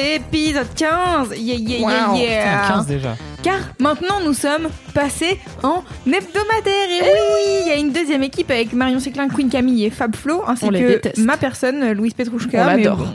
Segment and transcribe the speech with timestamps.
[0.00, 1.30] Épisode 15.
[1.36, 2.62] Yeah, yeah, yeah, Wow, yeah.
[2.62, 3.16] putain, 15 déjà.
[3.42, 6.88] Car maintenant nous sommes passés en hebdomadaire.
[6.90, 10.14] Et oui, il y a une deuxième équipe avec Marion Séclin, Queen Camille et Fab
[10.14, 12.62] Flo, ainsi On que ma personne, Louise Petrouchka.
[12.62, 12.96] On l'adore.
[12.98, 13.14] bon,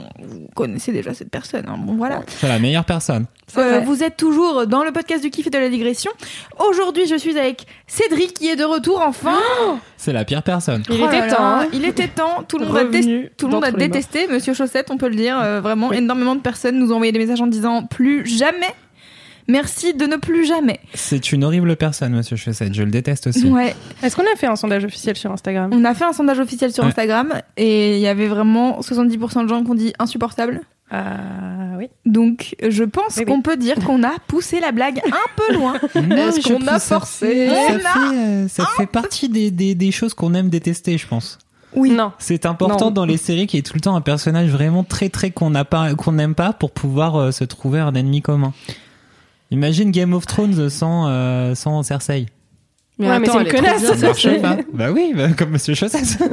[0.55, 1.65] connaissez déjà cette personne.
[1.67, 1.75] hein.
[1.77, 2.21] Bon, voilà.
[2.27, 3.25] C'est la meilleure personne.
[3.57, 6.11] Euh, vous êtes toujours dans le podcast du kiff et de la digression.
[6.67, 9.37] Aujourd'hui, je suis avec Cédric qui est de retour enfin.
[9.97, 10.81] C'est la pire personne.
[10.89, 11.35] Il Oh était temps.
[11.39, 11.67] hein.
[11.73, 12.43] Il était temps.
[12.47, 15.09] Tout le monde a, Revenu dé- tout le monde a détesté Monsieur Chaussette, on peut
[15.09, 15.39] le dire.
[15.39, 18.73] Euh, vraiment, énormément de personnes nous ont envoyé des messages en disant plus jamais.
[19.47, 20.79] Merci de ne plus jamais.
[20.93, 22.73] C'est une horrible personne, monsieur Chaussette.
[22.73, 23.47] Je le déteste aussi.
[23.47, 26.39] Ouais, Est-ce qu'on a fait un sondage officiel sur Instagram on a fait un sondage
[26.39, 26.89] officiel sur Ouais.
[26.89, 30.61] Instagram et il y avait vraiment 70% de gens qui ont dit insupportable.
[30.91, 31.89] Ah oui.
[32.05, 33.25] Donc, je pense Oui, oui.
[33.25, 35.73] qu'on peut dire qu'on a poussé la blague un peu loin.
[35.95, 37.49] Est-ce qu'on a ça forcé fait-
[37.81, 41.37] Ça, fait, euh, ça fait partie des, des, des choses qu'on aime détester, je pense.
[41.75, 41.89] Oui.
[41.89, 42.13] Non.
[42.19, 42.91] C'est important Non.
[42.91, 45.49] dans les séries qu'il y ait tout le temps un personnage vraiment très très qu'on
[45.49, 48.53] n'a pas qu'on n'aime pas pour pouvoir euh, se trouver un ennemi commun.
[49.51, 52.25] Imagine Game of Thrones sans euh, sans Cersei.
[52.97, 53.83] Mais Ouais, mais c'est une connasse.
[53.83, 54.57] Ça marche pas.
[54.73, 56.17] Bah oui, bah, comme Monsieur Chaussette.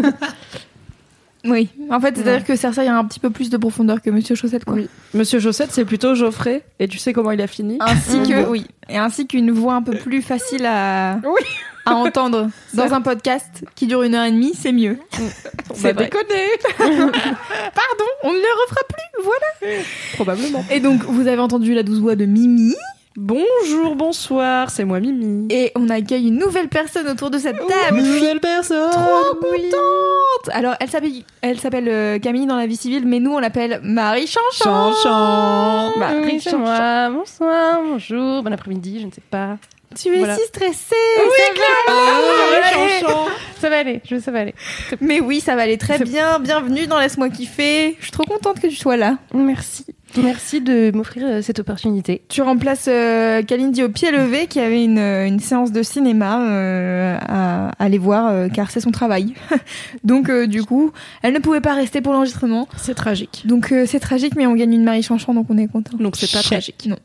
[1.45, 1.71] Oui.
[1.91, 4.65] En fait, c'est-à-dire que Cersei a un petit peu plus de profondeur que Monsieur Chaussette,
[4.65, 4.75] quoi.
[4.75, 4.89] Oui.
[5.13, 6.63] Monsieur Chaussette, c'est plutôt Geoffrey.
[6.79, 7.79] Et tu sais comment il a fini?
[7.81, 8.65] Ainsi que, oui.
[8.89, 11.43] Et ainsi qu'une voix un peu plus facile à, Oui.
[11.85, 14.99] à entendre dans un podcast qui dure une heure et demie, c'est mieux.
[15.19, 16.05] On C'est va vrai.
[16.05, 16.47] déconner.
[16.79, 19.77] Pardon, on ne le refera plus, voilà.
[20.15, 20.65] Probablement.
[20.71, 22.77] Et donc, vous avez entendu la douce voix de Mimi.
[23.17, 25.47] Bonjour, bonsoir, c'est moi Mimi.
[25.51, 28.01] Et on accueille une nouvelle personne autour de cette table.
[28.01, 28.91] Nouvelle personne.
[28.91, 31.13] Trop contente Alors, elle s'appelle,
[31.43, 34.93] elle s'appelle euh, Camille dans la vie civile, mais nous, on l'appelle Marie Chanchan.
[34.95, 35.93] Chanchan.
[35.99, 36.53] Bah, Richard.
[36.53, 37.11] c'est moi.
[37.11, 39.59] Bonsoir, bonjour, bon après-midi, je ne sais pas.
[39.95, 40.37] Tu es Voilà.
[40.37, 40.95] si stressée.
[41.19, 42.71] Oui, ça va.
[42.71, 43.27] Chanchant.
[43.61, 44.55] Ça va aller, je ça va aller.
[45.03, 46.39] Mais oui, ça va aller très bien.
[46.39, 47.95] Bienvenue dans Laisse-moi kiffer.
[47.99, 49.19] Je suis trop contente que tu sois là.
[49.35, 49.85] Merci.
[50.21, 52.23] Merci de m'offrir euh, cette opportunité.
[52.29, 56.43] Tu remplaces euh, Kalindi au pied levé qui avait une, euh, une séance de cinéma
[56.43, 59.35] euh, à, à aller voir euh, car c'est son travail.
[60.05, 62.69] Donc euh, du coup, elle ne pouvait pas rester pour l'enregistrement.
[62.77, 63.43] C'est tragique.
[63.47, 65.97] Donc euh, c'est tragique mais on gagne une Marie Chanchon donc on est content.
[65.97, 66.51] Donc c'est pas Chut.
[66.51, 66.87] tragique.
[66.89, 66.97] Non.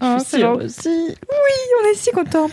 [0.00, 0.88] Ah, c'est gentil.
[0.88, 2.48] On est si content.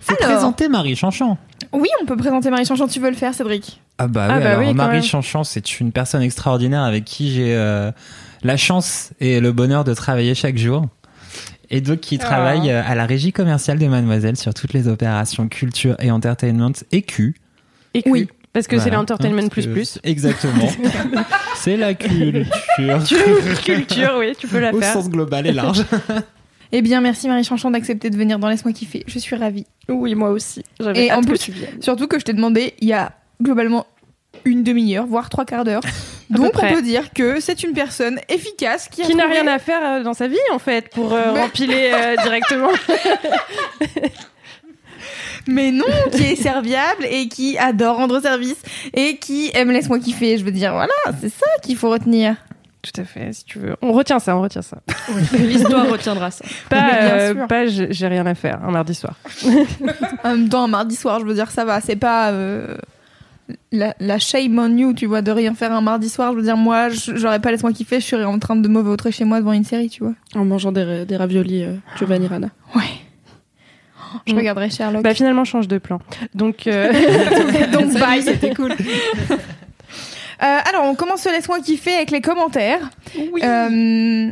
[0.00, 0.32] Faut Alors.
[0.34, 1.38] présenter Marie Chanchan.
[1.72, 2.88] Oui, on peut présenter Marie Chanchon.
[2.88, 3.80] Tu veux le faire, Cédric?
[3.98, 5.02] Ah bah, Ah oui, bah alors oui, Marie même.
[5.02, 7.90] Chanchan, c'est une personne extraordinaire avec qui j'ai euh,
[8.42, 10.86] la chance et le bonheur de travailler chaque jour.
[11.70, 12.24] Et donc qui Ah.
[12.24, 16.72] travaille euh, à la régie commerciale de Mademoiselle sur toutes les opérations culture et entertainment
[16.92, 17.34] et Q.
[17.94, 18.12] Et Oui.
[18.22, 18.28] oui.
[18.54, 19.98] Parce que c'est l'entertainment plus parce plus.
[20.02, 20.68] Exactement.
[21.56, 22.46] c'est la culture.
[23.64, 24.92] Culture, oui, tu peux la Au faire.
[24.94, 25.84] sens global et large.
[26.70, 29.02] Eh bien, merci Marie Chanchon d'accepter de venir dans Laisse-moi kiffer.
[29.06, 29.64] Je suis ravie.
[29.88, 30.62] Oui, moi aussi.
[30.78, 31.52] J'avais Et hâte en que plus- tu.
[31.80, 33.12] Surtout que je t'ai demandé il y a
[33.42, 33.86] globalement
[34.44, 35.80] une demi-heure, voire trois quarts d'heure.
[36.30, 39.46] Donc on peut dire que c'est une personne efficace qui, a Qui n'a trouvé- rien
[39.52, 42.68] à faire euh, dans sa vie, en fait, pour euh, Mais- rempiler euh, directement.
[45.46, 48.60] mais non, qui est serviable et qui adore rendre service
[48.94, 50.36] et qui aime laisse-moi kiffer.
[50.38, 52.36] Je veux dire, voilà, c'est ça qu'il faut retenir.
[52.82, 53.74] Tout à fait, si tu veux.
[53.82, 54.78] On retient ça, on retient ça.
[55.32, 56.44] L'histoire retiendra ça.
[56.68, 59.14] Pas, euh, pas j'ai j'ai rien à faire, un mardi soir.
[60.24, 61.80] En même temps, un mardi soir, je veux dire, ça va.
[61.80, 62.76] C'est pas euh,
[63.72, 66.32] la, la shame on you, tu vois, de rien faire un mardi soir.
[66.32, 68.00] Je veux dire, moi, j'aurais pas laisse-moi kiffer.
[68.00, 70.14] Je serais en train de me vautrer chez moi devant une série, tu vois.
[70.34, 72.48] En mangeant des, des raviolis euh, Giovanni Rana.
[72.74, 72.82] Ouais.
[74.14, 74.38] Oh, Je Mm.
[74.38, 75.02] regarderai Sherlock.
[75.02, 76.00] Bah finalement, change de plan.
[76.34, 76.92] Donc, euh,
[77.72, 78.74] Donc bye, c'était cool.
[80.40, 82.90] Euh, alors, on commence ce laisse-moi kiffer avec les commentaires.
[83.42, 84.30] Euh,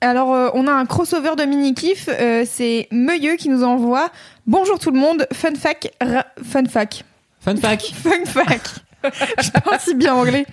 [0.00, 2.08] alors, euh, on a un crossover de mini kiff.
[2.08, 4.10] Euh, c'est Meuilleux qui nous envoie.
[4.46, 5.26] Bonjour tout le monde.
[5.32, 5.90] Fun fact.
[6.00, 7.04] ra- fun fact.
[7.40, 7.82] Fun fact.
[8.02, 8.84] Fun fact.
[9.02, 10.46] Je parle si bien anglais.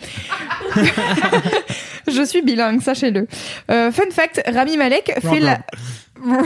[2.07, 3.27] Je suis bilingue, sachez-le.
[3.69, 5.59] Euh, fun fact, Rami Malek fait la...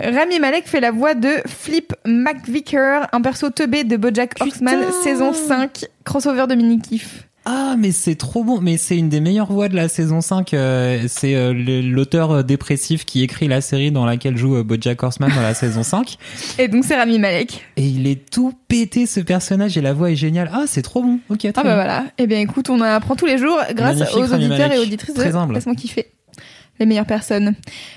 [0.00, 5.32] Rami Malek fait la voix de Flip McVicker, un perso teubé de BoJack Horseman, saison
[5.32, 7.26] 5, crossover de mini-kiff.
[7.48, 8.60] Ah, mais c'est trop bon.
[8.60, 10.52] Mais c'est une des meilleures voix de la saison 5.
[10.52, 11.52] euh, c'est euh,
[11.82, 15.54] l'auteur euh, dépressif qui écrit la série dans laquelle joue euh, Bojack Horseman dans la
[15.54, 16.18] saison 5.
[16.58, 17.64] Et donc c'est Rami Malek.
[17.76, 20.50] Et il est tout pété ce personnage et la voix est géniale.
[20.52, 21.20] Ah, c'est trop bon.
[21.30, 21.74] Ok, très Ah bah bien.
[21.76, 22.04] voilà.
[22.18, 24.78] Eh bien écoute, on en apprend tous les jours grâce Magnifique, aux Rami auditeurs Malek.
[24.78, 25.54] et auditrices de Très humble.
[25.54, 26.06] Laisse-moi kiffer.
[26.78, 27.54] Les meilleures personnes.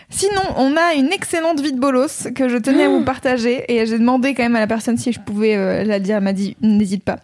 [0.10, 3.86] Sinon, on a une excellente vie de bolos que je tenais à vous partager et
[3.86, 6.18] j'ai demandé quand même à la personne si je pouvais euh, la dire.
[6.18, 7.18] Elle m'a dit n'hésite pas.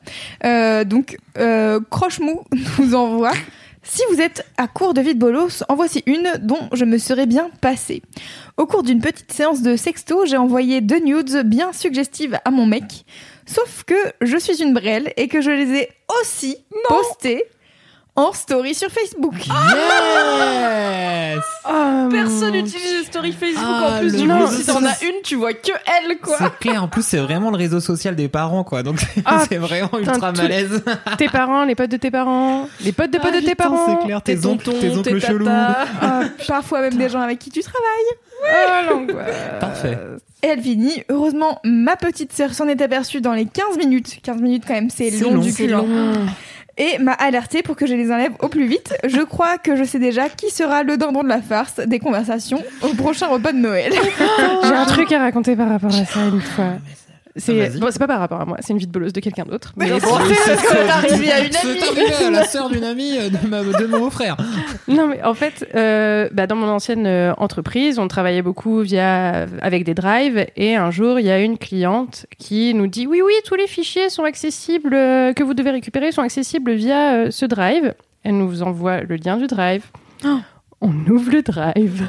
[0.44, 2.44] Euh, donc, euh, Croche-Mou
[2.80, 3.32] nous envoie.
[3.88, 6.98] Si vous êtes à court de vie de bolos, en voici une dont je me
[6.98, 8.02] serais bien passée.
[8.58, 12.66] Au cours d'une petite séance de sexto, j'ai envoyé deux nudes bien suggestives à mon
[12.66, 13.06] mec.
[13.46, 16.58] Sauf que je suis une brêle et que je les ai aussi
[16.90, 17.44] postées
[18.16, 19.34] en story sur Facebook.
[19.48, 21.40] Yes
[22.12, 24.16] Personne mon n'utilise les stories Facebook Ah, en plus.
[24.16, 25.72] Du coup, si t'en as une, tu vois que
[26.08, 26.38] elle, quoi.
[26.38, 29.44] C'est clair, en plus c'est vraiment le réseau social des parents quoi, donc c'est Ah,
[29.50, 30.84] c'est vraiment ultra tout- malaise.
[31.18, 33.64] tes parents, les potes de tes parents, les potes de potes Ah, de tes putain,
[33.66, 34.00] parents.
[34.00, 35.48] C'est clair, tes, tes oncles, tontons, tes oncles tes chelous.
[35.50, 37.82] Ah, parfois même des gens avec qui tu travailles.
[38.44, 39.36] Oh, l'angoisse.
[39.60, 39.98] Parfait.
[40.44, 41.04] Et elle finit.
[41.10, 44.20] Heureusement, ma petite sœur s'en est aperçue dans les 15 minutes.
[44.22, 45.74] 15 minutes quand même, c'est C'est long, long, du cul.
[46.78, 48.94] Et m'a alerté pour que je les enlève au plus vite.
[49.06, 52.62] Je crois que je sais déjà qui sera le dindon de la farce des conversations
[52.82, 53.94] au prochain repas de Noël.
[54.64, 56.74] J'ai un truc à raconter par rapport à ça une fois.
[57.38, 59.20] C'est Ah, bon, c'est pas par rapport à moi, c'est une vie de bolosse de
[59.20, 59.74] quelqu'un d'autre.
[59.76, 60.08] Mais c'est-
[60.90, 61.82] arrivé à une C'est amie.
[61.82, 64.38] arrivé à la sœur d'une amie euh, de, ma, de mon frère.
[64.88, 69.48] Non, mais en fait, euh, bah, dans mon ancienne euh, entreprise, on travaillait beaucoup via
[69.62, 70.46] avec des drives.
[70.56, 73.68] Et un jour, il y a une cliente qui nous dit oui, oui, tous les
[73.68, 77.94] fichiers sont accessibles euh, que vous devez récupérer sont accessibles via euh, ce drive.
[78.24, 79.84] Elle nous envoie le lien du drive.
[80.26, 80.38] Oh.
[80.80, 82.08] On ouvre le drive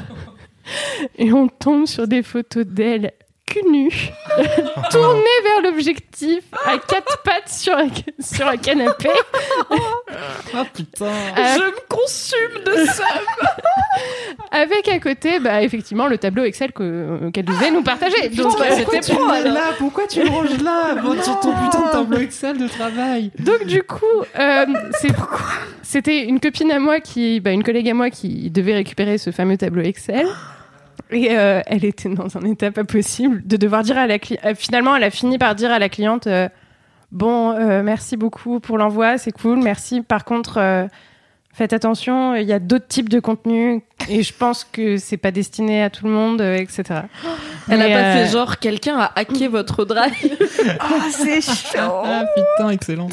[1.17, 3.11] et on tombe sur des photos d'elle
[3.47, 3.89] cul nu,
[4.91, 7.87] tournée vers l'objectif à quatre pattes sur un,
[8.19, 9.09] sur un canapé.
[10.55, 11.05] Ah putain.
[11.35, 13.03] Je me consume de ça.
[14.51, 18.29] Avec à côté, bah, effectivement, le tableau Excel que- qu'elle devait nous partager.
[18.29, 19.61] Donc, Putain, euh, pourquoi tu le mets là?
[19.77, 23.31] Pourquoi tu le ranges là Bon, Sur ton putain de tableau Excel de travail?
[23.39, 24.05] donc, du coup,
[24.39, 24.65] euh,
[24.99, 25.09] c'est
[25.83, 29.31] c'était une copine à moi qui, bah, une collègue à moi qui devait récupérer ce
[29.31, 30.27] fameux tableau Excel.
[31.11, 34.41] Et euh, elle était dans un état pas possible de devoir dire à la cliente.
[34.55, 36.49] finalement, elle a fini par dire à la cliente euh,
[37.11, 40.01] Bon, euh, merci beaucoup pour l'envoi, c'est cool, merci.
[40.01, 40.87] Par contre, euh,
[41.57, 45.31] faites attention, il y a d'autres types de contenus et je pense que c'est pas
[45.31, 46.83] destiné à tout le monde, euh, etc.
[47.69, 50.13] Elle a Mais, pas euh, fait genre quelqu'un a hacké votre drive.
[50.79, 51.79] Ah, c'est chaud.
[51.79, 53.07] Ah putain, excellent.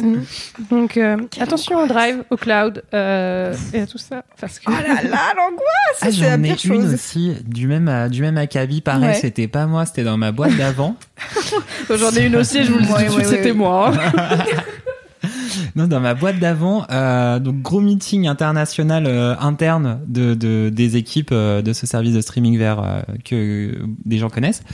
[0.70, 4.24] Donc, euh, attention au drive, au cloud euh, et à tout ça.
[4.40, 4.64] Parce que...
[4.68, 6.94] Oh là là, l'angoisse, Ah, c'est la j'en ai une chose.
[6.94, 9.14] aussi, du même, à- du même acabit, pareil, Ouais.
[9.14, 10.96] c'était pas moi, c'était dans ma boîte d'avant.
[11.90, 13.92] J'en ai une aussi, je vous le dis Ouais, ouais, c'était moi.
[15.76, 20.96] Non, dans ma boîte d'avant, euh, donc gros meeting international euh, interne de, de- des
[20.96, 24.62] équipes euh, de ce service de streaming vert que des gens connaissent.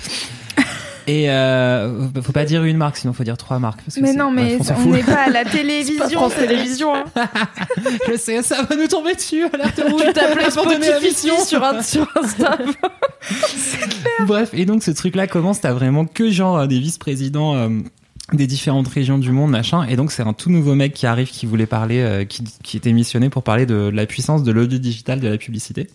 [1.07, 1.27] Et
[2.23, 3.81] faut pas dire une marque, sinon faut dire trois marques.
[3.85, 6.07] parce que Mais non, mais on n'est pas à la télévision.
[6.21, 6.95] France Télévisions.
[6.95, 7.05] Hein.
[8.09, 9.45] Je sais, ça va nous tomber dessus.
[9.53, 10.03] Alerte rouge.
[10.07, 12.59] Tu la Spotify sur, un, sur Insta.
[14.27, 17.69] Bref, et donc ce truc-là commence, t'as vraiment que genre des vice-présidents
[18.37, 19.85] des différentes régions du monde, machin.
[19.85, 22.77] Et donc c'est un tout nouveau mec qui arrive, qui voulait parler, euh, qui, qui
[22.77, 25.89] était missionné pour parler de la puissance de l'audio digital de la publicité.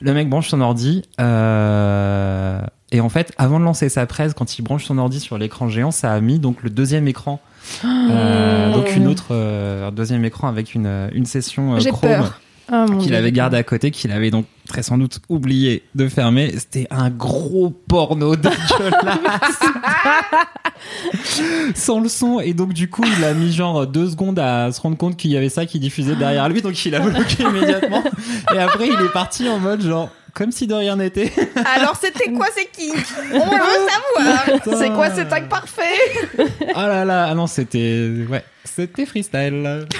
[0.00, 1.02] Le mec branche son ordi.
[1.20, 2.60] euh,
[2.92, 5.68] et en fait, avant de lancer sa presse, quand il branche son ordi sur l'écran
[5.68, 7.40] géant, ça a mis donc le deuxième écran.
[7.84, 12.30] Euh, donc une autre, un deuxième écran avec une, une session Chrome.
[12.72, 16.52] Ah, qu'il avait gardé à côté, qu'il avait donc très sans doute oublié de fermer.
[16.56, 19.60] C'était un gros porno dégueulasse.
[21.74, 22.40] sans le son.
[22.40, 25.32] Et donc, du coup, il a mis genre deux secondes à se rendre compte qu'il
[25.32, 26.62] y avait ça qui diffusait derrière lui.
[26.62, 28.04] Donc, il a bloqué immédiatement.
[28.54, 31.32] Et après, il est parti en mode genre, comme si de rien n'était.
[31.76, 32.92] Alors, c'était quoi, c'est qui
[33.32, 34.78] On veut savoir.
[34.78, 35.82] C'est quoi ce tag parfait?
[36.74, 38.44] Ah là là, ah non, c'était, ouais,
[38.76, 39.86] c'était freestyle.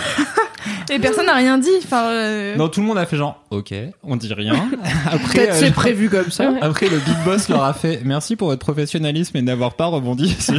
[0.93, 1.71] Et personne n'a rien dit.
[1.85, 3.73] Enfin, euh, Non, tout le monde a fait genre, ok,
[4.03, 4.69] on dit rien.
[5.07, 6.53] Après, Peut-être euh, c'est prévu comme ça.
[6.61, 10.37] Après, le big boss leur a fait merci pour votre professionnalisme et n'avoir pas rebondi
[10.41, 10.55] sur,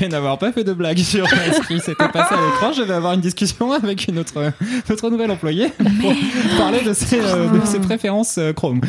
[0.00, 2.72] et n'avoir pas fait de blagues sur ce qui s'était passé à l'écran.
[2.72, 4.52] Je vais avoir une discussion avec une autre,
[4.88, 5.68] notre nouvelle employée
[6.00, 6.12] pour
[6.58, 8.80] parler de ses, euh, de ses préférences euh, Chrome.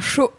[0.00, 0.30] Chaud.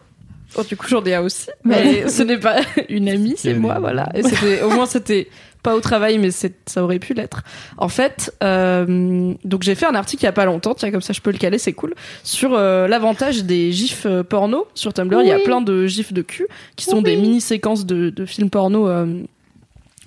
[0.58, 1.48] Oh, du coup, j'en ai un aussi.
[1.64, 4.08] Mais ce n'est pas une amie, c'est C'est- moi, voilà.
[4.14, 5.28] Et c'était, au moins, c'était
[5.66, 7.42] pas au travail, mais c'est, ça aurait pu l'être.
[7.76, 11.00] En fait, euh, donc j'ai fait un article il y a pas longtemps, tiens, comme
[11.02, 11.92] ça je peux le caler, c'est cool,
[12.22, 14.66] sur euh, l'avantage des gifs euh, porno.
[14.74, 16.46] Sur Tumblr, il y a plein de gifs de cul
[16.76, 17.22] qui sont des Oui.
[17.22, 18.88] mini-séquences de, de films porno.
[18.88, 19.06] euh,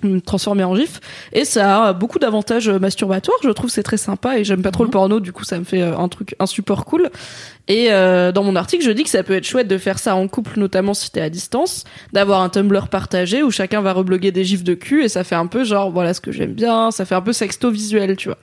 [0.02, 1.00] me transformer en gif.
[1.32, 4.84] Et ça a beaucoup d'avantages masturbatoires je trouve c'est très sympa et j'aime pas trop
[4.84, 7.10] le porno du coup ça me fait euh, un truc un support cool.
[7.68, 10.16] Et euh, dans mon article je dis que ça peut être chouette de faire ça
[10.16, 14.32] en couple notamment si t'es à distance d'avoir un Tumblr partagé où chacun va rebloguer
[14.32, 16.90] des gifs de cul et ça fait un peu genre voilà ce que j'aime bien
[16.90, 18.38] ça fait un peu sexto visuel tu vois.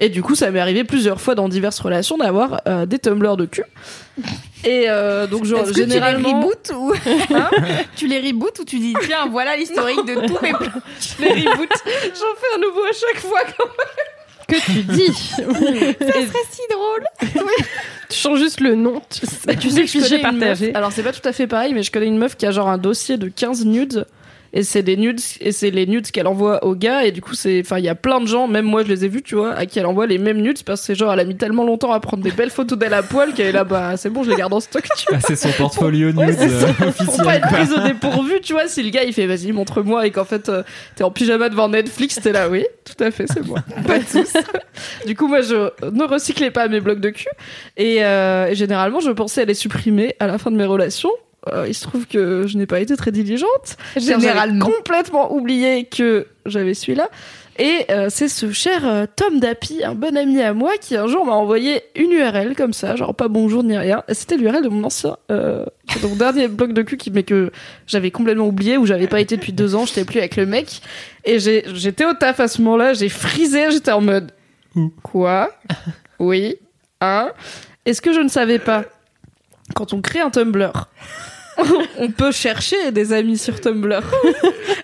[0.00, 3.36] Et du coup ça m'est arrivé plusieurs fois dans diverses relations d'avoir euh, des Tumblr
[3.36, 3.64] de cul
[4.64, 6.92] et euh, donc genre, que généralement tu les reboots ou
[7.34, 7.50] Hein
[7.96, 10.82] tu les reboots ou tu dis tiens voilà l'historique de tous mes plans
[11.20, 11.82] les reboots
[12.14, 13.68] j'en fais un nouveau à chaque fois quand
[14.48, 17.04] Que tu dis C'est si drôle.
[18.10, 19.00] Tu changes juste le nom.
[19.08, 20.40] Tu sais, Bah, tu sais que je connais une meuf.
[20.40, 20.74] partagé.
[20.74, 22.68] Alors c'est pas tout à fait pareil, mais je connais une meuf qui a genre
[22.68, 24.06] un dossier de 15 nudes.
[24.54, 27.34] Et c'est des nudes, et c'est les nudes qu'elle envoie aux gars, et du coup
[27.34, 29.34] c'est, enfin il y a plein de gens, même moi je les ai vus, tu
[29.34, 31.36] vois, à qui elle envoie les mêmes nudes, parce que c'est genre elle a mis
[31.36, 34.10] tellement longtemps à prendre des belles photos d'elle à poil qu'elle est là, bah c'est
[34.10, 35.16] bon, je les garde en stock, tu vois.
[35.22, 36.44] Ah, c'est son portfolio Ouais, nude ça.
[36.44, 37.28] euh, Pour pas officiel.
[37.36, 40.26] être prise au dépourvu, tu vois, si le gars il fait vas-y montre-moi et qu'en
[40.26, 40.62] fait euh,
[40.96, 43.60] t'es en pyjama devant Netflix, t'es là, oui, tout à fait, c'est moi.
[43.86, 44.34] Pas tous.
[45.06, 47.24] du coup, moi je ne recyclais pas mes blocs de cul
[47.78, 51.10] et, euh, et généralement je pensais les supprimer à la fin de mes relations.
[51.52, 53.76] Euh, il se trouve que je n'ai pas été très diligente.
[53.96, 54.64] Généralement.
[54.64, 57.08] complètement oublié que j'avais celui-là.
[57.58, 61.06] Et euh, c'est ce cher euh, Tom Dappy, un bon ami à moi, qui un
[61.06, 64.02] jour m'a envoyé une URL comme ça, genre pas bonjour ni rien.
[64.08, 65.66] Et C'était l'URL de mon ancien, euh,
[66.00, 67.50] de mon dernier blog de cul, qui, mais que
[67.86, 70.80] j'avais complètement oublié, où j'avais pas été depuis deux ans, j'étais plus avec le mec.
[71.26, 74.32] Et j'ai- j'étais au taf à ce moment-là, j'ai frisé, j'étais en mode
[74.76, 74.90] Ouh.
[75.02, 75.50] quoi?
[76.18, 76.54] Oui,
[77.02, 77.32] hein
[77.84, 78.84] Est-ce que je ne savais pas?
[79.74, 80.88] Quand on crée un Tumblr
[81.98, 84.02] on peut chercher des amis sur Tumblr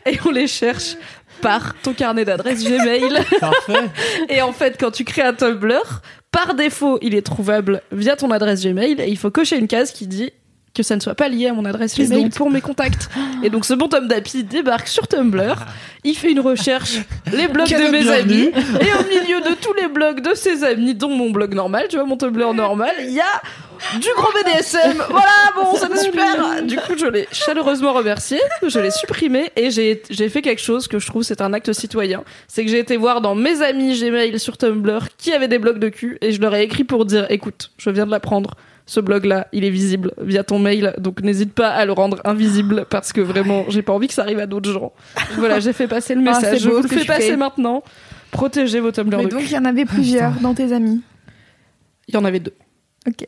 [0.07, 0.97] et on les cherche
[1.41, 3.25] par ton carnet d'adresse Gmail.
[3.41, 3.91] Parfait.
[4.29, 8.31] Et en fait, quand tu crées un Tumblr, par défaut, il est trouvable via ton
[8.31, 10.31] adresse Gmail et il faut cocher une case qui dit
[10.75, 13.09] que ça ne soit pas lié à mon adresse Gmail donc pour mes contacts.
[13.43, 15.57] Et donc ce bon Tom Dappy débarque sur Tumblr,
[16.05, 16.99] il fait une recherche,
[17.33, 18.13] les blogs de mes bienvenue.
[18.13, 21.87] amis, et au milieu de tous les blogs de ses amis, dont mon blog normal,
[21.89, 23.43] tu vois, mon Tumblr normal, il y a
[24.01, 25.03] du gros BDSM.
[25.11, 26.63] Voilà, bon, c'est super.
[26.65, 30.89] Du coup, je l'ai chaleureusement remercié, je l'ai supprimé et j'ai j'ai fait quelque chose
[30.89, 32.25] que je trouve c'est un acte citoyen.
[32.47, 35.79] C'est que j'ai été voir dans mes amis Gmail sur Tumblr qui avaient des blogs
[35.79, 38.55] de cul et je leur ai écrit pour dire écoute, je viens de l'apprendre.
[38.91, 42.87] Ce blog-là, il est visible via ton mail, donc n'hésite pas à le rendre invisible
[42.89, 44.95] parce que vraiment, j'ai pas envie que ça arrive à d'autres gens.
[45.37, 46.61] Voilà, j'ai fait passer le Ah, message.
[46.61, 47.37] je vous le fais passer fais.
[47.37, 47.83] maintenant.
[48.31, 51.03] Protégez vos Tumblr Mais de donc il y en avait plusieurs dans tes amis.
[52.09, 52.55] Il y en avait deux.
[53.07, 53.27] Ok.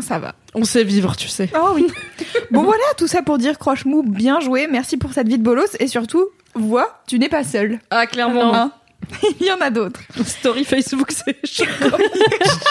[0.00, 0.34] Ça va.
[0.54, 1.50] On sait vivre, tu sais.
[1.54, 1.86] Oh oui.
[2.50, 5.76] bon voilà, tout ça pour dire Croche-Mou, bien joué, merci pour cette vie de bolos
[5.80, 7.78] et surtout, vois, tu n'es pas seul.
[7.90, 8.54] Ah, clairement.
[8.54, 8.72] Hein
[9.40, 10.00] Il y en a d'autres.
[10.24, 11.64] Story Facebook, c'est chaud.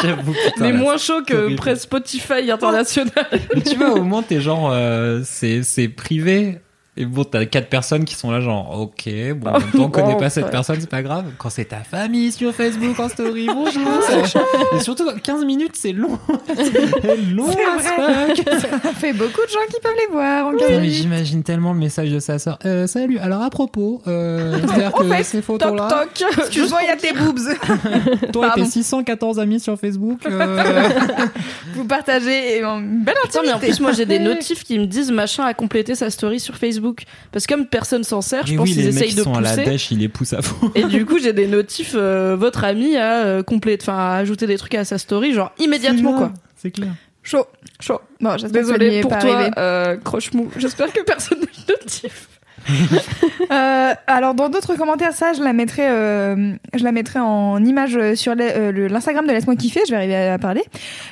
[0.01, 3.27] J'avoue, putain, Mais là, moins chaud que presse Spotify international.
[3.55, 6.59] Mais tu vois, au moins, t'es genre, euh, c'est, c'est privé.
[6.99, 9.89] Et bon, t'as quatre personnes qui sont là, genre, ok, bon, en même temps, on
[9.89, 11.25] connaît Bon, pas cette personne, c'est pas grave.
[11.37, 13.83] Quand c'est ta famille sur Facebook en story, bonjour.
[14.75, 16.17] Et surtout, 15 minutes, c'est long.
[16.55, 17.47] c'est long.
[17.51, 20.95] Ça fait beaucoup de gens qui peuvent les voir en Putain, 15 mais minutes.
[20.95, 22.57] j'imagine tellement le message de sa sœur.
[22.65, 26.23] Euh, salut, alors à propos, euh, c'est-à-dire que fait, ces Toc photos-là, toc.
[26.39, 28.31] Excuse-moi, il y a tes boobs.
[28.33, 30.89] toi et tes 614 amis sur Facebook, euh,
[31.75, 33.67] Vous partagez une belle Putain, mais en intimité.
[33.75, 36.86] plus, moi, j'ai des notifs qui me disent machin à compléter sa story sur Facebook.
[37.31, 39.49] Parce que comme personne s'en sert, je pense oui, qu'ils essayent de sont à la
[39.49, 39.65] pousser.
[39.65, 40.71] dèche, ils les poussent à fond.
[40.75, 44.47] Et du coup, j'ai des notifs, euh, votre ami a euh, complété, enfin, a ajouté
[44.47, 46.31] des trucs à sa story, genre immédiatement, quoi.
[46.55, 46.89] C'est clair.
[47.23, 47.45] Chaud.
[47.79, 47.99] Chaud.
[48.21, 50.49] N'y Désolé pour toi, euh, croche-mou.
[50.57, 52.27] J'espère que personne de notif.
[53.49, 57.97] Euh, alors dans d'autres commentaires, ça je la mettrai, euh, je la mettrai en image
[58.15, 59.79] sur euh, l'Instagram de Laisse-moi kiffer.
[59.85, 60.63] Je vais arriver à parler.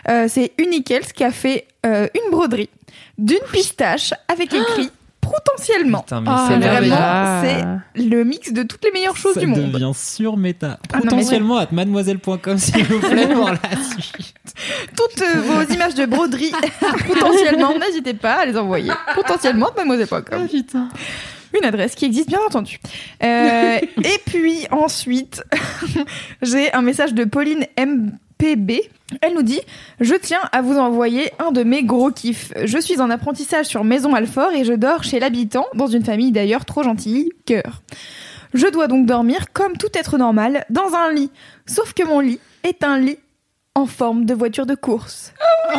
[0.09, 2.69] Euh, c'est Unikels qui a fait euh, une broderie
[3.17, 4.89] d'une pistache avec écrit
[5.31, 6.01] potentiellement.
[6.01, 7.41] Putain, mais Ah, c'est vraiment,
[7.95, 9.71] c'est le mix de toutes les meilleures choses Ça du monde.
[9.71, 10.79] devient sur méta.
[10.93, 13.59] Ah non, mais Potentiellement à mademoiselle.com s'il vous plaît pour la
[13.99, 14.53] suite.
[14.95, 16.51] Toutes euh, vos images de broderie,
[17.07, 18.91] potentiellement, n'hésitez pas à les envoyer.
[19.15, 20.47] Potentiellement, mademoiselle.com.
[20.47, 20.89] putain.
[21.57, 22.79] Une adresse qui existe bien entendu.
[23.23, 25.41] Euh, et puis ensuite,
[26.41, 27.65] j'ai un message de Pauline
[28.41, 28.81] MPB.
[29.21, 29.61] Elle nous dit
[29.99, 32.51] Je tiens à vous envoyer un de mes gros kiffs.
[32.63, 36.31] Je suis en apprentissage sur Maison Alfort et je dors chez l'habitant, dans une famille
[36.31, 37.81] d'ailleurs trop gentille, cœur.
[38.53, 41.31] Je dois donc dormir comme tout être normal, dans un lit.
[41.65, 43.19] Sauf que mon lit est un lit
[43.77, 45.33] en forme de voiture de course.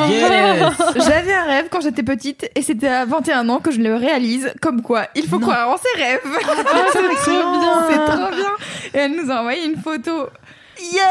[0.09, 0.63] Yes
[1.07, 4.53] J'avais un rêve quand j'étais petite et c'était à 21 ans que je le réalise.
[4.61, 5.47] Comme quoi, il faut Non.
[5.47, 6.21] croire en ses rêves.
[6.93, 6.99] c'est
[7.31, 7.87] trop bien.
[7.89, 8.51] C'est trop bien.
[8.95, 10.27] Et elle nous a envoyé une photo.
[10.81, 11.03] Yes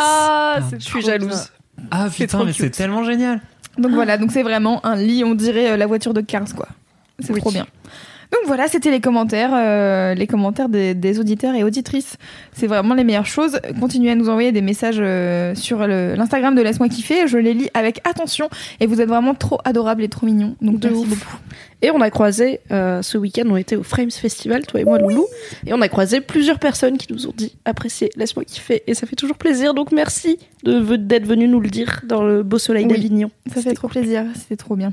[0.00, 1.48] Ah, c'est je suis jalouse.
[1.90, 3.40] Ah C'est putain, mais c'est tellement génial.
[3.78, 6.68] Donc voilà, donc c'est vraiment un lit, on dirait euh, la voiture de 15 quoi.
[7.20, 7.40] C'est Oui.
[7.40, 7.66] trop bien.
[8.32, 12.16] Donc voilà, c'était les commentaires, euh, les commentaires des, des auditeurs et auditrices.
[12.54, 13.60] C'est vraiment les meilleures choses.
[13.78, 17.28] Continuez à nous envoyer des messages euh, sur l'Instagram de Laisse-moi kiffer.
[17.28, 18.48] Je les lis avec attention
[18.80, 20.56] et vous êtes vraiment trop adorables et trop mignons.
[20.62, 21.08] Donc De merci ouf.
[21.10, 21.36] beaucoup.
[21.82, 24.98] Et on a croisé, euh, ce week-end, on était au Frames Festival, toi et moi,
[24.98, 25.26] Loulou.
[25.66, 28.82] Et on a croisé plusieurs personnes qui nous ont dit apprécier, laisse-moi kiffer.
[28.86, 29.74] Et ça fait toujours plaisir.
[29.74, 32.92] Donc merci de- d'être venu nous le dire dans le beau soleil Oui.
[32.94, 33.30] d'Avignon.
[33.54, 34.24] Ça fait trop plaisir.
[34.36, 34.92] C'était trop bien.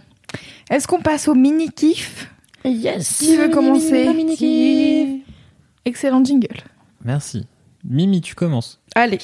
[0.71, 2.27] Est-ce qu'on passe au mini kiff
[2.65, 3.19] Yes.
[3.19, 4.07] Qui veut commencer
[5.85, 6.57] Excellent jingle.
[7.03, 7.45] Merci.
[7.85, 8.81] Mimi, tu commences.
[8.93, 9.19] Allez.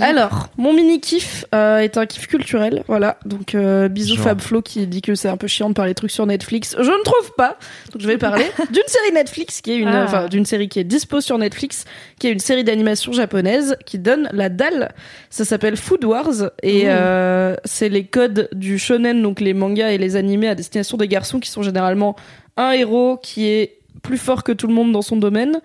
[0.00, 3.18] Alors, mon mini kiff euh, est un kiff culturel, voilà.
[3.24, 4.24] Donc euh, bisous Genre.
[4.24, 6.74] Fab Flo qui dit que c'est un peu chiant de parler de trucs sur Netflix.
[6.76, 7.56] Je ne trouve pas.
[7.92, 10.02] Donc je vais parler d'une série Netflix qui est une, Ah.
[10.04, 11.84] enfin d'une série qui est dispo sur Netflix,
[12.18, 14.92] qui est une série d'animation japonaise qui donne la dalle.
[15.30, 19.98] Ça s'appelle Food Wars et euh, c'est les codes du shonen, donc les mangas et
[19.98, 22.16] les animés à destination des garçons qui sont généralement
[22.56, 25.60] un héros qui est plus fort que tout le monde dans son domaine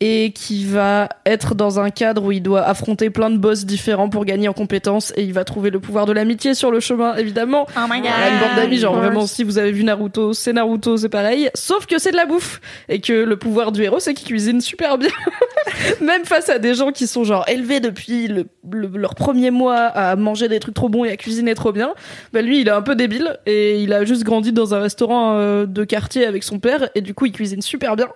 [0.00, 4.08] et qui va être dans un cadre où il doit affronter plein de boss différents
[4.08, 7.16] pour gagner en compétences et il va trouver le pouvoir de l'amitié sur le chemin
[7.16, 10.32] évidemment Oh my y a une bande d'amis, genre vraiment si vous avez vu Naruto,
[10.34, 11.50] c'est Naruto, c'est pareil.
[11.54, 14.60] Sauf que c'est de la bouffe et que le pouvoir du héros, c'est qu'il cuisine
[14.60, 15.10] super bien.
[16.00, 19.76] Même face à des gens qui sont genre élevés depuis le, le- leur premier mois
[19.78, 21.92] à manger des trucs trop bons et à cuisiner trop bien,
[22.32, 25.34] bah lui il est un peu débile et il a juste grandi dans un restaurant
[25.36, 28.08] euh, de quartier avec son père et du coup il cuisine super bien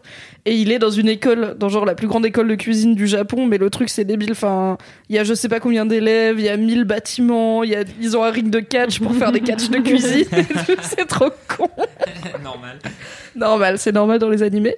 [0.44, 3.06] et il est dans une école, dans genre la plus grande école de cuisine du
[3.06, 4.32] Japon, mais le truc c'est débile.
[4.32, 7.74] Enfin, il y a je sais pas combien d'élèves, il y a 1000 bâtiments, y
[7.74, 10.24] a, ils ont un ring de catch pour faire des catchs de cuisine.
[10.82, 11.68] c'est trop con.
[12.44, 12.78] Normal.
[13.34, 14.76] Normal, c'est normal dans les animés.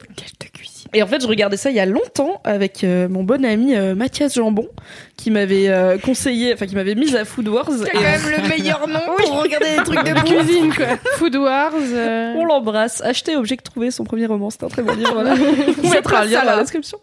[0.95, 3.75] Et en fait, je regardais ça il y a longtemps avec euh, mon bon ami
[3.75, 4.69] euh, Mathias Jambon,
[5.17, 7.69] qui m'avait euh, conseillé, enfin qui m'avait mise à Food Wars.
[7.69, 10.87] C'est quand même le meilleur nom pour regarder des trucs de cuisine, quoi.
[11.17, 11.73] Food Wars.
[11.75, 13.01] euh, On l'embrasse.
[13.03, 14.51] Achetez Object Trouvé, son premier roman.
[14.51, 15.13] C'est un très bon livre.
[15.15, 15.35] Voilà.
[15.85, 16.99] On mettra un lien dans la description.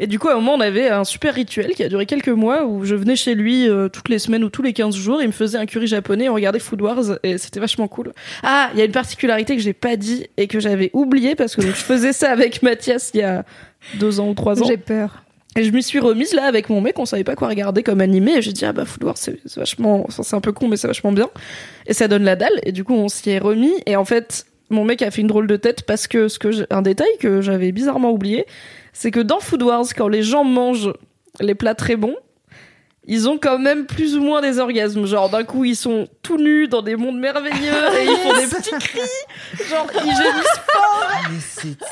[0.00, 2.28] Et du coup, à un moment, on avait un super rituel qui a duré quelques
[2.28, 5.20] mois où je venais chez lui euh, toutes les semaines ou tous les 15 jours.
[5.20, 8.12] Il me faisait un curry japonais, on regardait Food Wars et c'était vachement cool.
[8.42, 11.56] Ah, il y a une particularité que j'ai pas dit et que j'avais oublié parce
[11.56, 13.44] que donc, je faisais ça avec Mathias il y a
[13.94, 14.66] deux ans ou trois ans.
[14.66, 15.24] J'ai peur.
[15.56, 18.00] Et je m'y suis remise là avec mon mec, on savait pas quoi regarder comme
[18.00, 20.76] animé, et j'ai dit ah bah Food Wars c'est vachement, c'est un peu con mais
[20.76, 21.28] c'est vachement bien,
[21.86, 24.46] et ça donne la dalle, et du coup on s'y est remis, et en fait
[24.70, 27.40] mon mec a fait une drôle de tête parce que ce que un détail que
[27.40, 28.46] j'avais bizarrement oublié,
[28.98, 30.92] c'est que dans Food Wars quand les gens mangent
[31.38, 32.16] les plats très bons,
[33.10, 35.06] ils ont quand même plus ou moins des orgasmes.
[35.06, 38.46] Genre, d'un coup, ils sont tout nus dans des mondes merveilleux et ils font des
[38.46, 39.00] petits cris.
[39.68, 41.08] Genre, ils gémissent fort.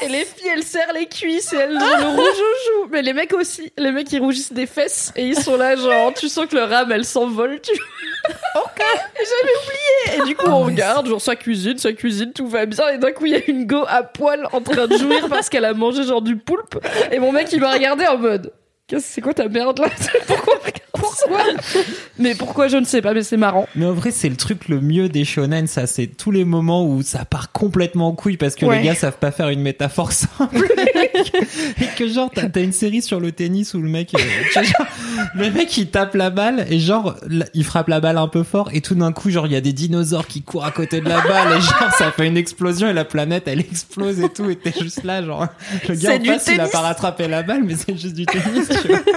[0.02, 2.88] Et les filles, elles serrent les cuisses et elles ont le rouge aux joues.
[2.92, 3.72] Mais les mecs aussi.
[3.79, 6.70] Les mecs, ils rougissent des fesses et ils sont là, genre, tu sens que leur
[6.70, 7.61] âme, elle s'envole.
[7.62, 7.72] Tu...
[7.72, 8.83] ok.
[9.14, 10.22] J'avais oublié.
[10.22, 12.88] Et du coup, on regarde, genre, sa cuisine, sa cuisine, tout va bien.
[12.90, 15.48] Et d'un coup, il y a une go à poil en train de jouir parce
[15.48, 16.79] qu'elle a mangé, genre, du poulpe.
[17.11, 18.52] Et mon mec, il m'a regardé en mode.
[18.88, 19.88] Qu'est-ce- C'est quoi ta merde là?
[20.92, 21.38] Pourquoi
[22.18, 23.68] Mais pourquoi je ne sais pas, mais c'est marrant.
[23.75, 25.87] Mais en vrai, c'est le truc le mieux des shonen, ça.
[25.87, 28.79] C'est tous les moments où ça part complètement en couille parce que Ouais.
[28.79, 30.57] les gars savent pas faire une métaphore simple.
[31.81, 34.53] et que genre, t'as t'as une série sur le tennis où le mec, euh, tu
[34.55, 34.87] vois, genre,
[35.35, 37.16] le mec il tape la balle et genre,
[37.55, 39.61] il frappe la balle un peu fort et tout d'un coup, genre, il y a
[39.61, 42.88] des dinosaures qui courent à côté de la balle et genre, ça fait une explosion
[42.88, 45.46] et la planète elle explose et tout et t'es juste là, genre,
[45.88, 46.70] le gars en face il a tennis.
[46.72, 48.98] pas rattrapé la balle mais c'est juste du tennis, tu vois.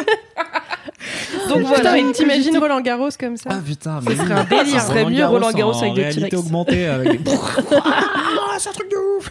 [1.50, 1.96] Donc voilà.
[2.14, 4.40] t'imagines Roland Garros comme ça Ah putain, Ce mais serait oui.
[4.40, 4.74] un délire.
[4.76, 6.36] Ça Ce serait mieux Roland Garros avec des T-Rex.
[6.38, 7.32] augmentée avec des...
[7.34, 9.30] Ah, c'est un truc de ouf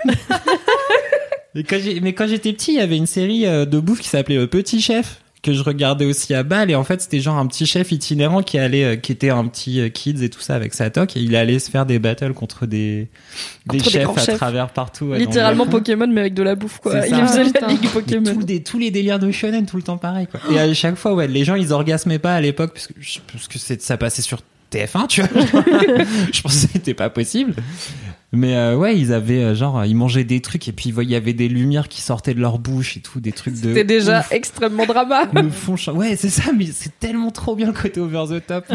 [1.54, 4.46] Mais quand j'étais petit, il y avait une série euh, de bouffe qui s'appelait Le
[4.46, 7.66] Petit Chef que je regardais aussi à Bâle et en fait c'était genre un petit
[7.66, 10.74] chef itinérant qui allait euh, qui était un petit euh, kids et tout ça avec
[10.74, 13.08] sa toque et il allait se faire des battles contre des
[13.66, 14.36] des Contre des chefs à chefs.
[14.36, 15.66] travers partout ouais, Littéralement.
[15.66, 16.94] Pokémon, mais avec de la bouffe, quoi.
[17.06, 18.34] Il faisait la ligue Pokémon.
[18.34, 20.40] tous, des, tous les délires de shonen tout le temps pareil quoi.
[20.52, 22.92] Et à chaque fois ouais les gens ils orgasmaient pas à l'époque parce que
[23.32, 24.40] parce que ça passait sur
[24.72, 25.30] TF1 tu vois.
[26.32, 27.54] je pensais que c'était pas possible.
[28.32, 31.14] Mais euh, ouais, ils avaient euh, genre ils mangeaient des trucs et puis il y
[31.14, 34.20] avait des lumières qui sortaient de leur bouche et tout des trucs de C'était déjà
[34.20, 34.32] ouf.
[34.32, 35.26] extrêmement drama.
[35.32, 38.66] le fond ouais c'est ça mais c'est tellement trop bien le côté over the top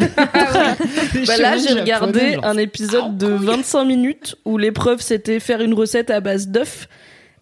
[1.13, 5.61] Des Bah là, j'ai regardé genre, un épisode de 25 minutes où l'épreuve c'était faire
[5.61, 6.87] une recette à base d'œufs.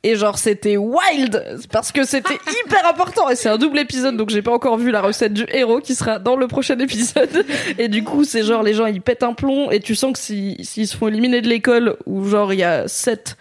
[0.04, 1.44] Et genre, c'était wild!
[1.72, 2.34] Parce que c'était
[2.66, 3.30] hyper important!
[3.30, 5.94] Et c'est un double épisode, donc j'ai pas encore vu la recette du héros qui
[5.94, 7.46] sera dans le prochain épisode.
[7.78, 10.20] Et du coup, c'est genre, les gens ils pètent un plomb et tu sens que
[10.20, 13.38] si- s'ils se font éliminer de l'école où genre il y a 7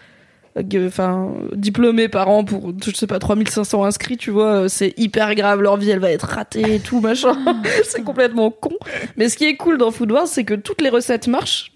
[0.85, 5.33] enfin diplômés par an pour je sais pas 3500 inscrits tu vois euh, c'est hyper
[5.33, 7.37] grave leur vie elle va être ratée et tout machin
[7.85, 8.73] c'est complètement con
[9.15, 11.71] mais ce qui est cool dans Food Wars c'est que toutes les recettes marchent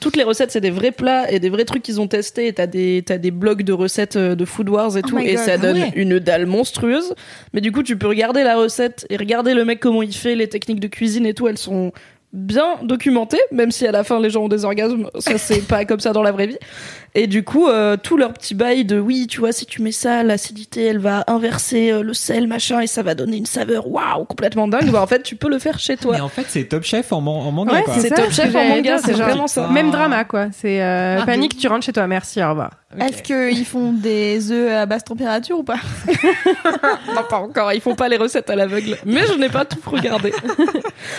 [0.00, 2.48] toutes les recettes, c'est des vrais plats et des vrais trucs qu'ils ont testés.
[2.48, 5.18] Et T'as des, t'as des blogs de recettes euh, de Food Wars et Oh tout,
[5.18, 5.92] et God, ça ah donne ouais.
[5.94, 7.14] une dalle monstrueuse.
[7.52, 10.34] Mais du coup, tu peux regarder la recette et regarder le mec comment il fait,
[10.34, 11.48] les techniques de cuisine et tout.
[11.48, 11.92] Elles sont
[12.32, 15.08] bien documentées, même si à la fin les gens ont des orgasmes.
[15.18, 16.58] Ça, c'est pas comme ça dans la vraie vie.
[17.14, 19.92] Et du coup, euh, tout leur petit bail de oui, tu vois, si tu mets
[19.92, 23.88] ça, l'acidité, elle va inverser euh, le sel, machin, et ça va donner une saveur,
[23.90, 24.90] waouh, complètement dingue.
[24.90, 26.12] Bah, en fait, tu peux le faire chez toi.
[26.16, 27.94] Mais en fait, c'est Top Chef en, man- en manga, Ouais, quoi.
[27.98, 29.68] c'est Top Chef en manga, c'est vraiment ça.
[29.68, 30.48] Même drama, quoi.
[30.52, 32.06] C'est euh, Ah, panique, tu rentres chez toi.
[32.06, 32.72] Merci, au revoir.
[33.00, 35.76] Est-ce qu'ils font des œufs à basse température ou pas
[37.14, 37.72] Non, pas encore.
[37.72, 38.96] Ils font pas les recettes à l'aveugle.
[39.04, 40.32] Mais je n'ai pas tout regardé.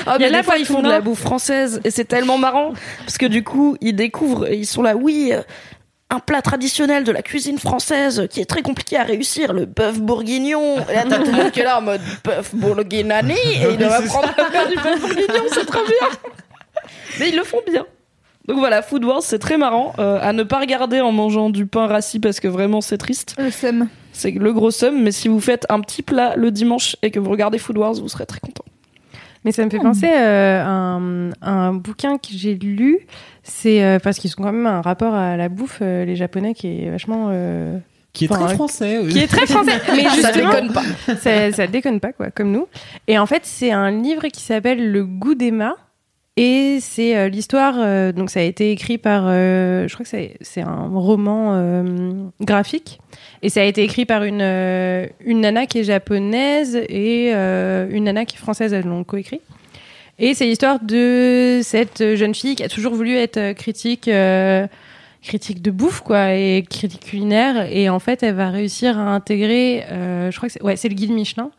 [0.05, 0.98] Ah, Il y a mais la des fois, ils font de Tournin.
[0.99, 4.65] La bouffe française et c'est tellement marrant parce que du coup, ils découvrent et ils
[4.65, 5.31] sont là, oui.
[5.33, 5.41] euh,
[6.11, 9.99] Un plat traditionnel de la cuisine française qui est très compliqué à réussir, le bœuf
[9.99, 10.77] bourguignon.
[10.89, 13.77] Et là, t'as tout le monde qui est là en mode bœuf bourguignani et il
[13.77, 16.09] doit à faire du bœuf bourguignon, c'est trop bien.
[17.19, 17.85] Mais ils le font bien.
[18.47, 19.93] Donc voilà, Food Wars, c'est très marrant.
[19.99, 23.35] euh, à ne pas regarder en mangeant du pain rassis parce que vraiment c'est triste.
[23.37, 23.87] Le seum.
[24.11, 27.19] C'est le gros somme, mais si vous faites un petit plat le dimanche et que
[27.19, 28.63] vous regardez Food Wars, vous serez très content.
[29.45, 32.99] Mais ça me fait penser euh, à un, un bouquin que j'ai lu.
[33.43, 36.53] C'est euh, parce qu'ils ont quand même un rapport à la bouffe, euh, les Japonais,
[36.53, 37.27] qui est vachement.
[37.31, 37.77] euh,
[38.13, 38.99] Qui est Enfin, très français.
[39.01, 39.09] oui.
[39.13, 39.79] qui est très français.
[39.95, 40.83] Mais Ça déconne pas.
[41.21, 42.67] ça, ça déconne pas, quoi, comme nous.
[43.07, 45.75] Et en fait, c'est un livre qui s'appelle Le goût d'Emma.
[46.41, 50.09] Et c'est euh, l'histoire, euh, donc ça a été écrit par, euh, je crois que
[50.09, 53.01] c'est- un roman graphique,
[53.43, 58.23] et ça a été écrit par une, une nana qui est japonaise et une nana
[58.23, 59.41] qui est française, elles l'ont coécrit.
[60.17, 64.09] Et c'est l'histoire de cette jeune fille qui a toujours voulu être critique,
[65.21, 69.83] critique de bouffe, quoi, et critique culinaire, et en fait, elle va réussir à intégrer,
[69.89, 71.51] je crois que c'est, ouais, c'est le guide Michelin.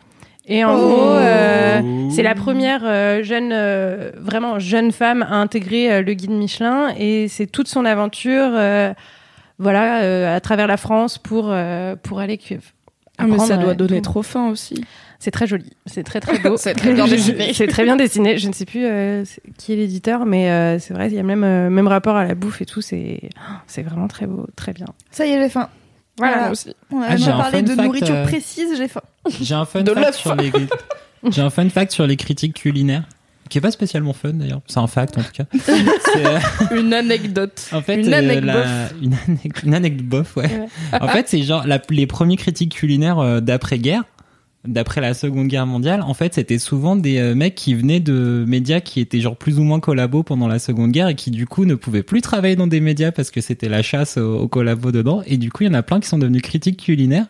[0.52, 0.78] Et en Oh.
[0.78, 6.12] gros, euh, c'est la première euh, jeune, euh, vraiment jeune femme à intégrer euh, le
[6.12, 8.92] guide Michelin et c'est toute son aventure, euh,
[9.60, 12.38] voilà, euh, à travers la France pour euh, pour aller.
[13.16, 14.10] Ah, mais ça doit euh, donner tout.
[14.10, 14.84] trop faim aussi.
[15.20, 16.56] C'est très joli, c'est très très beau.
[16.56, 17.52] C'est très bien dessiné.
[17.52, 18.38] C'est très bien dessiné.
[18.38, 19.22] Je ne sais plus euh,
[19.58, 22.24] qui est l'éditeur, mais euh, c'est vrai, il y a même euh, même rapport à
[22.24, 22.80] la bouffe et tout.
[22.80, 23.20] C'est
[23.66, 24.86] c'est vraiment très beau, très bien.
[25.10, 25.68] Ça y est, j'ai faim.
[26.20, 26.40] Voilà, Voilà.
[26.42, 26.74] moi aussi.
[26.92, 29.00] On a Ah, j'ai un parlé fun de fact, nourriture euh, précise, j'ai faim.
[29.40, 30.16] J'ai un fun De fact l'œuf.
[30.16, 30.52] sur les
[31.30, 33.04] j'ai un fun fact sur les critiques culinaires
[33.48, 34.61] qui est pas spécialement fun d'ailleurs.
[34.68, 35.44] C'est un fact en tout cas.
[36.14, 36.38] C'est, euh,
[36.80, 37.68] Une anecdote.
[37.72, 40.68] en fait Une euh, anecdote la- une anecdote une anecdote bof ouais.
[41.00, 44.04] en fait c'est genre la- les premiers critiques culinaires euh, d'après-guerre
[44.66, 48.44] d'après la Seconde Guerre mondiale, en fait, c'était souvent des euh, mecs qui venaient de
[48.46, 51.46] médias qui étaient genre plus ou moins collabos pendant la Seconde Guerre et qui du
[51.46, 54.92] coup ne pouvaient plus travailler dans des médias parce que c'était la chasse aux, collabos
[54.92, 55.23] dedans.
[55.27, 57.27] Et du coup, il y en a plein qui sont devenus critiques culinaires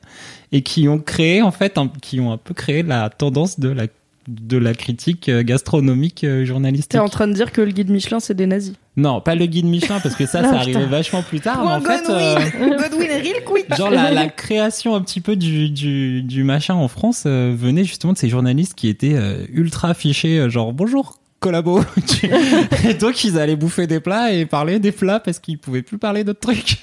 [0.52, 3.86] et qui ont créé en fait, qui ont un peu créé la tendance de la
[4.28, 6.90] de la critique euh, gastronomique euh, journalistique.
[6.90, 8.74] T'es en train de dire que le guide Michelin, c'est des nazis.
[8.96, 11.64] Non, pas le guide Michelin parce que ça, Non, ça arrivait vachement plus tard.
[11.64, 12.76] Mais en fait, euh, Godwin.
[12.76, 13.74] Godwin real quick.
[13.74, 17.84] Genre la, la création un petit peu du, du, du machin en France euh, venait
[17.84, 21.82] justement de ces journalistes qui étaient euh, ultra fichés, genre bonjour collabo.
[22.84, 25.98] et donc ils allaient bouffer des plats et parler des plats parce qu'ils pouvaient plus
[25.98, 26.78] parler d'autres trucs.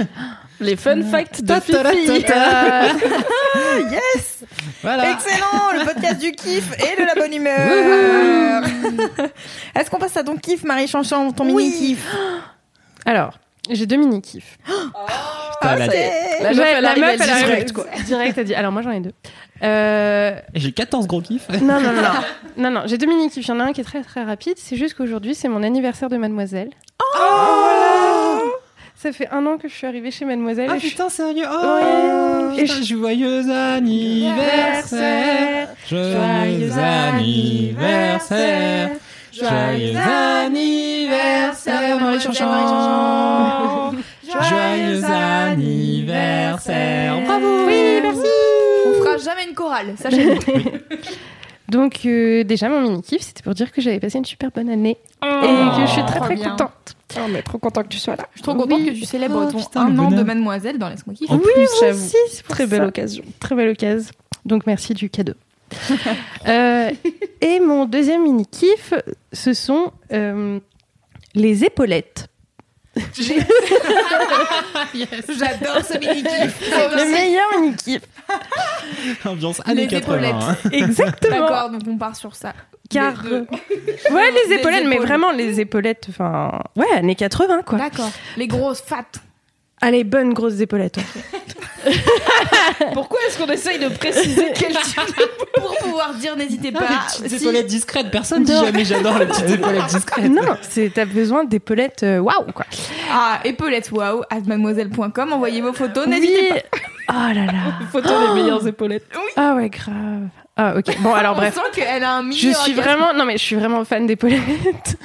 [0.60, 2.24] Les fun facts de Ta ta ta Fifi.
[2.24, 2.88] ta.
[3.92, 4.44] yes
[4.82, 5.12] Voilà.
[5.12, 8.64] Excellent Le podcast du kiff et de la bonne humeur
[9.76, 12.04] Est-ce qu'on passe à ton kiff, Marie Chanchan, ton mini-kiff
[13.06, 13.38] Alors,
[13.70, 14.58] j'ai deux mini kiffs.
[14.68, 15.88] Putain, la-
[16.54, 17.86] meuf, elle arrive direct, quoi.
[18.06, 18.54] Direct, elle dit.
[18.56, 19.14] Alors moi j'en ai deux.
[19.64, 21.48] Euh, J'ai 14 gros kiffs.
[21.62, 22.10] non, non, non, non,
[22.58, 23.46] non, non, j'ai deux mini kiffs.
[23.48, 24.56] Il y en a un qui est très très rapide.
[24.58, 26.70] C'est juste qu'aujourd'hui c'est mon anniversaire de Mademoiselle.
[27.20, 28.52] Oh
[28.96, 30.70] Ça fait un an que je suis arrivée chez Mademoiselle.
[30.72, 31.52] Ah et je- putain sérieux Ouais.
[31.52, 38.90] Oh Et putain, joyeux anniversaire Joyeux anniversaire
[39.32, 39.98] Joyeux
[40.46, 42.46] anniversaire Marie Chanchon
[44.50, 47.77] Joyeux anniversaire Bravo Oui,
[49.30, 50.36] jamais une chorale, sachez-le.
[51.70, 54.70] Donc euh, déjà mon mini kiff, c'était pour dire que j'avais passé une super bonne
[54.70, 55.26] année Oh.
[55.44, 56.52] et que je suis très très bien.
[56.52, 56.96] contente.
[57.18, 58.26] Oh, mais trop content que tu sois là.
[58.34, 58.86] Je suis trop contente Oui.
[58.86, 60.20] que tu célèbres Oh, ton putain, un an bonheur.
[60.20, 61.34] de Mademoiselle dans Laisse-moi kiffer.
[61.34, 62.06] En oui, j'avoue.
[62.06, 62.88] aussi, Très belle ça.
[62.88, 63.24] occasion.
[63.40, 64.12] Très belle occasion.
[64.46, 65.34] Donc merci du cadeau.
[66.48, 66.92] Euh,
[67.42, 68.94] et mon deuxième mini kiff,
[69.34, 70.60] ce sont euh,
[71.36, 72.28] les épaulettes.
[74.96, 76.72] J'adore ce mini-kiff.
[76.72, 78.02] Le meilleur mini kiff.
[79.26, 80.36] Ambiance années Les 80 épaulettes.
[80.44, 80.56] hein.
[80.72, 81.40] Exactement.
[81.40, 82.54] D'accord, donc on part sur ça.
[82.90, 83.48] Car Les deux.
[84.12, 85.08] ouais, les épaulettes, mais épaules.
[85.08, 86.08] vraiment les épaulettes.
[86.10, 87.78] Enfin, ouais, années 80 quoi.
[87.80, 88.12] D'accord.
[88.38, 89.06] Les grosses fat.
[89.82, 90.98] Allez, bonne grosse épaulette.
[92.94, 95.00] Pourquoi est-ce qu'on essaye de préciser quel type
[95.56, 96.82] Pour pouvoir dire, n'hésitez pas.
[96.82, 98.66] les petites si- épaulettes discrètes, personne dit Non.
[98.66, 100.32] jamais j'adore les petites épaulettes discrètes.
[100.32, 102.66] non, c'est t'as besoin d'épaulettes euh, waouh quoi.
[103.12, 106.60] Ah, épaulettes wow, at mademoiselle.com, envoyez vos photos, n'hésitez Oui.
[107.10, 107.54] Oh là là.
[107.92, 110.28] photo des meilleures épaulettes Ah ouais, grave.
[110.56, 111.00] Ah ok.
[111.02, 111.58] Bon alors bref.
[111.60, 114.06] On sent qu'elle a un mini Je suis vraiment non mais je suis vraiment fan
[114.08, 114.98] d'épaulettes.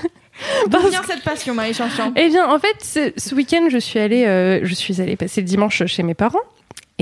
[0.69, 4.01] D'où vient cette passion, Marie Chanchan Eh bien, en fait, ce, ce week-end, je suis
[4.01, 6.41] allée, euh, je suis allée passer le dimanche chez mes parents.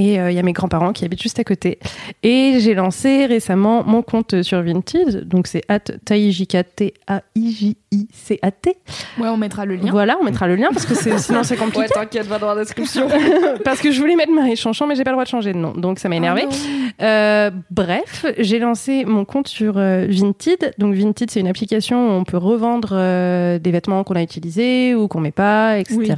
[0.02, 1.78] Et euh, il y a mes grands-parents qui habitent juste à côté.
[2.22, 5.28] Et j'ai lancé récemment mon compte sur Vinted.
[5.28, 5.80] Donc c'est at
[7.40, 8.76] T-A-I-J-I-C-A-T.
[9.18, 9.90] Ouais, on mettra le lien.
[9.90, 11.80] Voilà, on mettra le lien parce que c'est- sinon c'est compliqué.
[11.80, 13.08] Ouais, t'inquiète, va dans la description.
[13.64, 15.58] parce que je voulais mettre Marie Chanchant, mais j'ai pas le droit de changer de
[15.58, 15.72] nom.
[15.72, 16.44] Donc ça m'a énervé.
[16.98, 17.04] Ah.
[17.04, 20.72] Euh, bref, j'ai lancé mon compte sur euh, Vinted.
[20.78, 24.94] Donc Vinted, c'est une application où on peut revendre euh, des vêtements qu'on a utilisés
[24.94, 26.14] ou qu'on met pas, etc.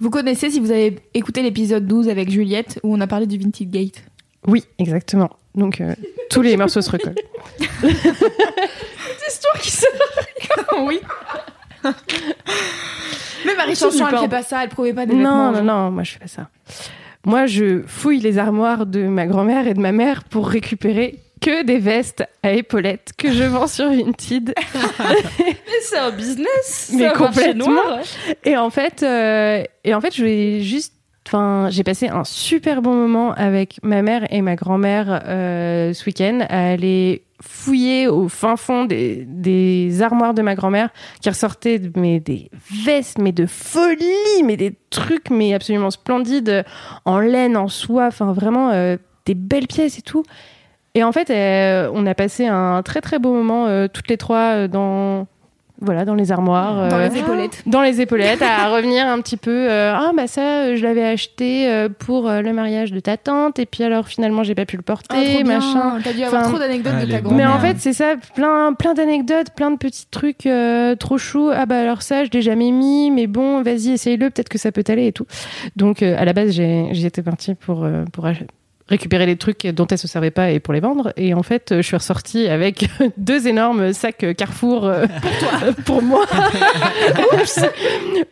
[0.00, 3.36] Vous connaissez si vous avez écouté l'épisode 12 avec Juliette où on a parlé du
[3.36, 4.02] Vinted Gate.
[4.46, 5.28] Oui, exactement.
[5.54, 5.94] Donc euh,
[6.30, 7.14] tous les morceaux se recollent.
[9.28, 9.84] Histoire qui se
[10.86, 10.98] oui.
[13.44, 14.20] Mais Marie Chanchan, elle super.
[14.22, 15.52] fait pas ça, elle prouvait pas des vêtements.
[15.52, 16.48] Non, non, non, moi je fais pas ça.
[17.26, 21.64] Moi, je fouille les armoires de ma grand-mère et de ma mère pour récupérer que
[21.64, 24.54] des vestes à épaulettes que je vends sur Vinted.
[25.38, 26.90] Mais c'est un business.
[26.94, 27.72] Mais c'est un marché complètement.
[27.72, 27.98] noir.
[28.44, 30.94] Et en fait, euh, et en fait, je vais juste.
[31.26, 36.04] Enfin, j'ai passé un super bon moment avec ma mère et ma grand-mère euh, ce
[36.06, 42.20] week-end à aller fouiller au fin fond des, armoires de ma grand-mère qui ressortaient mais
[42.20, 42.50] des
[42.84, 46.64] vestes, mais de folie, mais des trucs mais absolument splendides
[47.04, 50.24] en laine, en soie, enfin vraiment euh, des belles pièces et tout.
[50.94, 54.68] Et en fait, euh, on a passé un très très beau moment toutes les trois
[54.68, 55.26] dans
[55.82, 56.88] voilà dans les armoires.
[56.88, 57.62] Dans euh, les épaulettes.
[57.66, 61.04] dans les épaulettes à revenir un petit peu euh, ah bah ça euh, je l'avais
[61.04, 64.64] acheté euh, pour euh, le mariage de ta tante et puis alors finalement j'ai pas
[64.64, 65.58] pu le porter Ah, trop bien.
[65.58, 67.92] machin T'as dû avoir Enfin, trop d'anecdotes ah, de ta bons mais en fait c'est
[67.92, 72.24] ça plein plein d'anecdotes plein de petits trucs euh, trop choux ah bah alors ça
[72.24, 75.26] je l'ai jamais mis mais bon vas-y essaye-le peut-être que ça peut t'aller et tout
[75.76, 78.44] donc euh, à la base j'ai j'y étais partie pour euh, pour ach-
[78.92, 81.12] récupérer les trucs dont elle se servait pas et pour les vendre.
[81.16, 82.84] Et en fait je suis ressortie avec
[83.16, 85.72] deux énormes sacs Carrefour euh, pour toi.
[85.84, 86.26] pour moi.
[87.32, 87.60] Oups.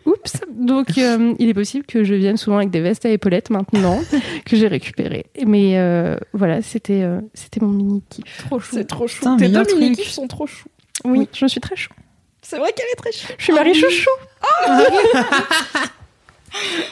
[0.07, 0.41] Oups.
[0.51, 4.01] Donc euh, il est possible que je vienne souvent avec des vestes à épaulettes maintenant
[4.45, 5.27] que j'ai récupérées.
[5.47, 8.45] Mais euh, voilà c'était euh, c'était mon mini kiff.
[8.47, 8.77] Trop chou.
[8.77, 9.37] C'est trop chou.
[9.39, 10.69] Tes deux mini kiffs sont trop choux.
[11.05, 11.27] oui.
[11.33, 11.91] Je suis très chou.
[12.43, 13.33] C'est vrai qu'elle est très chou.
[13.39, 14.11] je suis Marie Chouchou.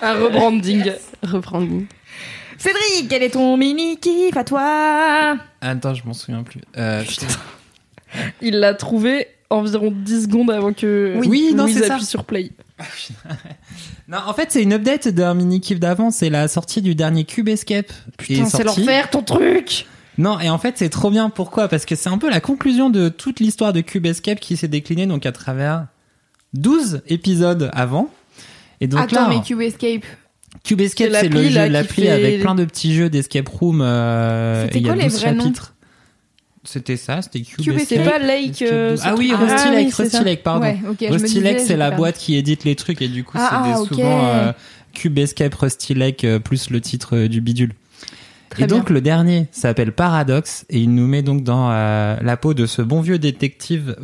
[0.02, 0.92] Un rebranding.
[1.22, 1.82] reprendre
[2.58, 5.38] Cédric, quel est ton mini kiff à toi?
[5.60, 6.60] Attends, je m'en souviens plus.
[6.76, 7.02] Euh,
[8.42, 11.28] Il l'a trouvé environ 10 secondes avant que Oui.
[11.28, 11.94] Oui, non, Louise c'est ça.
[11.94, 12.50] appuie sur play.
[14.08, 16.10] Non, en fait, c'est une update d'un mini kiff d'avant.
[16.10, 17.92] C'est la sortie du dernier Cube Escape.
[18.16, 21.30] Putain, est c'est l'enfer ton truc Non, et en fait, c'est trop bien.
[21.30, 21.68] Pourquoi?
[21.68, 24.68] Parce que c'est un peu la conclusion de toute l'histoire de Cube Escape qui s'est
[24.68, 25.86] déclinée donc à travers
[26.54, 28.08] 12 épisodes avant.
[28.80, 30.04] Et donc Attends, là, mais Cube Escape.
[30.64, 33.80] Cube Escape, C'est le jeu, l'appli fait- avec plein de petits jeux d'escape room.
[33.80, 35.74] Euh, C'était y a quoi les 12 vrais noms chapitres.
[36.64, 37.86] C'était ça, c'était Cube, Cube Escape.
[38.04, 38.62] C'est pas Lake.
[38.62, 39.32] Euh, ah oui.
[39.32, 40.24] Rusty Ah Lake, oui, Rusty.
[40.24, 40.66] Lake, pardon.
[40.66, 43.70] Ouais, Rusty Lake, c'est la boîte qui édite les trucs et du coup, Ah, c'est
[43.70, 44.52] des- ah, souvent euh,
[44.92, 47.72] Cube Escape, Rusty Lake euh, plus le titre euh, du bidule.
[48.50, 52.36] Très et donc le dernier s'appelle Paradox et il nous met donc dans euh, la
[52.38, 53.94] peau de ce bon vieux détective.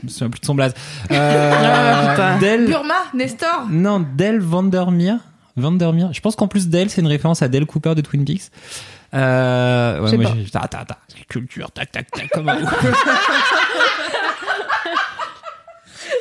[0.00, 0.74] Je me souviens plus de son blaze.
[1.10, 2.38] Euh, Ah, putain.
[2.38, 3.66] Del- Burma, Nestor.
[3.70, 5.16] non, Del Vandermeer.
[5.56, 6.08] Vandermeer.
[6.12, 8.50] Je pense qu'en plus Del, c'est une référence à Del Cooper de Twin Peaks.
[9.14, 10.36] Euh, ouais, moi, pas.
[10.36, 10.84] j'ai- ta, ta,
[11.28, 12.58] culture, tac, tac, tac, comme un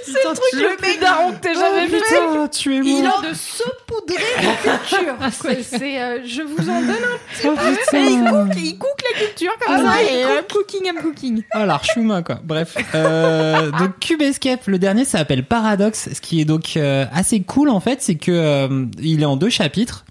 [0.05, 1.97] C'est le truc le plus daron que t'aies jamais fait.
[1.97, 5.15] Putain, tu es Il a de saupoudrer la culture.
[5.31, 9.19] c'est c'est, euh, je vous en donne un Oh, Et il cook, il cook la
[9.25, 10.03] culture comme Ah, ça.
[10.03, 11.43] Et cooking, I'm cooking.
[11.51, 12.39] Ah, l'archuma, quoi.
[12.43, 12.75] Bref.
[12.95, 16.09] Euh, donc, Cube Escape, le dernier, ça s'appelle Paradox.
[16.13, 19.49] Ce qui est donc euh, assez cool, en fait, c'est que il est en deux
[19.49, 20.05] chapitres.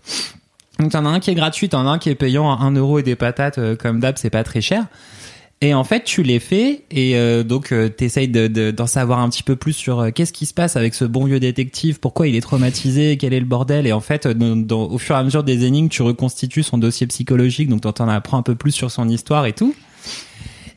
[0.78, 2.72] Donc, t'en as un qui est gratuit, t'en as un qui est payant à 1
[2.72, 4.84] euro et des patates, euh, comme d'hab, c'est pas très cher.
[5.64, 9.20] Et en fait, tu les fais et euh, donc euh, t'essayes de, de- d'en savoir
[9.20, 12.00] un petit peu plus sur euh, qu'est-ce qui se passe avec ce bon vieux détective,
[12.00, 13.86] pourquoi il est traumatisé, quel est le bordel.
[13.86, 16.64] Et en fait, euh, dans- dans- au fur et à mesure des énigmes, tu reconstitues
[16.64, 19.72] son dossier psychologique, donc t'en apprends un peu plus sur son histoire et tout.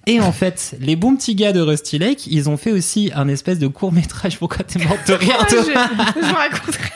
[0.05, 3.27] Et en fait, les bons petits gars de Rusty Lake, ils ont fait aussi un
[3.27, 4.37] espèce de court métrage.
[4.37, 6.89] Pourquoi t'es morte de toi je, je vous raconterai.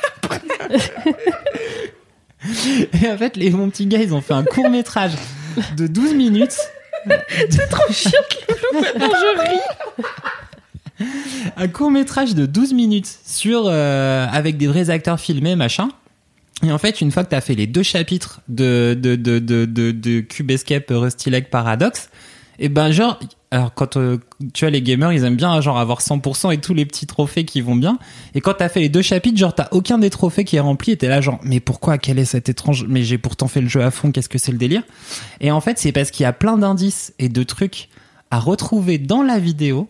[3.03, 5.13] Et en fait, les bons petits gars, ils ont fait un court métrage
[5.75, 6.55] de 12 minutes.
[7.49, 11.05] C'est trop chiant que Loulou, maintenant je ris.
[11.57, 15.89] un court métrage de 12 minutes sur euh, avec des vrais acteurs filmés, machin.
[16.63, 19.65] Et en fait, une fois que t'as fait les deux chapitres de de de de
[19.65, 22.09] de, de Cube Escape Rusty Lake Paradox,
[22.59, 23.19] et ben genre
[23.51, 24.17] alors quand euh,
[24.53, 27.45] tu vois les gamers ils aiment bien genre avoir 100% et tous les petits trophées
[27.45, 27.97] qui vont bien.
[28.35, 30.91] Et quand t'as fait les deux chapitres genre t'as aucun des trophées qui est rempli
[30.91, 33.67] et t'es là genre mais pourquoi quel est cet étrange mais j'ai pourtant fait le
[33.67, 34.83] jeu à fond qu'est-ce que c'est le délire?
[35.41, 37.89] Et en fait c'est parce qu'il y a plein d'indices et de trucs
[38.31, 39.89] à retrouver dans la vidéo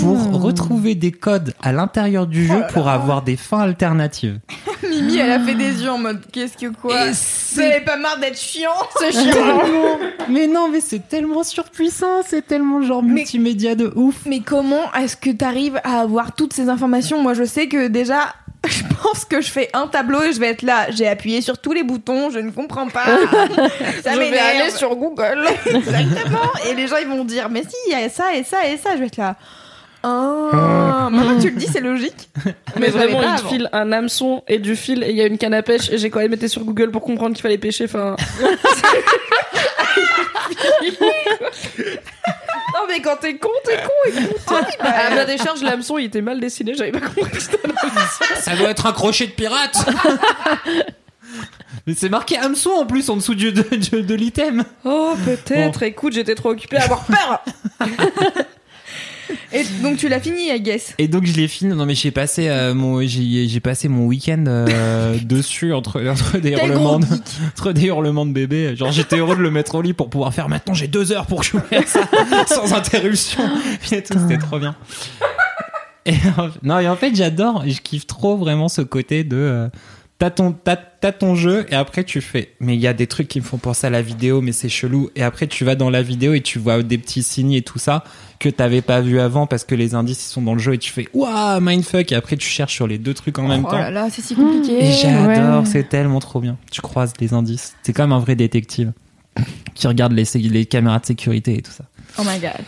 [0.00, 4.40] pour retrouver des codes à l'intérieur du jeu pour avoir des fins alternatives
[4.88, 8.18] Mimi, elle a fait des yeux en mode qu'est-ce que quoi Et avez pas marre
[8.18, 13.92] d'être chiant C'est chiant mais non mais c'est tellement surpuissant c'est tellement genre multimédia de
[13.96, 17.20] ouf Mais comment est-ce que t'arrives à avoir toutes ces informations?
[17.22, 18.34] Moi, je sais que déjà,
[18.68, 20.90] je pense que je fais un tableau et je vais être là.
[20.90, 23.04] J'ai appuyé sur tous les boutons, je ne comprends pas.
[24.02, 24.60] Ça Je vais m'énerve.
[24.60, 25.44] aller sur Google.
[25.66, 26.50] Exactement.
[26.68, 28.76] Et les gens, ils vont dire, mais si, il y a ça et ça et
[28.76, 28.94] ça.
[28.94, 29.36] Je vais être là.
[30.02, 32.28] Ah, maintenant que tu le dis, c'est logique.
[32.78, 35.38] Mais vraiment, il te file un hameçon et du fil et il y a une
[35.38, 37.84] canne à pêche et j'ai quand même été sur Google pour comprendre qu'il fallait pêcher.
[37.84, 38.16] Enfin.
[42.74, 43.90] non mais quand t'es con, t'es con.
[44.08, 44.40] Écoute.
[44.80, 47.40] à la décharge, l'hameçon il était mal dessiné, j'avais pas compris.
[47.40, 49.76] C'était un Ça doit être un crochet de pirate
[51.86, 54.64] Mais c'est marqué hameçon en plus en dessous du, de, de, de l'item.
[54.84, 55.82] Oh peut-être.
[55.82, 57.42] Écoute, j'étais trop occupée à avoir peur.
[59.52, 60.94] Et donc, tu l'as fini, I guess.
[60.98, 61.74] Et donc je l'ai fini.
[61.74, 66.38] Non mais j'ai passé euh, mon j'ai j'ai passé mon week-end euh, dessus entre entre
[66.38, 67.06] des hurlements de,
[67.48, 68.74] entre des hurlements de bébé.
[68.76, 70.48] Genre j'étais heureux de le mettre au lit pour pouvoir faire.
[70.48, 72.00] Maintenant j'ai deux heures pour jouer à ça
[72.46, 73.42] sans interruption.
[73.90, 74.74] Et tout c'était trop bien.
[76.04, 77.62] Et en- non et en fait j'adore.
[77.66, 79.68] Je kiffe trop vraiment ce côté de euh,
[80.22, 82.52] t'as ton t'as, t'as ton jeu et après tu fais.
[82.60, 84.68] Mais il y a des trucs qui me font penser à la vidéo mais c'est
[84.68, 85.10] chelou.
[85.16, 87.80] Et après tu vas dans la vidéo et tu vois des petits signes et tout
[87.80, 88.04] ça
[88.38, 90.78] que t'avais pas vu avant parce que les indices ils sont dans le jeu et
[90.78, 92.12] tu fais waouh mindfuck.
[92.12, 93.78] Et après tu cherches sur les deux trucs en même oh temps.
[93.78, 94.84] là là, c'est si compliqué.
[94.84, 95.66] et j'adore ouais.
[95.66, 96.56] c'est tellement trop bien.
[96.70, 97.74] Tu croises les indices.
[97.82, 98.92] C'est comme un vrai détective
[99.74, 101.82] qui regarde les, les caméras de sécurité et tout ça.
[102.16, 102.64] Oh my god.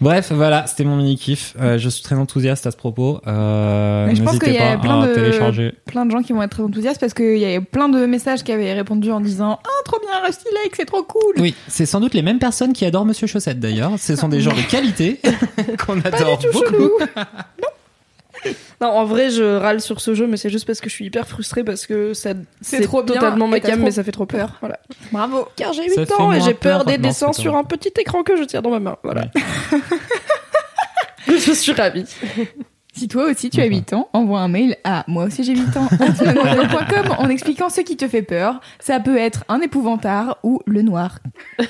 [0.00, 4.06] Bref voilà c'était mon mini kiff Euh, je suis très enthousiaste à ce propos euh,
[4.06, 6.22] Mais je pense n'hésitez qu'il y a pas plein à de- télécharger Plein de gens
[6.22, 9.10] qui vont être très enthousiastes parce qu'il y a plein de messages qui avaient répondu
[9.10, 11.34] en disant Ah, trop bien, Rusty Lake, c'est trop cool.
[11.38, 13.92] Oui, c'est sans doute les mêmes personnes qui adorent Monsieur Chaussette d'ailleurs.
[13.98, 15.20] Ce sont des gens de qualité
[15.86, 16.74] qu'on adore beaucoup.
[17.62, 17.68] Non,
[18.80, 21.26] en vrai, je râle sur ce jeu, mais c'est juste parce que je suis hyper
[21.26, 24.58] frustrée parce que ça, C'est trop totalement ma cam, trop mais ça fait trop peur.
[24.60, 24.78] Voilà.
[25.12, 25.48] Bravo.
[25.56, 26.86] Car j'ai Ça 8 fait ans et j'ai peur peur.
[26.86, 28.96] des Non, dessins sur un petit écran que je tiens dans ma main.
[29.02, 29.26] Voilà.
[31.28, 32.04] je suis ravie.
[32.94, 35.76] Si toi aussi tu as 8 ans, envoie un mail à moi aussi j'ai 8
[35.76, 35.88] ans
[37.18, 38.60] en expliquant ce qui te fait peur.
[38.78, 41.18] Ça peut être un épouvantard ou le noir.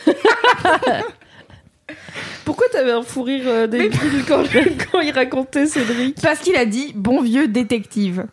[2.44, 4.42] Pourquoi t'avais un fou rire euh, débile quand,
[4.92, 8.26] quand il racontait Cédric Parce qu'il a dit bon vieux détective.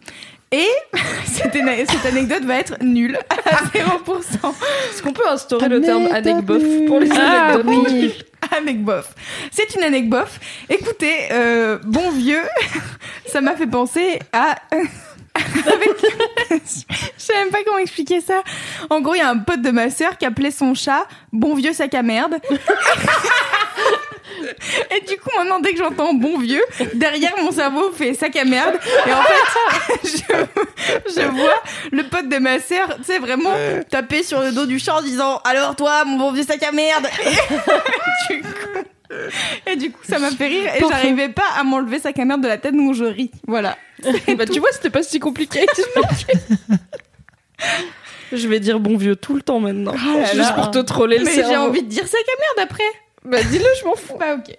[0.51, 0.69] Et
[1.25, 1.55] cette,
[2.05, 3.73] anecdote va être nulle à 0%.
[3.73, 8.13] Est-ce qu'on peut instaurer le terme anecdote pour les Ah anecdotes oui.
[8.55, 9.15] Anecbof.
[9.51, 10.39] C'est une anecbof.
[10.69, 12.43] Écoutez, euh, bon vieux,
[13.25, 14.55] ça m'a fait penser à.
[15.36, 15.89] Avec-
[16.51, 16.83] Je
[17.17, 18.43] sais même pas comment expliquer ça.
[18.91, 21.55] En gros, il y a un pote de ma sœur qui appelait son chat Bon
[21.55, 22.36] vieux sac à merde.
[24.95, 28.45] Et du coup, maintenant, dès que j'entends bon vieux, derrière mon cerveau fait sac à
[28.45, 28.75] merde.
[29.08, 33.53] Et en fait, je, je vois le pote de ma sœur, tu sais, vraiment
[33.89, 36.71] taper sur le dos du chat en disant Alors toi, mon bon vieux sac à
[36.71, 37.08] merde.
[38.29, 38.49] Et, du coup,
[39.67, 42.41] et du coup, ça m'a fait rire et j'arrivais pas à m'enlever sac à merde
[42.41, 43.32] de la tête, donc je ris.
[43.47, 43.77] Voilà.
[44.38, 45.65] Bah, tu vois, c'était pas si compliqué.
[48.32, 49.93] je vais dire bon vieux tout le temps maintenant.
[49.95, 50.53] Ah là Juste là.
[50.53, 52.84] pour te troller le Mais j'ai envie de dire sac à merde après.
[53.25, 54.17] Bah dis-le, je m'en fous.
[54.19, 54.55] Bah ok.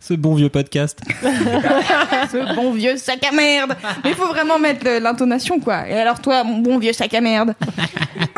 [0.00, 1.00] Ce bon vieux podcast.
[1.22, 3.74] Ce bon vieux sac à merde.
[4.04, 5.86] Mais il faut vraiment mettre l'intonation, quoi.
[5.88, 7.54] Et alors toi, mon bon vieux sac à merde.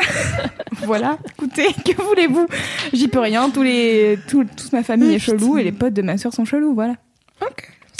[0.83, 1.17] voilà.
[1.37, 2.47] Écoutez, que voulez-vous?
[2.93, 3.49] J'y peux rien.
[3.49, 6.45] Tous les, tout- toute ma famille est chelou et les potes de ma soeur sont
[6.45, 6.73] chelous.
[6.73, 6.95] Voilà.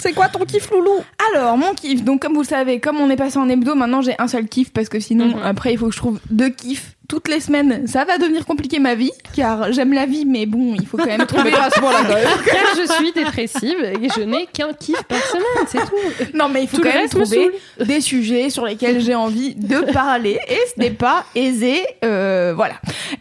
[0.02, 2.02] C'est quoi ton kiff loulou Alors, mon kiff.
[2.02, 4.46] Donc, comme vous le savez, comme on est passé en hebdo, maintenant j'ai un seul
[4.48, 5.42] kiff parce que sinon, Mhm.
[5.44, 7.86] après, il faut que je trouve deux kiffs toutes les semaines.
[7.86, 11.06] Ça va devenir compliqué ma vie, car j'aime la vie, mais bon, il faut quand
[11.06, 11.52] même trouver.
[11.54, 12.08] à ce moment-là.
[12.46, 16.32] Car je suis dépressive et je n'ai qu'un kiff par semaine, c'est tout.
[16.34, 17.50] Non, mais il faut Tout quand même trouver
[17.84, 21.80] des sujets sur lesquels j'ai envie de parler et ce n'est pas aisé.
[22.04, 22.74] euh, voilà.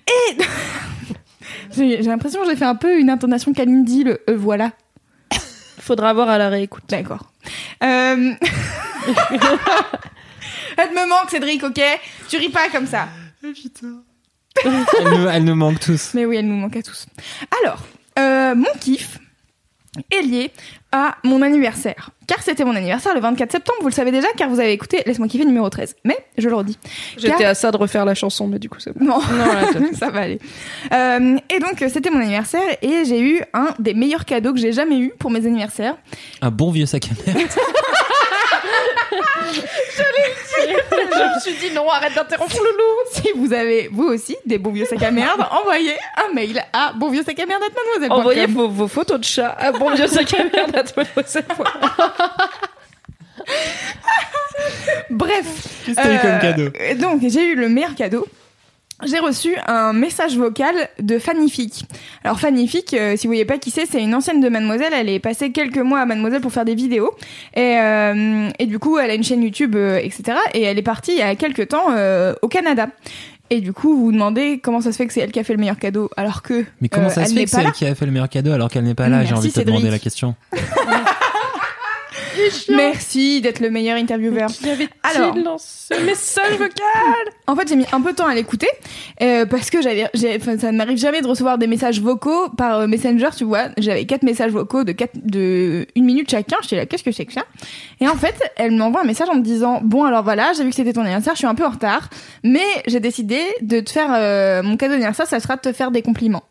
[0.08, 0.38] Et
[1.76, 4.72] j'ai j'ai l'impression que j'ai fait un peu une intonation Kalindi, le euh, voilà.
[5.82, 6.84] Faudra voir à la réécoute.
[6.88, 7.32] D'accord.
[7.84, 8.34] Euh...
[10.78, 11.82] Elle me manque, Cédric, ok?
[12.30, 13.08] Tu ris pas comme ça.
[13.44, 13.54] Elle
[15.06, 16.14] nous, elle nous manque tous.
[16.14, 17.08] Mais oui, elle nous manque à tous.
[17.64, 17.84] Alors,
[18.20, 19.18] euh, mon kiff,
[20.12, 20.52] est lié
[20.92, 22.12] à mon anniversaire.
[22.28, 25.04] Car c'était mon anniversaire le 24 septembre, vous le savez déjà, car vous avez écouté
[25.06, 25.96] Laisse-moi kiffer numéro 13.
[26.06, 26.78] Mais je le redis.
[27.18, 29.04] J'étais Car- à ça de refaire la chanson, mais du coup, c'est bon.
[29.06, 29.64] Non, Non, là,
[30.00, 30.40] ça va aller.
[30.94, 34.72] Euh, et donc, c'était mon anniversaire et j'ai eu un des meilleurs cadeaux que j'ai
[34.72, 35.98] jamais eu pour mes anniversaires.
[36.42, 37.50] Un bon vieux sac à merde.
[40.92, 42.94] je me suis dit non, arrête d'interrompre Loulou.
[43.12, 46.94] Si vous avez, vous aussi, des bons vieux sacs à merde, envoyez un mail à
[46.94, 47.62] bonvieux sac à merde
[48.10, 51.46] Envoyez vos, vos photos de chat à bon vieux sac à merde à mademoiselle.
[55.10, 55.46] Bref.
[55.86, 58.28] Qu'est-ce que t'as eu comme cadeau Euh, Donc, j'ai eu le meilleur cadeau.
[59.04, 61.86] J'ai reçu un message vocal de Fannifique.
[62.24, 64.94] Alors Fannifique, euh, si vous voyez pas qui c'est, c'est une ancienne de Mademoiselle.
[64.94, 67.12] Elle est passée quelques mois à Mademoiselle pour faire des vidéos.
[67.56, 70.38] Et, euh, et du coup, elle a une chaîne YouTube, euh, etc.
[70.54, 72.88] Et elle est partie il y a quelques temps euh, au Canada.
[73.54, 75.44] Et du coup, vous vous demandez comment ça se fait que c'est elle qui a
[75.44, 77.74] fait le meilleur cadeau, alors que Mais comment euh, ça se fait que c'est elle
[77.74, 79.60] qui a fait le meilleur cadeau alors qu'elle n'est pas là J'ai envie de te
[79.60, 80.36] demander la question.
[82.70, 84.50] Merci d'être le meilleur intervieweur.
[84.50, 85.36] Qui Alors.
[85.36, 86.74] dans ce message vocal
[87.48, 88.68] En fait, j'ai mis un peu de temps à l'écouter
[89.22, 92.88] euh, parce que j'avais, ça ne m'arrive jamais de recevoir des messages vocaux par euh,
[92.88, 93.70] Messenger, tu vois.
[93.78, 96.58] J'avais quatre messages vocaux de quatre, de une minute chacun.
[96.62, 97.44] J'étais là, qu'est-ce que c'est que ça?
[98.00, 100.70] Et en fait, elle m'envoie un message en me disant, bon alors voilà, j'ai vu
[100.70, 102.10] que c'était ton anniversaire, je suis un peu en retard,
[102.44, 105.92] mais j'ai décidé de te faire euh, mon cadeau d'anniversaire, ça sera de te faire
[105.92, 106.44] des compliments.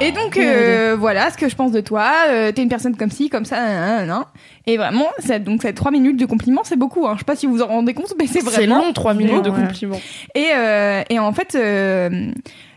[0.00, 2.10] Et donc euh, voilà ce que je pense de toi.
[2.28, 4.24] Euh, T'es une personne comme ci, comme ça, nan, nan, nan.
[4.66, 7.06] Et vraiment, ça, donc ça trois minutes de compliments, c'est beaucoup.
[7.06, 7.12] Hein.
[7.14, 9.14] Je sais pas si vous vous en rendez compte, mais c'est C'est vraiment long, 3
[9.14, 9.60] minutes de Ouais.
[9.66, 10.00] compliments.
[10.34, 12.30] et, euh, et en fait, euh,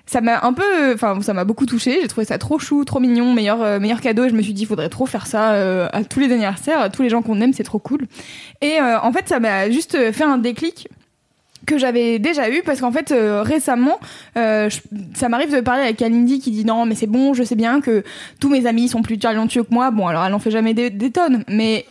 [0.08, 2.00] ça m'a un peu, enfin, ça m'a beaucoup touché.
[2.02, 4.26] J'ai trouvé ça trop chou, trop mignon, meilleur, euh, meilleur cadeau.
[4.26, 6.80] Et je me suis dit, il faudrait trop faire ça euh, à tous les anniversaires,
[6.80, 8.02] à tous les gens qu'on aime, c'est trop cool.
[8.62, 10.88] Et euh, en fait, ça m'a juste fait un déclic
[11.66, 14.00] que j'avais déjà eu parce qu'en fait euh, récemment
[14.38, 14.80] euh, je-
[15.14, 17.82] ça m'arrive de parler avec Kalindi qui dit non mais c'est bon je sais bien
[17.82, 18.04] que
[18.40, 19.92] tous mes amis sont plus talentueux que moi.
[19.92, 21.86] Bon alors elle en fait jamais des, des tonnes mais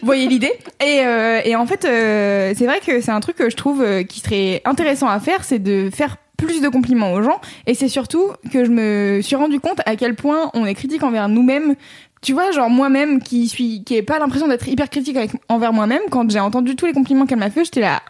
[0.00, 0.52] vous voyez l'idée.
[0.80, 3.82] Et, euh, et en fait euh, c'est vrai que c'est un truc que je trouve
[3.82, 7.40] euh, qui serait intéressant à faire c'est de faire plus de compliments aux gens.
[7.66, 11.02] Et c'est surtout que je me suis rendu compte à quel point on est critique
[11.02, 11.74] envers nous-mêmes.
[12.22, 15.72] Tu vois, genre moi-même qui suis, qui ai pas l'impression d'être hyper critique avec, envers
[15.72, 18.02] moi-même, quand j'ai entendu tous les compliments qu'elle m'a fait, j'étais là,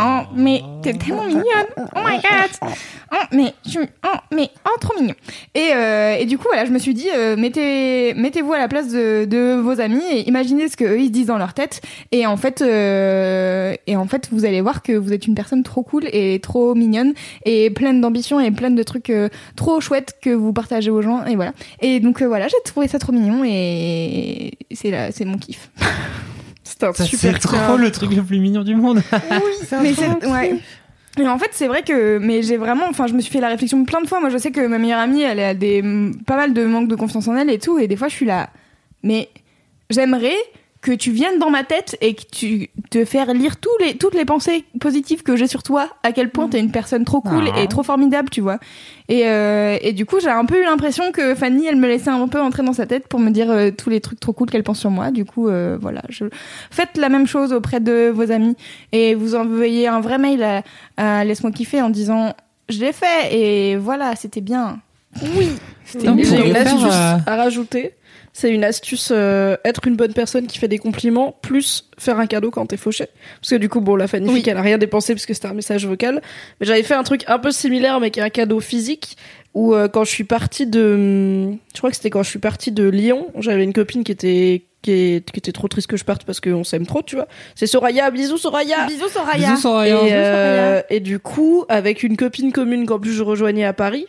[0.00, 1.44] Oh, mais t'es tellement mignonne.
[1.76, 2.72] Oh my god.
[3.12, 5.14] Oh, mais je, oh, mais oh, trop mignon.
[5.54, 8.68] Et, euh, et du coup, voilà, je me suis dit, euh, mettez, mettez-vous à la
[8.68, 11.54] place de, de vos amis et imaginez ce que eux ils se disent dans leur
[11.54, 11.80] tête.
[12.12, 15.62] Et en fait, euh, et en fait, vous allez voir que vous êtes une personne
[15.62, 17.14] trop cool et trop mignonne
[17.44, 21.24] et pleine d'ambition et pleine de trucs euh, trop chouettes que vous partagez aux gens.
[21.24, 21.52] Et voilà.
[21.80, 25.70] Et donc euh, voilà, j'ai trouvé ça trop mignon et c'est là, c'est mon kiff.
[26.82, 29.02] Un Ça, super C'est trop le truc le plus mignon du monde.
[29.82, 30.60] mais c'est ouais.
[31.18, 33.48] Et en fait, c'est vrai que, mais j'ai vraiment, enfin, je me suis fait la
[33.48, 34.20] réflexion plein de fois.
[34.20, 35.82] Moi, je sais que ma meilleure amie, elle a des,
[36.26, 37.78] pas mal de manque de confiance en elle et tout.
[37.78, 38.50] Et des fois, je suis là,
[39.02, 39.28] mais
[39.90, 40.36] j'aimerais
[40.80, 44.14] que tu viennes dans ma tête et que tu te faire lire tous les, toutes
[44.14, 47.50] les pensées positives que j'ai sur toi, à quel point t'es une personne trop cool
[47.52, 47.60] Ah.
[47.62, 48.58] et trop formidable, tu vois.
[49.08, 52.10] Et, euh, et du coup, j'ai un peu eu l'impression que Fanny, elle me laissait
[52.10, 54.48] un peu entrer dans sa tête pour me dire euh, tous les trucs trop cool
[54.50, 55.10] qu'elle pense sur moi.
[55.10, 56.26] Du coup, euh, voilà, je...
[56.70, 58.56] faites la même chose auprès de vos amis
[58.92, 60.62] et vous envoyez un vrai mail à,
[60.96, 62.34] à Laisse-moi kiffer en disant
[62.68, 64.78] je l'ai fait et voilà, c'était bien.
[65.22, 65.48] Oui.
[65.94, 67.94] Et vous J'ai euh, à rajouter.
[68.40, 72.26] C'est une astuce euh, être une bonne personne qui fait des compliments plus faire un
[72.28, 73.06] cadeau quand t'es fauché.
[73.40, 74.50] Parce que du coup, bon, la Fannifique, Oui.
[74.50, 76.22] elle a rien dépensé parce que c'était un message vocal.
[76.60, 79.16] Mais j'avais fait un truc un peu similaire mais qui est un cadeau physique
[79.54, 82.70] où euh, quand je suis partie de, je crois que c'était quand je suis partie
[82.70, 86.04] de Lyon, j'avais une copine qui était qui, est- qui était trop triste que je
[86.04, 87.26] parte parce qu'on s'aime trop, tu vois.
[87.56, 88.86] C'est Soraya, bisous Soraya.
[88.86, 89.48] Bisous Soraya.
[89.50, 89.96] Bisous Soraya.
[90.04, 94.06] Et, euh, et du coup, avec une copine commune qu'en plus je rejoignais à Paris,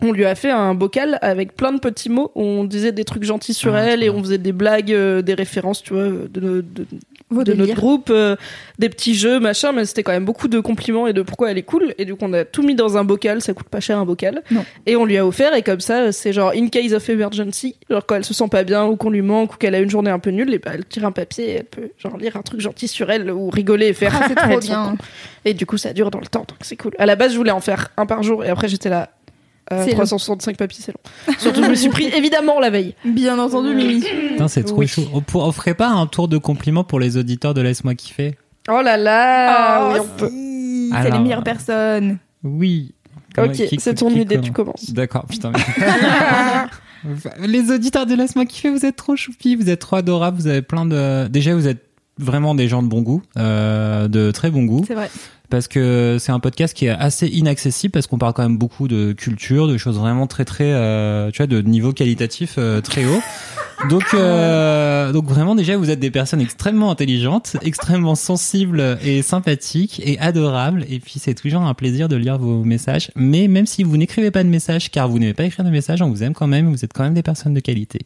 [0.00, 2.30] on lui a fait un bocal avec plein de petits mots.
[2.34, 5.22] où On disait des trucs gentils sur Ah, elle et on faisait des blagues, euh,
[5.22, 8.36] des références, tu vois, de, nos- de, notre groupe, euh,
[8.78, 9.72] des petits jeux, machin.
[9.72, 11.94] Mais c'était quand même beaucoup de compliments et de pourquoi elle est cool.
[11.98, 13.40] Et du coup, on a tout mis dans un bocal.
[13.42, 14.42] Ça coûte pas cher un bocal.
[14.50, 14.64] Non.
[14.86, 15.54] Et on lui a offert.
[15.54, 17.76] Et comme ça, c'est genre in case of emergency.
[17.90, 19.90] Genre quand elle se sent pas bien ou qu'on lui manque ou qu'elle a une
[19.90, 22.36] journée un peu nulle, et bah, elle tire un papier et elle peut genre lire
[22.36, 24.12] un truc gentil sur elle ou rigoler et faire.
[24.36, 24.96] Ah, trop bien.
[25.44, 26.92] et du coup, ça dure dans le temps, donc c'est cool.
[26.98, 29.10] À la base, je voulais en faire un par jour, et après, j'étais là.
[29.72, 29.96] Euh, C'est long.
[29.98, 31.34] 365 papiers, c'est long.
[31.38, 32.94] Surtout, je me suis pris évidemment la veille.
[33.04, 34.00] Bien entendu, Mimi.
[34.30, 34.86] Putain, c'est trop Oui.
[34.88, 35.06] chaud.
[35.12, 38.36] On, pour- on ferait pas un tour de compliments pour les auditeurs de Laisse-moi kiffer?
[38.70, 40.28] Oh là là, Oh, oui, on peut.
[40.28, 42.18] si, c'est les meilleures personnes.
[42.44, 42.92] Oui.
[43.34, 44.90] Comment- Ok, qui- c'est ton qui idée, commence tu commences.
[44.90, 45.52] D'accord, putain.
[47.40, 50.62] les auditeurs de Laisse-moi kiffer, vous êtes trop choupis, vous êtes trop adorables, vous avez
[50.62, 51.28] plein de...
[51.28, 51.84] Déjà, vous êtes
[52.18, 54.84] vraiment des gens de bon goût, euh, de très bon goût.
[54.86, 55.08] C'est vrai.
[55.50, 58.88] Parce que c'est un podcast qui est assez inaccessible parce qu'on parle quand même beaucoup
[58.88, 63.04] de culture, de choses vraiment très très, euh, tu vois, de niveau qualitatif euh, très
[63.04, 63.20] haut.
[63.88, 70.02] Donc, euh, donc vraiment déjà vous êtes des personnes extrêmement intelligentes, extrêmement sensibles et sympathiques
[70.04, 70.84] et adorables.
[70.90, 73.10] Et puis c'est toujours un plaisir de lire vos messages.
[73.14, 76.02] Mais même si vous n'écrivez pas de messages, car vous n'aimez pas écrire de messages,
[76.02, 76.68] on vous aime quand même.
[76.70, 78.00] Vous êtes quand même des personnes de qualité.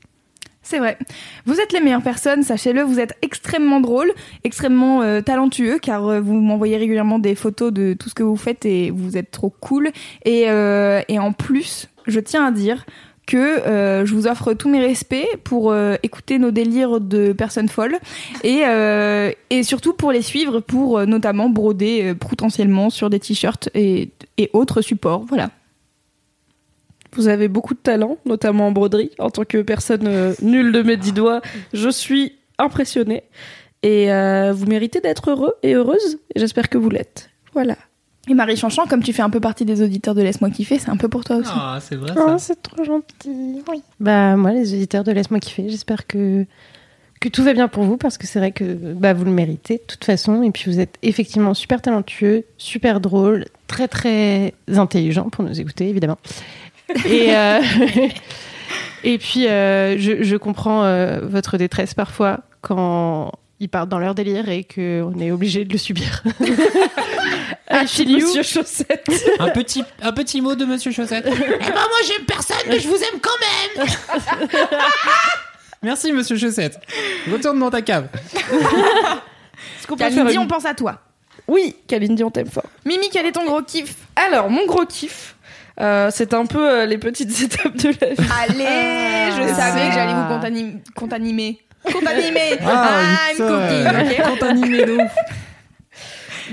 [0.62, 0.96] C'est vrai.
[1.44, 2.82] Vous êtes les meilleures personnes, sachez-le.
[2.82, 4.12] Vous êtes extrêmement drôles,
[4.44, 8.36] extrêmement euh, talentueux, car euh, vous m'envoyez régulièrement des photos de tout ce que vous
[8.36, 9.90] faites et vous êtes trop cool.
[10.24, 12.84] Et, euh, en plus, je tiens à dire
[13.26, 13.62] que
[14.04, 17.98] je vous offre tous mes respects pour écouter nos délires de personnes folles
[18.42, 24.10] et, surtout pour les suivre, pour notamment broder potentiellement sur des t-shirts et
[24.52, 25.24] autres supports.
[25.28, 25.50] Voilà.
[27.14, 29.10] Vous avez beaucoup de talent, notamment en broderie.
[29.18, 31.40] En tant que personne euh, nulle de mes dix doigts,
[31.72, 33.24] je suis impressionnée.
[33.82, 36.18] Et euh, vous méritez d'être heureux et heureuse.
[36.34, 37.30] Et j'espère que vous l'êtes.
[37.52, 37.76] Voilà.
[38.28, 40.90] Et Marie Chanchan, comme tu fais un peu partie des auditeurs de Laisse-moi kiffer, c'est
[40.90, 41.50] un peu pour toi aussi.
[41.52, 43.62] Ah, c'est vrai Oh, c'est trop gentil.
[43.98, 46.46] Bah moi, les auditeurs de Laisse-moi kiffer, j'espère que
[47.22, 49.74] que tout va bien pour vous parce que c'est vrai que bah, vous le méritez
[49.74, 55.30] de toute façon et puis vous êtes effectivement super talentueux, super drôle, très très intelligent
[55.30, 56.18] pour nous écouter évidemment.
[57.06, 57.60] Et euh,
[59.04, 64.14] et puis euh, je, je comprends euh, votre détresse parfois quand ils partent dans leur
[64.14, 66.22] délire et qu'on est obligé de le subir.
[67.70, 68.26] I feel you.
[68.26, 69.08] Monsieur Chaussette.
[69.38, 71.24] Un petit, un petit mot de Monsieur Chaussette.
[71.26, 73.88] eh ben moi j'aime personne, mais je vous aime quand même.
[75.82, 76.78] Merci Monsieur Chaussette.
[77.30, 78.08] Retourne dans ta cave.
[78.34, 81.00] Est-ce qu'on peut faire Kalindi, une- on pense à toi.
[81.48, 82.66] Oui, Kalindi, on t'aime fort.
[82.84, 83.94] Mimi, quel est ton gros kiff?
[84.14, 85.34] Alors, mon gros kiff,
[85.80, 88.30] euh, c'est un peu euh, les petites étapes de la vie.
[88.42, 89.54] Allez, je Ah.
[89.54, 91.58] savais que j'allais vous contani- contanimer.
[91.92, 94.86] Contanimer Ah, I'm cooking, ok?
[94.86, 95.12] De ouf.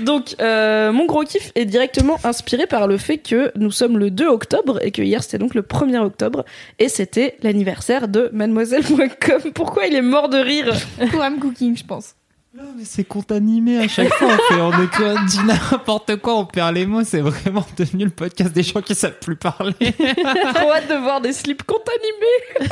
[0.00, 4.10] Donc, euh, mon gros kiff est directement inspiré par le fait que nous sommes le
[4.10, 6.44] 2 octobre et que hier c'était donc le 1er octobre
[6.78, 9.52] et c'était l'anniversaire de mademoiselle.com.
[9.52, 10.72] Pourquoi il est mort de rire?
[11.10, 12.14] Pour I'm cooking, je pense?
[12.52, 14.26] Non, mais c'est compte animé à chaque fois.
[14.28, 17.04] On fait, on est dit n'importe quoi, on perd les mots.
[17.04, 19.72] C'est vraiment devenu le podcast des gens qui savent plus parler.
[19.78, 22.66] Trop hâte de voir des slips compte animés Des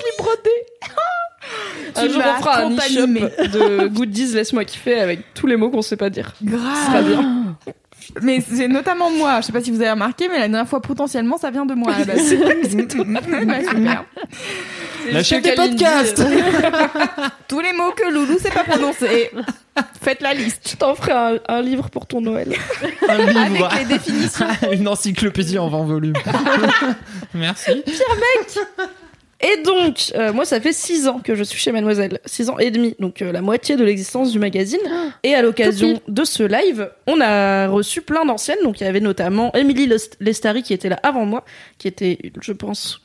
[0.00, 0.50] slips brodés
[1.94, 3.20] Un jour on fera un e-shop animé.
[3.20, 6.34] de goodies laisse-moi kiffer avec tous les mots qu'on sait pas dire.
[6.40, 7.06] Ce sera Grave.
[7.06, 7.56] bien.
[8.22, 9.40] Mais c'est notamment moi.
[9.40, 11.74] Je sais pas si vous avez remarqué, mais la dernière fois, potentiellement, ça vient de
[11.74, 12.34] moi à la base.
[12.38, 14.04] Ouais, super.
[15.12, 16.22] La chef que des podcasts.
[17.48, 19.30] Tous les mots que Loulou sait pas prononcer.
[20.02, 20.68] Faites la liste.
[20.70, 22.54] Je t'en ferai un, un livre pour ton Noël.
[23.08, 23.66] Un livre.
[23.72, 24.46] Avec les définitions.
[24.72, 26.14] Une encyclopédie en 20 volumes.
[27.34, 27.82] Merci.
[29.40, 32.18] Et donc, euh, moi, ça fait 6 ans que je suis chez Mademoiselle.
[32.26, 34.80] 6 ans et demi, donc euh, la moitié de l'existence du magazine.
[35.22, 38.58] Et à l'occasion de ce live, on a reçu plein d'anciennes.
[38.64, 41.44] Donc, il y avait notamment Émilie Lest- Lestari qui était là avant moi,
[41.78, 43.00] qui était, je pense,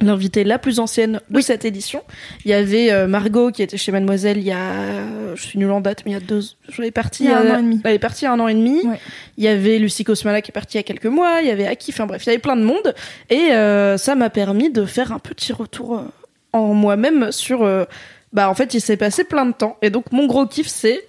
[0.00, 2.02] l'invitée la plus ancienne de cette édition.
[2.44, 5.34] Il y avait euh, Margot qui était chez Mademoiselle il y a...
[5.34, 6.42] Je suis nulle en date, mais il y a deux...
[6.68, 7.80] Je est partie Il y a un euh, an et demi.
[7.84, 8.86] Elle est partie il y a un an et demi.
[8.86, 9.00] Ouais.
[9.36, 11.40] Il y avait Lucie Cosmala qui est partie il y a quelques mois.
[11.42, 11.92] Il y avait Aki.
[11.92, 12.94] Enfin bref, il y avait plein de monde.
[13.30, 16.04] Et euh, ça m'a permis de faire un petit retour
[16.52, 17.64] en moi-même sur...
[17.64, 17.84] euh,
[18.32, 19.78] bah en fait, il s'est passé plein de temps.
[19.82, 21.02] Et donc mon gros kiff, c'est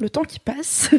[0.00, 0.90] le temps qui passe.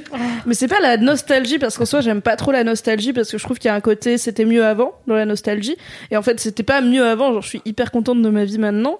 [0.45, 3.37] Mais c'est pas la nostalgie parce qu'en soi j'aime pas trop la nostalgie parce que
[3.37, 5.77] je trouve qu'il y a un côté c'était mieux avant dans la nostalgie.
[6.11, 8.57] Et en fait c'était pas mieux avant genre je suis hyper contente de ma vie
[8.57, 8.99] maintenant.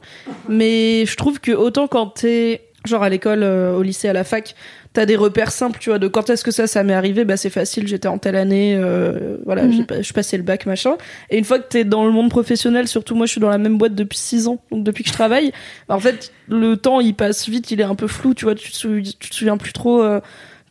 [0.49, 4.23] Mais je trouve que autant quand t'es genre à l'école euh, au lycée à la
[4.23, 4.55] fac
[4.97, 7.37] t'as des repères simples tu vois de quand est-ce que ça ça m'est arrivé bah
[7.37, 10.97] c'est facile j'étais en telle année euh, voilà j'ai pas- je passais le bac machin
[11.29, 13.59] et une fois que t'es dans le monde professionnel surtout moi je suis dans la
[13.59, 15.51] même boîte depuis 6 ans donc depuis que je travaille
[15.87, 18.55] bah, en fait le temps il passe vite il est un peu flou tu vois
[18.55, 20.19] tu te, sou- tu te souviens plus trop euh,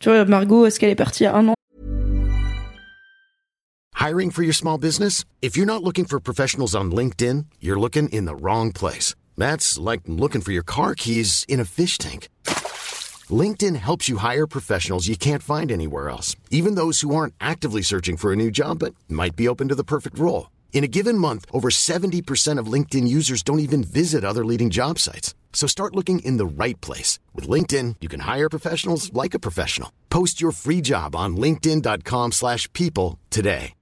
[0.00, 1.54] tu vois Margot est-ce qu'elle est partie il y a un an?
[3.94, 5.24] Hiring for your small business?
[5.40, 9.14] If you're not looking for professionals on LinkedIn, you're looking in the wrong place.
[9.38, 12.28] That's like looking for your car keys in a fish tank.
[13.30, 17.82] LinkedIn helps you hire professionals you can't find anywhere else, even those who aren't actively
[17.82, 20.50] searching for a new job but might be open to the perfect role.
[20.72, 24.98] In a given month, over 70% of LinkedIn users don't even visit other leading job
[24.98, 25.34] sites.
[25.52, 27.18] So start looking in the right place.
[27.34, 29.90] With LinkedIn, you can hire professionals like a professional.
[30.10, 33.72] Post your free job on linkedin.com/people slash people today.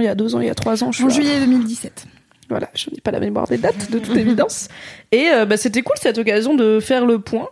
[0.00, 2.06] il y a deux ans il y a trois ans je suis En juillet 2017.
[2.48, 4.68] Voilà, je n'ai pas la mémoire des dates, de toute évidence.
[5.12, 7.48] Et euh, bah, c'était cool cette occasion de faire le point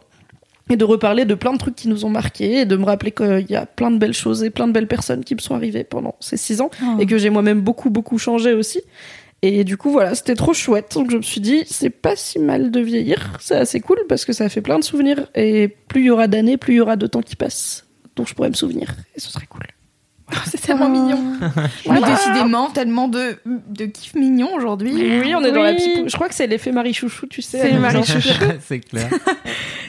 [0.71, 3.11] et de reparler de plein de trucs qui nous ont marqués et de me rappeler
[3.11, 5.55] qu'il y a plein de belles choses et plein de belles personnes qui me sont
[5.55, 6.99] arrivées pendant ces six ans Oh.
[7.01, 8.81] et que j'ai moi-même beaucoup, beaucoup changé aussi.
[9.43, 10.93] Et du coup, voilà, c'était trop chouette.
[10.95, 13.33] Donc je me suis dit, c'est pas si mal de vieillir.
[13.41, 15.27] C'est assez cool parce que ça fait plein de souvenirs.
[15.35, 17.87] Et plus il y aura d'années, plus il y aura de temps qui passe.
[18.15, 18.95] Donc je pourrais me souvenir.
[19.17, 19.63] Et ce serait cool.
[20.47, 21.19] C'est tellement mignon.
[21.89, 24.93] Mais décidément, tellement de, de kiff mignon aujourd'hui.
[24.95, 26.09] Oui, on est dans la pipe.
[26.09, 27.61] Je crois que c'est l'effet Marie Chouchou, tu sais.
[27.61, 28.03] C'est Marie en-
[28.61, 29.09] c'est clair.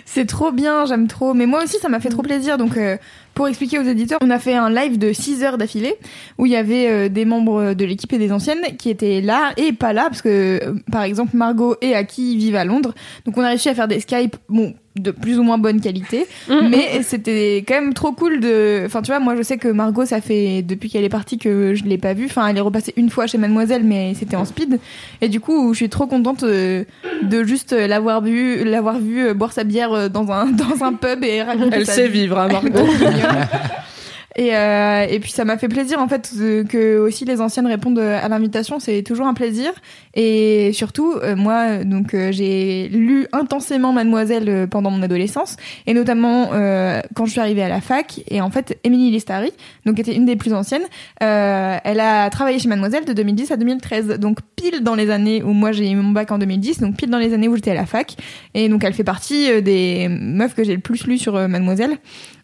[0.05, 1.33] C'est trop bien, j'aime trop.
[1.33, 2.57] Mais moi aussi, ça m'a fait trop plaisir.
[2.57, 2.97] Donc, euh,
[3.33, 5.95] pour expliquer aux éditeurs, on a fait un live de 6 heures d'affilée
[6.37, 9.51] où il y avait euh, des membres de l'équipe et des anciennes qui étaient là
[9.57, 10.29] et pas là parce que,
[10.63, 12.93] euh, par exemple, Margot et Aki vivent à Londres.
[13.25, 16.27] Donc, on a réussi à faire des Skype, bon, de plus ou moins bonne qualité.
[16.49, 18.83] mais c'était quand même trop cool de.
[18.85, 21.73] Enfin, tu vois, moi, je sais que Margot, ça fait depuis qu'elle est partie que
[21.73, 22.25] je l'ai pas vue.
[22.25, 24.79] Enfin, elle est repassée une fois chez Mademoiselle, mais c'était en speed.
[25.21, 26.83] Et du coup, je suis trop contente euh,
[27.23, 31.41] de juste l'avoir vu, l'avoir vu boire sa bière dans un dans un pub et
[31.41, 32.21] raconter Elle sa sait vie.
[32.21, 32.69] vivre, hein, Margot.
[34.39, 37.99] Euh, et puis ça m'a fait plaisir en fait euh, que aussi les anciennes répondent
[37.99, 39.71] à l'invitation, c'est toujours un plaisir.
[40.15, 45.93] Et surtout, euh, moi, donc euh, j'ai lu intensément Mademoiselle euh, pendant mon adolescence, et
[45.93, 48.21] notamment euh, quand je suis arrivée à la fac.
[48.29, 49.51] Et en fait, Émilie Lestari,
[49.85, 50.85] donc était une des plus anciennes,
[51.21, 55.43] euh, elle a travaillé chez Mademoiselle de 2010 à 2013, donc pile dans les années
[55.43, 57.71] où moi j'ai eu mon bac en 2010, donc pile dans les années où j'étais
[57.71, 58.15] à la fac.
[58.53, 61.47] Et donc elle fait partie euh, des meufs que j'ai le plus lu sur euh,
[61.47, 61.97] Mademoiselle.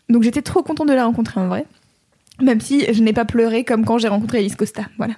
[0.10, 1.66] Donc j'étais trop contente de la rencontrer en vrai.
[2.42, 4.84] Même si je n'ai pas pleuré comme quand j'ai rencontré Alice Costa.
[4.98, 5.14] Voilà.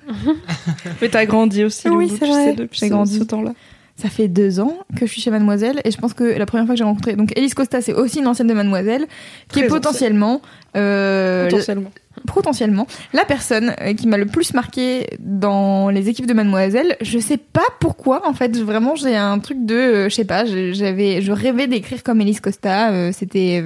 [1.01, 2.55] Mais t'as grandi aussi, Oui, c'est vrai.
[2.55, 3.19] sais, J'ai grandi.
[3.19, 3.53] ce temps-là.
[3.97, 6.65] Ça fait deux ans que je suis chez Mademoiselle et je pense que la première
[6.65, 9.05] fois que j'ai rencontré donc Alice Costa c'est aussi une ancienne de Mademoiselle
[9.49, 10.41] qui Très est potentiellement
[10.75, 11.91] euh, Potentiellement.
[12.25, 16.95] potentiellement la personne euh, qui m'a le plus marqué dans les équipes de Mademoiselle.
[17.01, 20.45] Je sais pas pourquoi en fait, vraiment j'ai un truc de euh, je sais pas,
[20.45, 23.61] je- j'avais je rêvais d'écrire comme Alice Costa, euh, c'était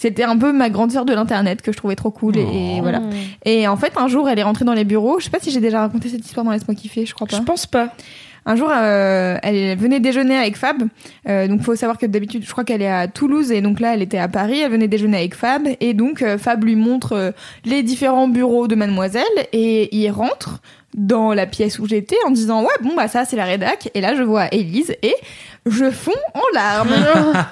[0.00, 2.80] c'était un peu ma grande sœur de l'internet que je trouvais trop cool et, et
[2.80, 3.02] voilà.
[3.44, 5.18] Et en fait, un jour, elle est rentrée dans les bureaux.
[5.18, 7.36] Je sais pas si j'ai déjà raconté cette histoire dans Laisse-moi kiffer, je crois pas.
[7.36, 7.90] Je pense pas.
[8.50, 10.82] Un jour, euh, elle venait déjeuner avec Fab.
[11.28, 13.94] Euh, donc, faut savoir que d'habitude, je crois qu'elle est à Toulouse et donc là,
[13.94, 14.58] elle était à Paris.
[14.58, 17.30] Elle venait déjeuner avec Fab et donc euh, Fab lui montre euh,
[17.64, 19.22] les différents bureaux de Mademoiselle
[19.52, 20.60] et il rentre
[20.94, 24.00] dans la pièce où j'étais en disant ouais bon bah ça c'est la rédac et
[24.00, 25.14] là je vois Élise et
[25.64, 26.90] je fonds en larmes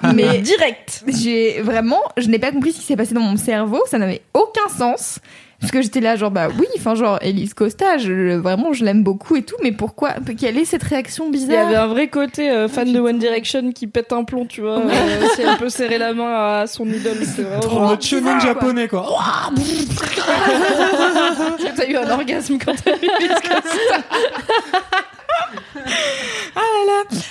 [0.17, 1.05] mais direct.
[1.07, 4.23] j'ai vraiment je n'ai pas compris ce qui s'est passé dans mon cerveau ça n'avait
[4.35, 5.21] aucun sens
[5.61, 9.03] parce que j'étais là genre bah oui enfin genre Elise Costa je, vraiment je l'aime
[9.03, 12.09] beaucoup et tout mais pourquoi quelle est cette réaction Il y bizarre avait un vrai
[12.09, 14.79] côté euh, fan de One Direction qui pète un plomb, tu vois.
[14.79, 14.89] euh,
[15.35, 17.61] si elle peut serrer la main à son idole, c'est vraiment.
[17.61, 19.05] Trop genre, le shonen japonais quoi.
[21.59, 24.05] Que t'as eu un orgasme quand t'as vu Elise Costa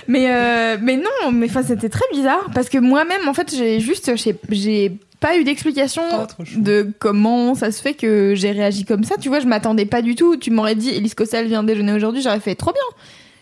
[0.08, 3.80] mais euh, mais non mais enfin c'était très bizarre parce que moi-même en fait j'ai
[3.80, 6.04] juste j'ai j'ai pas eu d'explication
[6.56, 9.16] de comment ça se fait que j'ai réagi comme ça.
[9.18, 10.38] Tu vois je m'attendais pas du tout.
[10.38, 12.82] Tu m'aurais dit Elise Costa elle vient déjeuner aujourd'hui j'aurais fait trop bien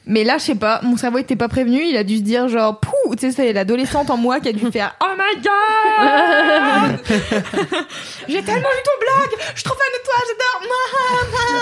[0.08, 2.48] mais là, je sais pas, mon cerveau était pas prévenu, il a dû se dire
[2.48, 7.00] genre, pouh, tu sais, c'est l'adolescente en moi qui a dû faire, oh my god!
[8.28, 9.40] J'ai tellement vu ton blog!
[9.54, 10.56] Je suis trop fan de toi, j'adore!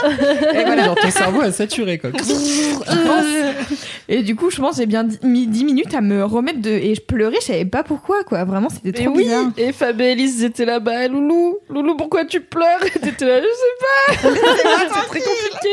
[0.53, 0.85] Et voilà.
[0.85, 2.11] Genre ton cerveau a saturé quoi.
[2.13, 3.75] Je pense.
[4.09, 6.69] Et du coup, je pense que j'ai bien mis 10 minutes à me remettre de.
[6.69, 8.43] Et je pleurais, je savais pas pourquoi, quoi.
[8.43, 9.51] Vraiment, c'était trop oui, bizarre.
[9.57, 11.07] et Fab et Elise étaient là-bas.
[11.07, 12.83] Loulou, Loulou, pourquoi tu pleures?
[12.95, 14.29] Et t'étais là, je sais pas.
[14.31, 15.69] C'est très compliqué.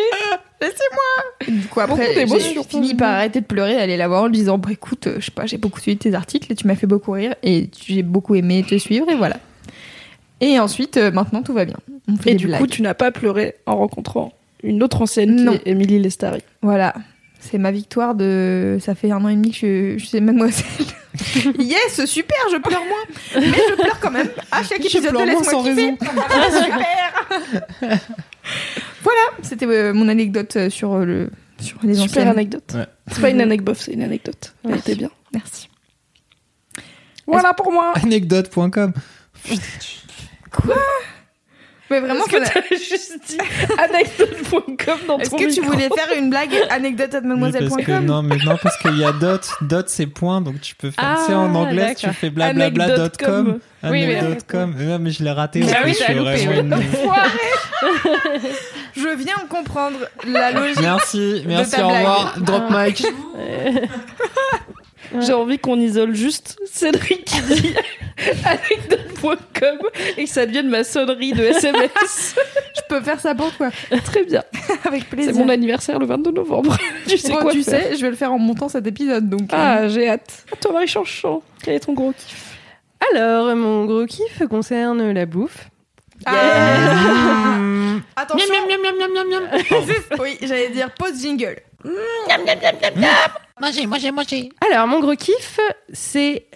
[1.47, 4.37] Et du coup, après, j'ai fini par arrêter de pleurer, aller la voir en lui
[4.37, 6.75] disant, bah écoute, euh, je sais pas, j'ai beaucoup suivi tes articles et tu m'as
[6.75, 9.37] fait beaucoup rire et j'ai beaucoup aimé te suivre et voilà.
[10.43, 11.77] Et ensuite, euh, maintenant, tout va bien.
[12.09, 12.61] On fait Et du blagues.
[12.61, 14.33] coup, tu n'as pas pleuré en rencontrant
[14.63, 15.53] une autre ancienne qui Non.
[15.53, 16.43] est Émilie Lestari.
[16.63, 16.95] Voilà.
[17.43, 18.77] C'est ma victoire de.
[18.83, 20.67] Ça fait un an et demi que je, je suis mademoiselle.
[21.59, 23.41] yes, super, je pleure moins.
[23.51, 25.71] Mais je pleure quand même à chaque Je épisode de Laisse-moi kiffer.
[25.71, 25.97] raison.
[26.65, 27.99] super
[29.13, 32.29] Voilà, c'était euh, mon anecdote euh, sur, euh, le, sur les Super anciennes.
[32.29, 32.73] anecdote.
[32.75, 32.87] Ouais.
[33.11, 34.55] C'est pas une anecdote, c'est une anecdote.
[34.65, 35.11] Elle était bien.
[35.33, 35.69] Merci.
[37.27, 37.93] Voilà pour moi.
[38.03, 38.93] Anecdote.com.
[41.91, 43.39] Mais vraiment, Est-ce que ça- t'as juste dit
[43.77, 45.73] anecdote.com dans est-ce ton que tu micro?
[45.73, 48.97] voulais faire une blague anecdote à Mais parce que mademoiselle.com non, mais non, parce qu'il
[48.97, 51.95] y a dot, dot c'est point, donc tu peux faire, tu sais, en Ah, anglais,
[51.97, 52.17] tu d'accord.
[52.21, 53.61] fais blablabla.com, Anecdote.com.
[53.83, 54.23] Oui, mais-.
[54.79, 55.63] Mais non, mais je l'ai raté.
[55.69, 56.85] Ah oui, plus, t'as je suis loupé, vraiment oui.
[58.43, 58.51] nul.
[58.97, 60.80] Je viens de comprendre la logique.
[60.80, 61.99] Merci, merci, ta au blague.
[62.01, 62.41] revoir.
[62.41, 63.07] Drop mic.
[65.20, 67.74] J'ai envie qu'on isole juste Cédric qui dit
[68.45, 69.78] anecdote.com
[70.16, 72.36] et que ça devienne ma sonnerie de SMS.
[72.76, 73.70] Je peux faire ça pour toi.
[74.05, 74.45] Très bien.
[74.84, 75.34] Avec C'est plaisir.
[75.34, 76.76] mon anniversaire le 22 novembre.
[77.09, 77.82] tu sais Bon, quoi tu faire.
[77.82, 79.53] sais, je vais le faire en montant cet épisode, donc.
[79.53, 80.45] euh, Ah, j'ai hâte.
[80.61, 82.55] Toi, Marie Chanchon, quel est ton gros kiff?
[83.12, 85.70] Alors, mon gros kiff concerne la bouffe.
[86.27, 87.57] Ah.
[87.59, 88.03] Mmh.
[88.16, 88.47] Attention.
[90.18, 91.57] oui, j'allais dire pause jingle.
[93.61, 94.49] Mangez, mangez, mangez.
[94.71, 95.61] Alors, mon gros kiff,
[95.93, 96.47] c'est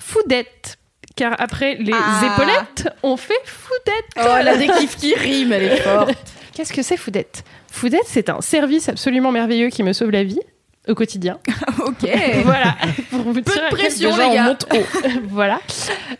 [0.00, 0.76] Foudette.
[1.16, 2.32] Car après les Ah.
[2.32, 4.06] épaulettes, on fait Foudette.
[4.18, 6.14] Oh, elle a des kiffs qui riment, elle est forte.
[6.54, 7.42] Qu'est-ce que c'est Foudette?
[7.70, 10.40] Foudette, c'est un service absolument merveilleux qui me sauve la vie
[10.88, 11.38] au quotidien.
[11.86, 12.08] ok.
[12.44, 12.76] voilà.
[13.10, 14.42] Pour vous Peu dire de pression, les on gars.
[14.44, 14.98] monte haut.
[15.28, 15.60] voilà.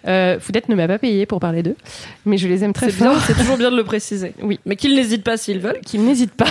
[0.06, 1.76] Euh, Foudette ne m'a pas payé pour parler d'eux,
[2.24, 3.10] mais je les aime très fort.
[3.12, 4.32] bien, c'est toujours bien de le préciser.
[4.42, 4.60] Oui.
[4.66, 5.80] Mais qu'ils n'hésitent pas s'ils veulent.
[5.84, 6.46] qui n'hésite pas.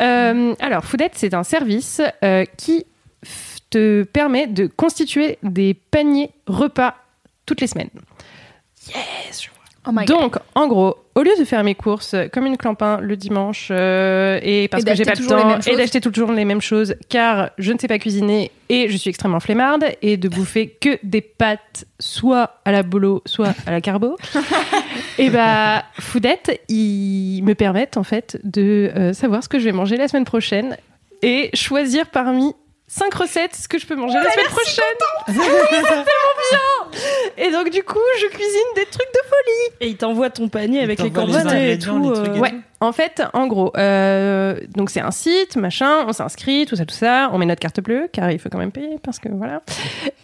[0.00, 2.84] Euh, alors, Foodette, c'est un service euh, qui
[3.70, 6.96] te permet de constituer des paniers repas
[7.46, 7.90] toutes les semaines.
[9.86, 9.90] Oh.
[10.06, 14.40] Donc, en gros, au lieu de faire mes courses comme une clampin le dimanche euh,
[14.42, 15.76] et parce Et que j'ai d'acheter pas les temps mêmes et choses.
[15.76, 19.40] d'acheter toujours les mêmes choses car je ne sais pas cuisiner et je suis extrêmement
[19.40, 24.16] flemmarde et de bouffer que des pâtes soit à la bolo soit à la carbo
[25.18, 29.72] et bah Foodette ils me permettent en fait de euh, savoir ce que je vais
[29.72, 30.76] manger la semaine prochaine
[31.22, 32.54] et choisir parmi
[32.86, 34.84] cinq recettes ce que je peux manger la semaine prochaine.
[35.28, 35.34] Oui,
[35.70, 36.04] c'est tellement
[36.50, 36.98] bien.
[37.38, 39.76] Et donc du coup, je cuisine des trucs de folie.
[39.80, 42.10] Et ils t'envoient ton panier avec les coordonnées et ingrédients, tout.
[42.10, 42.54] les trucs et euh, Ouais,
[42.84, 46.94] en fait, en gros, euh, donc c'est un site, machin, on s'inscrit, tout ça, tout
[46.94, 49.62] ça, on met notre carte bleue, car il faut quand même payer, parce que voilà.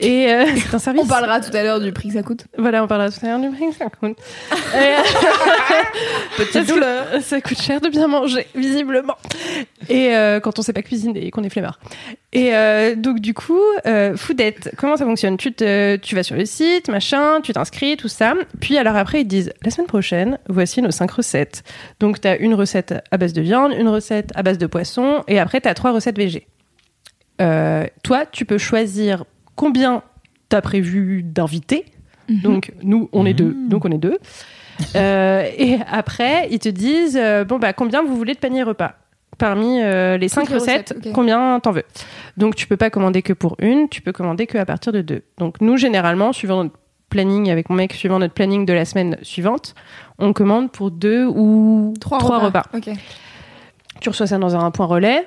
[0.00, 1.02] Et euh, c'est un service.
[1.04, 2.44] On parlera tout à l'heure du prix que ça coûte.
[2.58, 4.16] Voilà, on parlera tout à l'heure du prix que ça coûte.
[4.74, 4.96] Et-
[6.36, 7.06] Petite douleur.
[7.22, 9.16] Ça coûte cher de bien manger, visiblement.
[9.88, 11.78] Et euh, quand on sait pas cuisiner et qu'on est flemmard.
[12.32, 15.36] Et euh, donc du coup, euh, Foodette, comment ça fonctionne?
[15.36, 18.34] Tu, te, tu vas sur le site, machin, tu t'inscris, tout ça.
[18.60, 21.64] Puis alors après, ils disent, la semaine prochaine, voici nos cinq recettes.
[21.98, 25.24] Donc tu as une recette à base de viande, une recette à base de poisson,
[25.28, 26.46] et après tu as trois recettes végé.
[27.40, 29.24] Euh, toi, tu peux choisir
[29.56, 30.02] combien
[30.50, 31.86] tu as prévu d'invités.
[32.28, 33.56] Donc nous, on est deux.
[33.68, 34.18] Donc on est deux.
[34.94, 38.94] Euh, et après, ils te disent euh, bon bah combien vous voulez de panier repas?
[39.36, 41.84] Parmi euh, les cinq recettes, combien t'en veux?
[42.36, 45.00] Donc tu peux pas commander que pour une, tu peux commander que à partir de
[45.00, 45.22] deux.
[45.38, 46.76] Donc nous généralement, suivant notre
[47.08, 49.74] planning avec mon mec, suivant notre planning de la semaine suivante,
[50.20, 52.64] on commande pour deux ou trois, repas.
[52.74, 52.90] Ok.
[54.00, 55.26] Tu reçois ça dans un point relais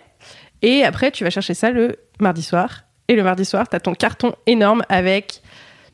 [0.61, 2.83] et après tu vas chercher ça le mardi soir.
[3.09, 5.41] Et le mardi soir, tu as ton carton énorme avec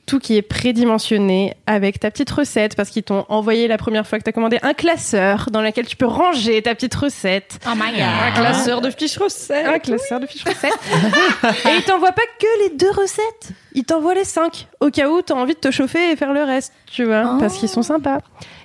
[0.09, 4.17] tout qui est prédimensionné, avec ta petite recette, parce qu'ils t'ont envoyé la première fois
[4.17, 7.59] que tu as commandé un classeur dans lequel tu peux ranger ta petite recette.
[7.67, 8.33] Oh my Un god.
[8.39, 9.67] classeur de fiches recettes.
[9.67, 10.71] Un classeur de fiches recettes.
[11.65, 13.51] et ils t'envoient pas que les deux recettes.
[13.75, 14.67] Ils t'envoient les cinq.
[14.79, 17.33] Au cas où tu as envie de te chauffer et faire le reste, tu vois,
[17.35, 17.37] Oh.
[17.39, 18.17] parce qu'ils sont sympas.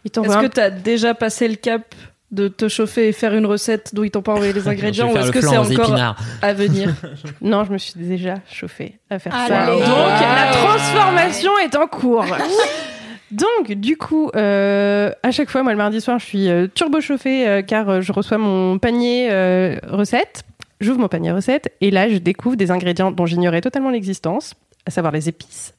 [0.07, 1.95] Est-ce un que t'as déjà passé le cap
[2.35, 5.17] de te chauffer et faire une recette dont ils t'ont pas envoyé les ingrédients ou
[5.17, 6.93] est-ce que c'est encore à venir
[7.41, 9.49] Non, je me suis déjà chauffée à faire Allez.
[9.49, 9.67] ça.
[9.67, 10.47] Donc, Ah.
[10.47, 12.25] la transformation est en cours.
[13.31, 17.01] Donc, du coup, euh, à chaque fois, moi, le mardi soir, je suis euh, turbo
[17.01, 20.45] chauffée euh, car euh, je reçois mon panier euh, recette.
[20.81, 24.55] J'ouvre mon panier recette et là, je découvre des ingrédients dont j'ignorais totalement l'existence,
[24.87, 25.75] à savoir les épices.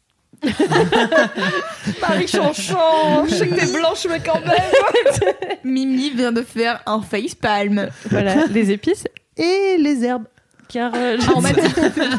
[2.02, 5.30] Marie Chanchon, je sais que t'es blanche mais quand même.
[5.64, 7.90] Mimi vient de faire un facepalm.
[8.10, 9.06] Voilà, les épices
[9.38, 10.26] et les herbes.
[10.68, 11.40] Car euh, Ah.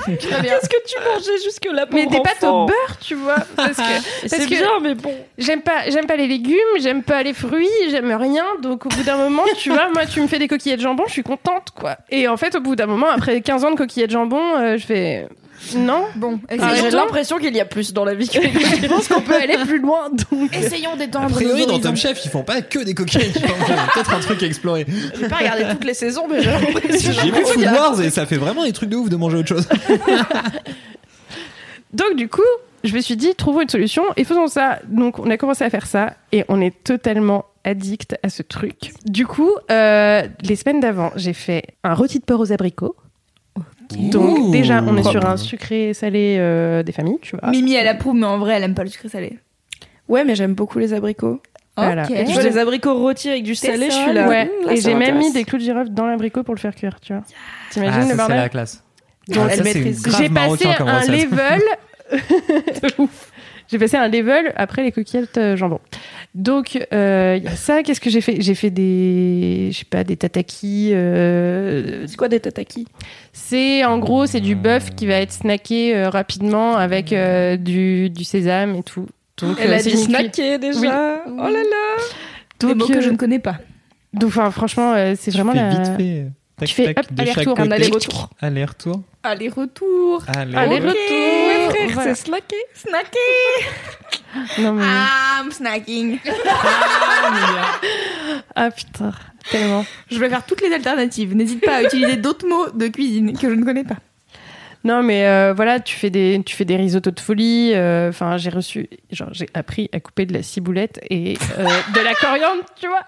[0.06, 3.38] Qu'est-ce que tu mangeais jusque là mais des pâtes au beurre, tu vois.
[3.56, 3.82] Parce que
[4.22, 5.12] C'est parce que- bien mais bon.
[5.36, 8.44] J'aime pas, j'aime pas les légumes, j'aime pas les fruits, j'aime rien.
[8.62, 11.02] Donc au bout d'un moment, tu vois, moi tu me fais des coquillettes de jambon,
[11.08, 11.96] je suis contente quoi.
[12.08, 14.76] Et en fait, au bout d'un moment, après 15 ans de coquillettes de jambon, euh,
[14.78, 15.26] je fais
[15.76, 16.04] non.
[16.16, 19.08] Bon, Ah, essayons, J'ai l'impression qu'il y a plus dans la vie que je pense
[19.08, 20.10] qu'on peut aller plus loin.
[20.30, 21.88] Donc essayons A d'étendre nos priori, dans horizons.
[21.90, 23.32] Top Chef, ils font pas que des coquilles.
[23.32, 24.86] Peut-être un truc à explorer.
[25.18, 28.10] j'ai pas regardé toutes les saisons mais j'ai l'impression J'ai vu Food a- Wars et
[28.10, 29.68] ça fait vraiment des trucs de ouf de manger autre chose.
[31.92, 32.42] donc du coup,
[32.84, 34.80] je me suis dit trouvons une solution et faisons ça.
[34.88, 38.92] Donc on a commencé à faire ça et on est totalement addict à ce truc.
[39.06, 42.94] Du coup, euh, les semaines d'avant, j'ai fait un rôti de porc aux abricots.
[43.98, 44.50] Donc Ouh.
[44.50, 47.50] déjà, on est sur un sucré salé euh, des familles, tu vois.
[47.50, 49.38] Mimi, elle approuve, mais en vrai, elle aime pas le sucré salé.
[50.08, 51.40] Ouais mais j'aime beaucoup les abricots.
[51.76, 52.04] Voilà.
[52.04, 52.10] Ok.
[52.12, 54.28] Et Tu vois les abricots rôtis avec du salé, je suis là.
[54.28, 56.60] Ouais, Mmh, là, et j'ai même mis des clous de girofle dans l'abricot pour le
[56.60, 57.22] faire cuire, tu vois.
[57.70, 58.84] T'imagines Ah, le ça, c'est bordel la classe.
[59.28, 60.02] Donc, Ah, elle maîtrise.
[60.18, 61.60] J'ai passé un level.
[62.82, 63.32] De ouf.
[63.68, 65.80] J'ai passé un level après les coquillettes euh, jambon.
[66.34, 67.82] Donc, euh, il y a ça.
[67.82, 68.40] Qu'est-ce que j'ai fait?
[68.40, 70.90] J'ai fait des, je sais pas, des tatakis.
[70.92, 72.86] euh, C'est quoi des tataki?
[73.32, 78.08] c'est en gros, c'est du bœuf qui va être snacké euh, rapidement avec euh, du,
[78.10, 79.06] du sésame et tout.
[79.38, 80.80] Donc, Elle euh, a dit snacker déjà.
[81.26, 81.32] Oui.
[81.38, 82.02] Oh là là.
[82.60, 83.58] Des mots Donc, que euh, je ne connais pas.
[84.14, 85.68] donc, enfin, franchement, euh, c'est vraiment la.
[85.70, 86.26] vite fait.
[86.58, 87.58] Tac, Tu fais, tac, hop, aller-retour.
[87.60, 88.30] Un aller-retour.
[88.40, 89.02] Aller-retour.
[89.22, 90.24] Aller-retour.
[90.34, 90.94] Aller- Aller-retour.
[91.10, 92.14] Ouais, frère, Voilà.
[92.14, 92.56] c'est snacké.
[92.74, 93.10] Snacker.
[94.58, 96.18] Non, mais- I'm snacking.
[98.54, 99.12] Ah putain.
[99.50, 99.84] tellement.
[100.10, 101.34] Je vais faire toutes les alternatives.
[101.34, 103.96] N'hésite pas à utiliser d'autres mots de cuisine que je ne connais pas.
[104.86, 107.72] Non, mais euh, voilà, tu fais des, tu fais des risottos de folie.
[107.74, 111.64] euh, Enfin, j'ai reçu, genre, j'ai appris à couper de la ciboulette et euh,
[111.94, 113.02] de la coriandre, tu vois.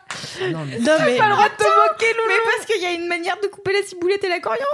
[0.51, 2.29] Non, mais- Non, mais, Pas le droit de te moquer, Loulou.
[2.29, 4.65] Mais parce qu'il y a une manière de couper la ciboulette et la coriandre?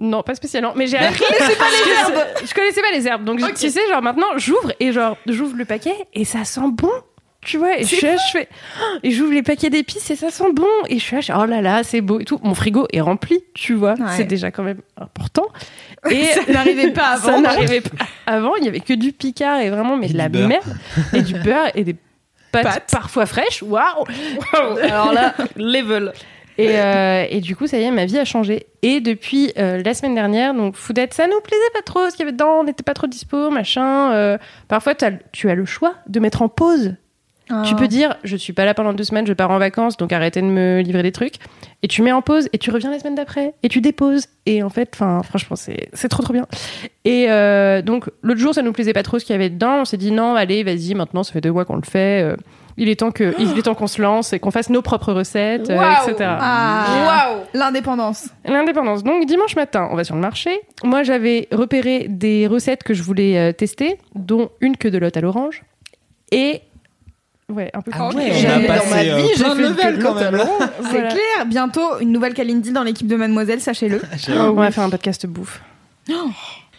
[0.00, 0.72] non, pas spécialement.
[0.76, 1.24] Mais j'ai appris.
[1.24, 2.26] Je connaissais pas les herbes.
[2.46, 3.24] Je connaissais pas les herbes.
[3.24, 6.90] Donc, tu sais, genre, maintenant, j'ouvre et genre, j'ouvre le paquet et ça sent bon.
[7.48, 8.48] Tu vois, et je suis là, je fais,
[8.80, 10.66] Oh, et j'ouvre les paquets d'épices et ça sent bon.
[10.88, 12.38] Et je suis là, je oh là là, c'est beau et tout.
[12.42, 13.94] Mon frigo est rempli, tu vois.
[13.94, 14.06] Ouais.
[14.16, 15.46] C'est déjà quand même important.
[16.10, 17.28] Et ça n'arrivait pas avant.
[17.28, 18.54] Ça n'arrivait pas avant.
[18.56, 20.46] Il y avait que du picard et vraiment, mais Et de la beurre.
[20.48, 20.76] merde.
[21.14, 21.96] Et du beurre et des
[22.52, 22.88] pâtes, Pâtes.
[22.92, 23.62] parfois fraîches.
[23.62, 24.04] Waouh!
[24.82, 26.12] Alors là, level.
[26.58, 28.66] Et, euh, et du coup, ça y est, ma vie a changé.
[28.82, 32.20] Et depuis euh, la semaine dernière, donc Foodette, ça nous plaisait pas trop, ce qu'il
[32.20, 34.12] y avait dedans, on n'était pas trop dispo, machin.
[34.12, 36.94] euh, parfois, le- tu as le choix de mettre en pause.
[37.64, 40.12] Tu peux dire, je suis pas là pendant deux semaines, je pars en vacances, donc
[40.12, 41.34] arrêtez de me livrer des trucs.
[41.82, 44.26] Et tu mets en pause, et tu reviens la semaine d'après, et tu déposes.
[44.46, 46.46] Et en fait, enfin, franchement, c'est c'est trop trop bien.
[47.04, 49.80] Et euh, donc, l'autre jour, ça nous plaisait pas trop ce qu'il y avait dedans.
[49.80, 52.22] On s'est dit, non, allez, vas-y, maintenant, ça fait deux mois qu'on le fait.
[52.22, 52.36] euh,
[52.76, 55.12] il est temps que, il est temps qu'on se lance et qu'on fasse nos propres
[55.12, 56.10] recettes, euh, Waouh.
[56.10, 56.30] etc.
[56.40, 58.28] Ah, l'indépendance.
[58.44, 59.02] L'indépendance.
[59.04, 60.50] Donc dimanche matin, on va sur le marché.
[60.84, 65.20] Moi, j'avais repéré des recettes que je voulais tester, dont une queue de lotte à
[65.20, 65.62] l'orange
[66.30, 66.60] et
[67.52, 67.90] ouais, un peu.
[67.94, 70.14] Ah ouais, on a Jamais dans passé ma euh, vie, j'ai plein de que quand
[70.14, 70.36] même.
[70.36, 70.46] là.
[70.82, 71.08] C'est Voilà.
[71.08, 71.46] clair.
[71.46, 74.00] Bientôt, une nouvelle Kalindi dans l'équipe de Mademoiselle, sachez-le.
[74.36, 75.60] On va faire un podcast bouffe.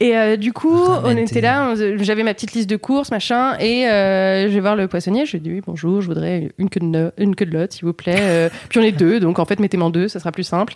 [0.01, 3.85] Et euh, du coup, on était là, j'avais ma petite liste de courses, machin, et
[3.89, 6.79] euh, je vais voir le poissonnier, je lui dis oui, bonjour, je voudrais une queue
[6.79, 8.15] de, une queue de lotte, s'il vous plaît.
[8.21, 10.73] Euh, puis on est deux, donc en fait, mettez-moi en deux, ça sera plus simple.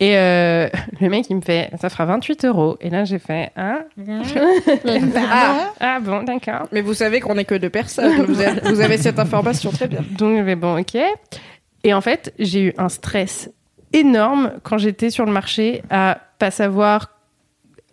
[0.00, 0.68] Et euh,
[1.00, 2.76] le mec, il me fait, ça fera 28 euros.
[2.80, 3.78] Et là, j'ai fait, ah,
[4.84, 5.60] Pardon.
[5.80, 6.68] ah bon, d'accord.
[6.72, 8.22] Mais vous savez qu'on est que deux personnes.
[8.26, 10.00] Vous avez, vous avez cette information très bien.
[10.18, 10.96] Donc, je vais, bon, ok.
[11.84, 13.50] Et en fait, j'ai eu un stress
[13.92, 17.10] énorme quand j'étais sur le marché à pas savoir.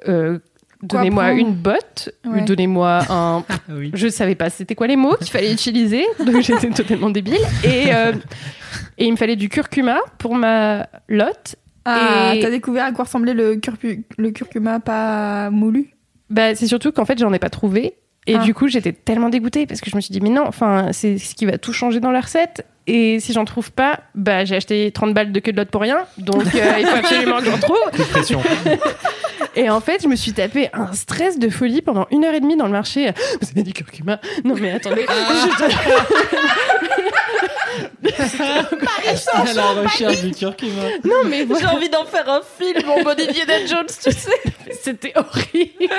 [0.07, 0.39] euh,
[0.81, 2.41] donnez-moi une botte, Ouais.
[2.41, 3.43] donnez-moi un.
[3.69, 3.91] oui.
[3.93, 7.37] Je savais pas c'était quoi les mots qu'il fallait utiliser, donc j'étais totalement débile.
[7.63, 8.11] Et, euh,
[8.97, 11.55] et il me fallait du curcuma pour ma lotte.
[11.85, 15.89] Ah, Et- t'as découvert à quoi ressemblait le, curpu- le curcuma pas moulu?
[16.29, 17.95] Bah, c'est surtout qu'en fait, j'en ai pas trouvé.
[18.25, 18.39] Et Ah.
[18.39, 21.17] du coup, j'étais tellement dégoûtée parce que je me suis dit, mais non, enfin, c'est
[21.17, 22.65] ce qui va tout changer dans la recette.
[22.87, 25.81] Et si j'en trouve pas, bah, j'ai acheté 30 balles de queue de lotte pour
[25.81, 25.99] rien.
[26.17, 27.77] Donc, euh, il faut absolument que j'en trouve.
[28.11, 28.41] Pression.
[29.55, 32.39] Et en fait, je me suis tapé un stress de folie pendant une heure et
[32.39, 33.11] demie dans le marché.
[33.41, 34.19] Vous avez du curcuma?
[34.43, 35.05] Non, mais attendez.
[39.33, 40.81] À la recherche du curcuma.
[41.03, 44.31] non, mais J'ai envie d'en faire un film en mode Indiana Jones, tu sais.
[44.81, 45.93] C'était horrible.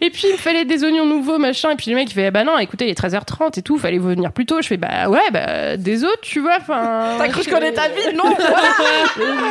[0.00, 1.70] Et puis, il me fallait des oignons nouveaux, machin.
[1.72, 3.98] Et puis, le mec, il fait, bah non, écoutez, il est 13h30 et tout, fallait
[3.98, 4.60] venir plus tôt.
[4.62, 6.56] Je fais, bah ouais, bah des autres, tu vois.
[6.60, 7.16] Enfin.
[7.18, 8.14] T'as cru que je connais ta vie?
[8.14, 8.24] Non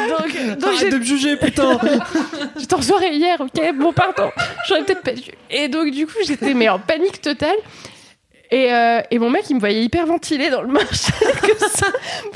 [0.10, 1.80] Donc, donc j'ai- de me juger, putain.
[2.58, 4.30] j'étais en soirée hier, ok, bon, pardon,
[4.68, 5.32] j'aurais peut-être pas dû.
[5.50, 7.56] Et donc, du coup, j'étais mais en panique totale.
[8.56, 11.88] Et, euh, et mon mec, il me voyait hyper ventilé dans le ça,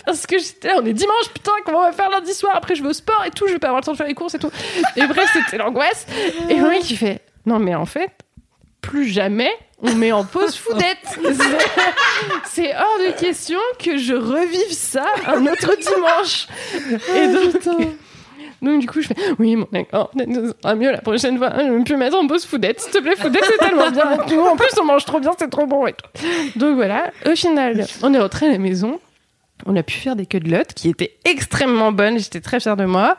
[0.06, 2.84] parce que j'étais on est dimanche, putain, comment on va faire lundi soir Après, je
[2.84, 4.36] vais au sport et tout, je vais pas avoir le temps de faire les courses
[4.36, 4.52] et tout.
[4.98, 6.06] Et bref, c'était l'angoisse.
[6.50, 8.12] Et mon mec, il fait, non, mais en fait,
[8.82, 9.50] plus jamais
[9.82, 10.98] on met en pause foudette.
[12.44, 16.48] C'est- hors de question que je revive ça un autre dimanche.
[17.16, 17.88] Et donc,
[18.62, 20.26] donc du coup, je fais oui, bon, d'accord, ça
[20.62, 21.52] sera mieux la prochaine fois.
[21.58, 24.12] Je vais plus mettre en pause foudette, s'il te plaît, foudette, c'est tellement bien.
[24.12, 25.96] En plus, on mange trop bien, c'est trop bon et.
[26.56, 29.00] Donc voilà, au final, on est rentré à la maison.
[29.66, 32.18] On a pu faire des queues de lotte qui étaient extrêmement bonnes.
[32.18, 33.18] J'étais très fière de moi.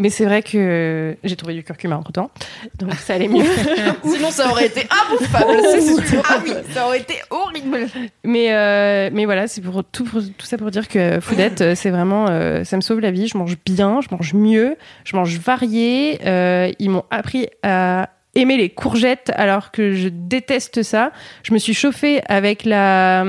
[0.00, 2.30] Mais c'est vrai que j'ai trouvé du curcuma entre temps.
[2.78, 3.44] Donc ça allait mieux.
[4.04, 6.22] Sinon, ça aurait été imbouffable, c'est sûr.
[6.28, 7.86] Ah oui, ça aurait été horrible.
[8.24, 11.74] Mais, euh, mais voilà, c'est pour tout, pour- tout ça pour dire que Foodette, euh,
[11.74, 13.26] c'est vraiment, euh, ça me sauve la vie.
[13.26, 16.20] Je mange bien, je mange mieux, je mange varié.
[16.24, 21.10] Euh, ils m'ont appris à aimer les courgettes alors que je déteste ça.
[21.42, 23.24] Je me suis chauffée avec la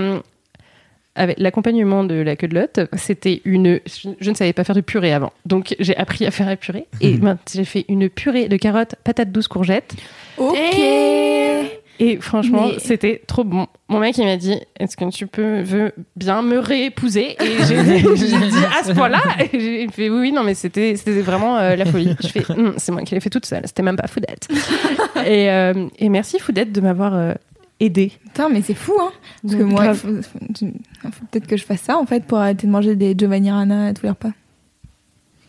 [1.19, 3.79] avec l'accompagnement de la queue de lotte, c'était une.
[3.85, 6.55] Je, je ne savais pas faire de purée avant, donc j'ai appris à faire la
[6.55, 6.87] purée.
[7.01, 9.93] Et maintenant, j'ai fait une purée de carottes, patates douces, courgettes.
[10.37, 10.57] Ok.
[12.01, 13.67] Et franchement, Mais- c'était trop bon.
[13.89, 17.35] Mon mec, il m'a dit Est-ce que tu peux veux bien me réépouser?
[17.43, 19.19] Et j'ai dit à ce point-là.
[19.51, 22.15] Et j'ai fait Oui, oui, non, mais c'était vraiment euh, la folie.
[22.23, 23.63] Je fais Hum, C'est moi qui l'ai fait toute seule.
[23.65, 24.47] C'était même pas Foudette.
[25.25, 27.33] et, euh, et merci, Foudette, de m'avoir euh,
[27.79, 28.11] aidé.
[28.25, 29.11] Putain, mais c'est fou, hein.
[29.41, 30.65] Parce que moi, il faut, faut-
[31.11, 33.87] faut peut-être que je fasse ça, en fait, pour arrêter de manger des Giovanni Rana
[33.87, 34.31] à tous les repas.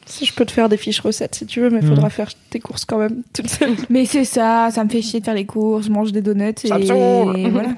[0.07, 2.31] Si je peux te faire des fiches recettes si tu veux, mais il faudra faire
[2.51, 3.76] tes courses quand même toute seule.
[3.91, 6.55] Mais c'est ça, ça me fait chier de faire les courses, je mange des donuts
[6.64, 7.49] et saoule.
[7.53, 7.68] voilà.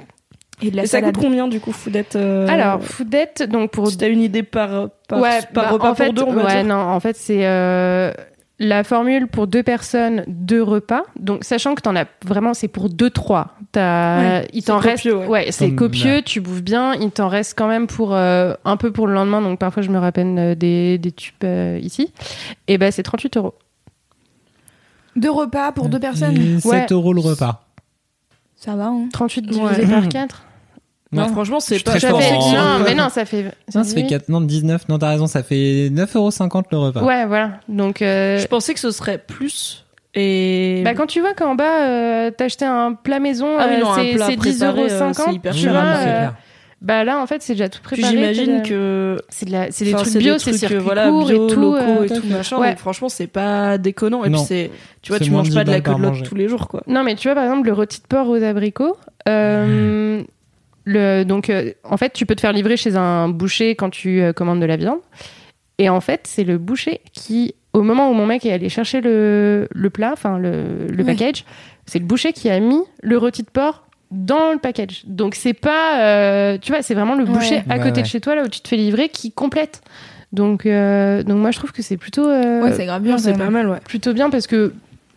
[0.62, 3.90] Et de la Et ça coûte combien du coup, Foodette euh, Alors, Foodette, donc pour
[3.90, 6.32] si t'as une idée par, par, ouais, par bah, repas en fait, pour deux, on
[6.32, 8.12] va ouais, dire non, en fait, c'est euh,
[8.59, 11.03] la formule pour deux personnes, deux repas.
[11.18, 13.57] Donc, sachant que t'en as vraiment, c'est pour deux, trois.
[13.72, 15.50] T'as, Ouais, il t'en c'est reste, copieux, ouais.
[15.50, 16.22] c'est Comme copieux, là.
[16.22, 16.94] tu bouffes bien.
[16.94, 19.40] Il t'en reste quand même pour euh, un peu pour le lendemain.
[19.40, 22.12] Donc, parfois, je me rappelle euh, des, des tubes euh, ici.
[22.68, 23.55] Et ben, c'est 38 euros.
[25.16, 26.36] Deux repas pour deux personnes.
[26.36, 26.86] Et 7 Ouais.
[26.90, 27.64] euros le repas.
[28.57, 29.09] Ça va, hein.
[29.12, 29.74] 38 Ouais.
[29.74, 30.42] divisé par 4.
[31.12, 31.28] Non, Ouais.
[31.28, 33.44] franchement, c'est pas très Ça fort fait, non, mais non, ça fait.
[33.74, 37.02] Non, ça fait 4, non, 19, non, t'as raison, ça fait 9,50€ le repas.
[37.02, 37.60] Ouais, voilà.
[37.68, 39.84] Donc, euh, Je pensais que ce serait plus.
[40.14, 40.82] Et.
[40.84, 44.14] bah, quand tu vois qu'en bas, euh, t'achetais un plat maison, ah oui, euh, c'est
[44.16, 45.12] plat c'est 10,50 préparé, euh, euros.
[45.14, 45.72] c'est hyper cher.
[45.72, 46.34] vois, c'est clair.
[46.82, 48.16] Bah là, en fait, c'est déjà tout Puis préparé.
[48.34, 49.16] j'imagine que.
[49.28, 51.48] c'est de la- c'est des enfin, trucs bio, c'est trucs, circuit euh, voilà, court bio,
[51.48, 51.60] et tout.
[51.60, 52.58] locaux euh, et tout machin.
[52.58, 52.70] Ouais.
[52.70, 54.24] Donc franchement, c'est pas déconnant.
[54.24, 54.38] Et Non.
[54.38, 56.22] puis c'est, tu vois, C'est tu manges pas de la 10 balles queue de l'autre
[56.24, 56.82] tous les jours, quoi.
[56.88, 58.96] Non, mais tu vois, par exemple, le rôti de porc aux abricots.
[59.28, 60.22] euh,
[60.85, 64.20] le, donc, euh, en fait, tu peux te faire livrer chez un boucher quand tu
[64.20, 64.99] euh, commandes de la viande.
[65.78, 69.01] Et en fait, c'est le boucher qui, au moment où mon mec est allé chercher
[69.01, 71.05] le, le plat, enfin le, le Ouais.
[71.05, 71.45] package,
[71.87, 75.03] c'est le boucher qui a mis le rôti de porc dans le package.
[75.07, 76.03] Donc, c'est pas.
[76.03, 77.30] euh, tu vois, c'est vraiment le Ouais.
[77.30, 78.03] boucher à côté ouais.
[78.03, 79.80] de chez toi, là où tu te fais livrer, qui complète.
[80.33, 82.26] Donc, euh, donc moi, je trouve que c'est plutôt.
[82.28, 83.18] euh, Ouais, c'est grave bien.
[83.18, 83.80] c'est pas mal, ouais.
[83.85, 84.72] plutôt bien parce que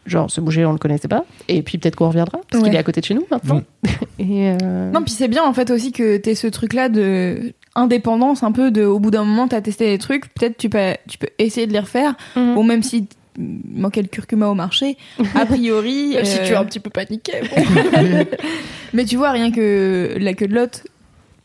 [0.06, 2.70] genre ce boucher on le connaissait pas et puis peut-être qu'on reviendra parce Ouais.
[2.70, 3.62] qu'il est à côté de chez nous maintenant
[4.20, 8.42] et euh, Non, puis c'est bien en fait aussi que t'aies ce truc-là de indépendance,
[8.44, 8.86] un peu de.
[8.86, 11.74] Au bout d'un moment, t'as testé des trucs, peut-être tu peux, tu peux essayer de
[11.74, 12.16] les refaire.
[12.38, 12.56] mhm.
[12.56, 13.06] Bon, même si
[13.38, 14.96] il manquait le curcuma au marché,
[15.36, 16.12] a priori.
[16.16, 17.34] Même si euh, tu es un petit peu paniqué.
[18.94, 20.84] Mais tu vois, rien que la queue de lot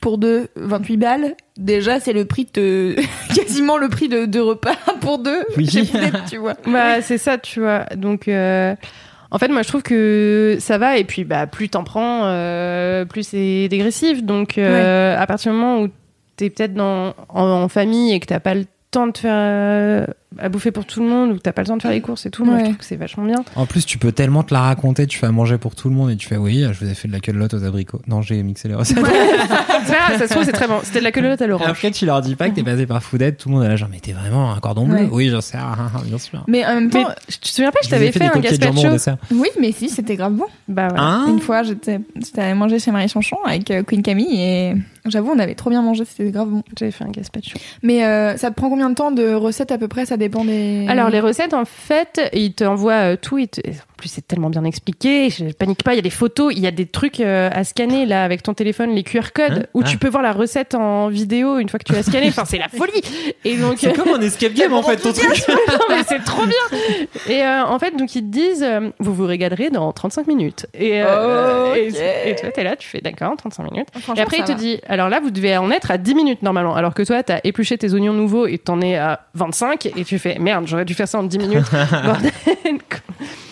[0.01, 2.96] pour deux, 28 balles, déjà c'est le prix de.
[3.34, 5.68] quasiment le prix de deux repas pour deux Oui.
[6.28, 6.55] tu vois.
[6.66, 8.74] bah c'est ça tu vois donc euh,
[9.30, 13.05] en fait moi je trouve que ça va et puis bah plus t'en prends euh,
[13.05, 15.88] plus c'est dégressif donc euh, à partir du moment où
[16.36, 20.07] t'es peut-être dans en, en famille et que t'as pas le temps de faire euh,
[20.39, 22.01] à bouffer pour tout le monde ou que t'as pas le temps de faire les
[22.01, 22.64] courses et tout moi je Ouais.
[22.66, 25.26] trouve que c'est vachement bien En plus, tu peux tellement te la raconter, tu fais
[25.26, 27.12] à manger pour tout le monde et tu fais oui, je vous ai fait de
[27.12, 28.01] la queue aux abricots.
[28.07, 28.99] Non, j'ai mixé les recettes.
[29.05, 31.68] grave, ça se trouve c'est très bon c'était de la queue de lot à l'orange
[31.68, 33.76] après, tu leur dis pas que t'es passé par Foodette, tout le monde est là,
[33.76, 34.97] genre, mais t'es vraiment un cordon bleu?
[34.99, 35.09] Ouais.
[35.11, 35.59] Oui, j'en sais,
[36.07, 36.45] bien sûr.
[36.49, 38.26] Mais en même mais temps, tu te souviens pas je Je t'avais ai fait, des
[38.26, 38.91] un gazpacho?
[38.91, 39.16] dessert.
[39.33, 40.47] oui, mais si, c'était grave bon.
[40.68, 41.26] bah Hein?
[41.28, 44.74] Une fois, j'étais j'étais allée manger chez Marie Chanchon avec euh, Queen Camille et
[45.07, 46.62] j'avoue, on avait trop bien mangé, c'était grave bon.
[46.78, 49.78] j'avais fait un gazpacho Mais euh, ça te prend combien de temps de recettes à
[49.78, 50.87] peu près Ça dépend des.
[50.89, 53.39] Alors les recettes en fait, ils t'envoient euh, tout.
[53.39, 55.29] Ils te- En plus c'est tellement bien expliqué.
[55.31, 55.93] Je panique pas.
[55.95, 58.43] Il y a des photos, il y a des trucs euh, à scanner là avec
[58.45, 59.89] ton téléphone, les QR codes Hein où Ah.
[59.89, 62.29] tu peux voir la recette en vidéo une fois que tu l'as scanné.
[62.29, 63.03] Enfin c'est la folie.
[63.45, 65.29] Et donc C'est comme un escape game en fait, ton truc.
[65.49, 66.79] non mais c'est trop bien.
[67.29, 70.66] Et euh, en fait donc ils te disent euh, vous vous régalerez dans 35 minutes.
[70.75, 71.77] Et, euh, Ok.
[71.79, 73.89] et, et toi t'es là, tu fais d'accord 35 minutes.
[74.16, 74.59] Et après, il te va.
[74.59, 76.75] dit, alors là, vous devez en être à 10 minutes normalement.
[76.75, 80.10] Alors que toi, t'as épluché tes oignons nouveaux et t'en es à 25 et tu
[80.19, 81.65] fais, merde, j'aurais dû faire ça en 10 minutes.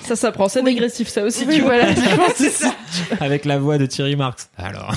[0.02, 0.48] Ça, ça prend.
[0.48, 1.74] C'est dégressif, ça aussi, Oui, tu vois.
[1.76, 2.74] voilà, je ça.
[3.20, 4.48] Avec la voix de Thierry Marx.
[4.56, 4.94] Alors.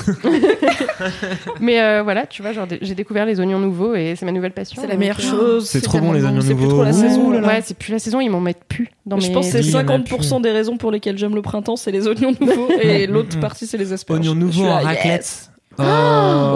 [1.59, 4.53] Mais euh, voilà, tu vois, genre, j'ai découvert les oignons nouveaux et c'est ma nouvelle
[4.53, 4.81] passion.
[4.81, 5.67] C'est la meilleure euh, chose.
[5.67, 6.75] C'est trop bon, les oignons C'est plus nouveaux.
[6.75, 7.29] trop la Ouh saison.
[7.31, 7.47] là là.
[7.47, 9.33] Ouais, c'est plus la saison, ils m'en mettent plus dans Je mes...
[9.33, 11.41] pense que c'est Oui, il y en a 50% des raisons pour lesquelles j'aime le
[11.41, 14.19] printemps, c'est les oignons nouveaux, et l'autre partie, c'est les asperges.
[14.19, 15.49] Oignons Je nouveaux en raclette.
[15.77, 15.83] Oh,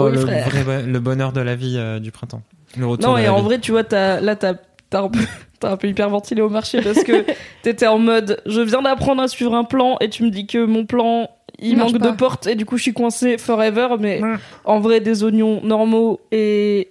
[0.06, 2.42] oui, le, vrai le bonheur de la vie euh, du printemps.
[2.78, 3.44] Le retour Non, et en vie.
[3.44, 4.54] vrai, tu vois, t'as, là, t'as,
[4.90, 5.20] t'as un peu,
[5.60, 7.24] t'as un peu hyperventilé au marché parce que
[7.62, 10.64] t'étais en mode, je viens d'apprendre à suivre un plan et tu me dis que
[10.64, 11.28] mon plan,
[11.58, 12.10] il, manque pas.
[12.10, 13.88] de porte et du coup, je suis coincée forever.
[13.98, 14.34] Mais Ouais.
[14.64, 16.88] en vrai, des oignons normaux et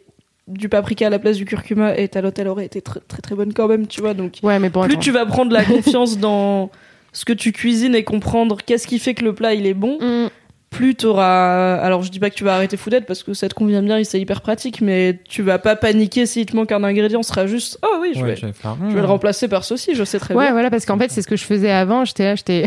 [0.48, 3.36] du paprika à la place du curcuma et ta elle aurait été très, très, très
[3.36, 4.14] bonne quand même, tu vois.
[4.14, 5.02] Donc, Ouais, mais bon, plus attends.
[5.02, 6.70] tu vas prendre la confiance dans
[7.14, 9.98] ce que tu cuisines et comprendre qu'est-ce qui fait que le plat, il est bon,
[10.00, 10.30] Mm.
[10.76, 11.76] Plus t'auras.
[11.78, 13.98] Alors, je dis pas que tu vas arrêter Foodette parce que ça te convient bien
[13.98, 17.30] et c'est hyper pratique, mais tu vas pas paniquer s'il te manque un ingrédient, ce
[17.30, 18.76] sera juste, oh oui, je, Ouais, vais, je vais faire.
[18.90, 20.52] je vais le remplacer par ceci, je sais très Ouais, bien.
[20.54, 22.04] voilà, parce qu'en fait, c'est ce que je faisais avant.
[22.06, 22.66] J'étais là, j'étais.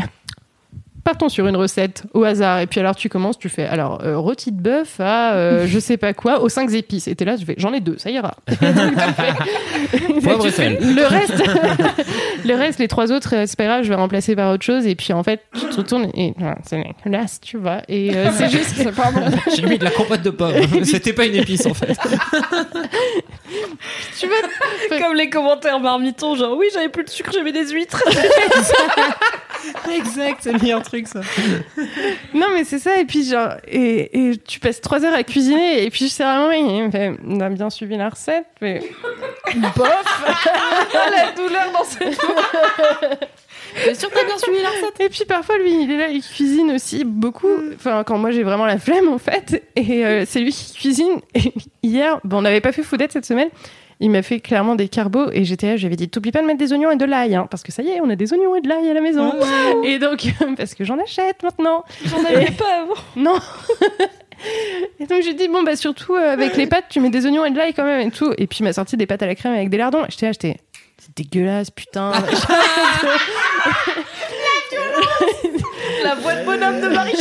[1.08, 2.60] Partons sur une recette au hasard.
[2.60, 5.78] Et puis alors, tu commences, tu fais alors euh, rôti de bœuf à euh, je
[5.78, 7.08] sais pas quoi, aux 5 épices.
[7.08, 8.36] Et t'es là, je fais j'en ai deux, ça ira.
[10.22, 10.76] Poivre et sel.
[10.82, 11.32] Le reste,
[12.44, 14.86] le reste, les trois autres, euh, c'est pas grave, je vais remplacer par autre chose.
[14.86, 16.34] Et puis en fait, tu te retournes et
[16.66, 17.80] c'est dégueulasse, tu vois.
[17.88, 19.30] Et euh, c'est juste, c'est pas bon.
[19.56, 20.52] J'ai mis de la compote de pommes.
[20.84, 21.98] C'était pas une épice en fait.
[24.20, 28.04] Tu veux Comme les commentaires marmitons, genre oui, j'avais plus de sucre, j'avais des huîtres.
[29.90, 31.20] exact, c'est le meilleur truc ça.
[32.34, 32.98] Non, mais c'est ça.
[32.98, 35.84] Et puis, genre, et, et tu passes trois heures à cuisiner.
[35.84, 38.80] Et puis, je sais vraiment, il me fait, on a bien suivi la recette, mais
[39.54, 40.24] bof.
[40.94, 42.18] la douleur dans cette
[43.84, 45.00] Bien sûr, t'as bien suivi la recette.
[45.00, 47.54] Et puis parfois, lui, il est là, il cuisine aussi beaucoup.
[47.74, 49.62] Enfin, quand moi j'ai vraiment la flemme, en fait.
[49.76, 51.20] Et euh, c'est lui qui cuisine.
[51.34, 51.52] Et
[51.82, 53.50] hier, bon, on n'avait pas fait foudette cette semaine.
[54.00, 56.58] Il m'a fait clairement des carbos et j'étais là, j'avais dit, t'oublies pas de mettre
[56.58, 58.54] des oignons et de l'ail, hein, parce que ça y est, on a des oignons
[58.54, 59.32] et de l'ail à la maison.
[59.84, 60.24] Et donc,
[60.56, 61.84] parce que j'en achète maintenant.
[62.04, 62.94] J'en avais pas avant.
[63.16, 63.38] Non.
[65.00, 67.44] et donc j'ai dit bon bah surtout euh, avec les pâtes tu mets des oignons
[67.44, 68.32] et de l'ail quand même et tout.
[68.38, 70.04] Et puis il m'a sorti des pâtes à la crème avec des lardons.
[70.08, 70.56] J'étais là, j'étais
[70.98, 72.12] c'est dégueulasse putain.
[75.44, 75.47] La
[76.14, 77.12] voix de bonhomme de Marie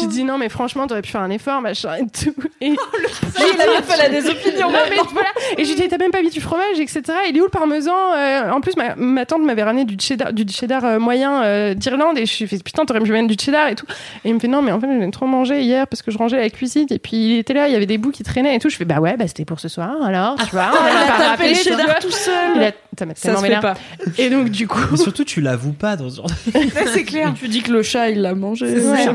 [0.00, 2.34] j'ai dit non mais franchement t'aurais pu faire un effort machin et tout.
[2.60, 4.70] Et fait la des opinions.
[4.70, 5.28] non, mais voilà.
[5.58, 7.02] Et j'ai dit, t'as même pas mis du fromage, etc.
[7.28, 10.32] Il est où le parmesan Euh, En plus, ma, ma tante m'avait ramené du cheddar,
[10.32, 13.36] du cheddar euh, moyen euh, d'Irlande et je suis fait, putain, t'aurais pu mettre du
[13.42, 13.86] cheddar et tout.
[14.24, 16.18] Et il me fait, non, mais en fait, j'ai trop mangé hier parce que je
[16.18, 18.56] rangeais la cuisine et puis il était là, il y avait des bouts qui traînaient
[18.56, 18.68] et tout.
[18.70, 20.70] Je fais, bah ouais, bah c'était pour ce soir, alors, tu vois.
[20.72, 22.34] On Il va a pas tapé le cheddar tout seul.
[22.56, 23.74] Il a- ça m'a Ça tellement se fait pas.
[24.18, 24.78] Et donc, du coup.
[24.90, 26.60] Mais surtout, tu l'avoues pas dans ce genre de...
[26.92, 27.34] c'est clair.
[27.38, 28.66] Tu dis que le chat, il l'a mangé.
[28.66, 29.08] Ouais,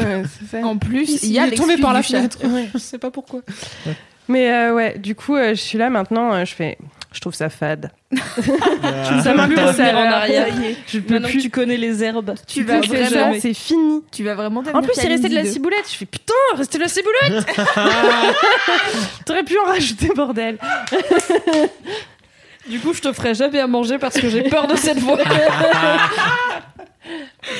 [0.52, 0.66] ça.
[0.66, 2.38] En plus, il y a est tombé par la fenêtre.
[2.44, 2.70] Ouais.
[2.74, 3.42] Je sais pas pourquoi.
[4.28, 6.78] Mais euh, ouais, du coup, euh, je suis là maintenant, euh, je fais.
[7.12, 7.90] Je trouve ça fade.
[8.16, 10.18] Ça Ça m'a plus revenir en ça.
[10.18, 10.48] arrière.
[10.86, 11.40] Je peux que plus.
[11.42, 12.36] tu connais les herbes.
[12.46, 14.04] Tu vas que ça, vraiment, c'est fini.
[14.12, 15.86] tu vas vraiment En plus, il restait de la ciboulette.
[15.90, 17.48] Je fais putain, restait de la ciboulette.
[19.26, 20.60] T'aurais pu en rajouter, bordel.
[22.68, 25.18] Du coup, je te ferai jamais à manger parce que j'ai peur de cette voix.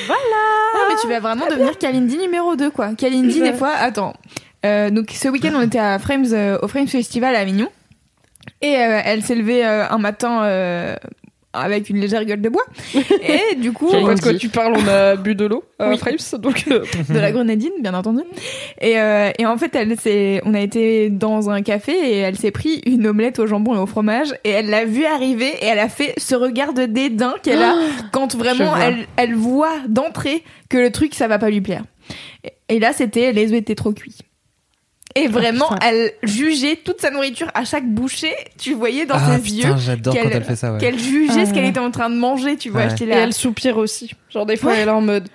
[0.08, 2.94] Non, mais tu vas vraiment devenir Kalindi numéro 2, quoi.
[2.94, 4.14] Kalindi, des fois, attends.
[4.64, 7.68] Euh, donc, ce week-end, on était à Frames, euh, au Frames Festival à Avignon.
[8.62, 10.94] Et euh, elle s'est levée euh, un matin euh,
[11.52, 12.64] avec une légère gueule de bois.
[12.94, 14.38] Et du coup, quoi dit.
[14.38, 15.98] tu parles, on a bu de l'eau Oui.
[15.98, 18.22] Frames, donc euh, de la grenadine, bien entendu.
[18.80, 22.36] Et, euh, et en fait, elle s'est, on a été dans un café et elle
[22.36, 25.64] s'est pris une omelette au jambon et au fromage et elle l'a vu arriver et
[25.64, 27.74] elle a fait ce regard de dédain qu'elle a
[28.12, 31.82] quand vraiment elle, elle voit d'entrée que le truc ça va pas lui plaire.
[32.44, 34.18] Et, et là, c'était les œufs étaient trop cuits.
[35.16, 35.86] Et vraiment, putain.
[35.88, 38.34] elle jugeait toute sa nourriture à chaque bouchée.
[38.58, 40.78] Tu voyais dans Ah ses putain, yeux j'adore quand qu'elle- elle fait ça, ouais.
[40.78, 41.54] qu'elle jugeait ce Ah.
[41.54, 42.56] qu'elle était en train de manger.
[42.56, 42.94] Tu vois, Ouais.
[43.00, 44.12] Et elle soupire aussi.
[44.32, 45.28] Genre des fois elle est là en mode.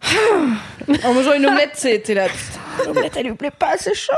[1.04, 2.26] en mangeant une omelette, c'était là.
[2.86, 4.12] L'omelette elle lui plaît pas, c'est chaud.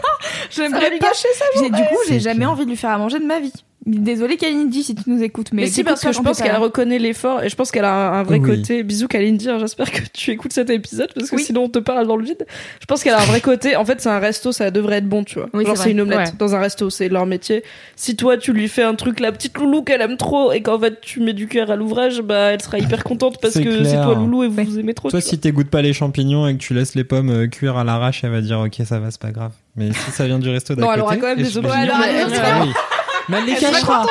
[0.50, 1.12] J'aimerais pas.
[1.56, 3.52] J'ai- Du coup, j'ai jamais envie de lui faire à manger de ma vie.
[3.90, 6.98] Désolée Kalindi si tu nous écoutes, mais, Mais, si parce que je pense qu'elle reconnaît
[6.98, 8.56] l'effort et je pense qu'elle a un, vrai Oui.
[8.58, 8.82] côté.
[8.82, 11.42] Bisous Kalindi, hein, j'espère que tu écoutes cet épisode parce que Oui.
[11.42, 12.44] sinon on te parle dans le vide.
[12.80, 13.76] Je pense qu'elle a un vrai côté.
[13.76, 15.48] En fait, c'est un resto, ça devrait être bon, tu vois.
[15.54, 16.32] Oui, Genre c'est une omelette Ouais.
[16.38, 17.64] dans un resto, c'est leur métier.
[17.96, 20.78] Si toi tu lui fais un truc, la petite loulou qu'elle aime trop et qu'en
[20.78, 24.02] fait tu mets du cœur à l'ouvrage, bah elle sera hyper contente parce que c'est
[24.02, 25.08] toi loulou et vous vous aimez trop.
[25.10, 27.84] Toi, si t'égoutes pas les champignons et que tu laisses les pommes euh, cuire à
[27.84, 29.52] l'arrache, elle va dire ok, ça va, c'est pas grave.
[29.76, 30.98] Mais si ça vient du resto d'à Non, côté.
[30.98, 31.56] elle aura quand même des
[33.28, 34.06] mais elle Ah les cachera.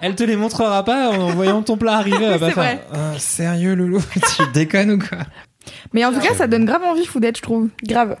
[0.00, 2.24] Elle te les montrera pas en voyant ton plat arriver.
[2.24, 2.78] Elle va faire.
[2.92, 4.00] Ah, sérieux, Loulou
[4.36, 5.18] Tu déconnes ou quoi?
[5.92, 7.68] Mais en tout cas, ça donne grave envie foudette, je trouve.
[7.84, 8.16] Grave.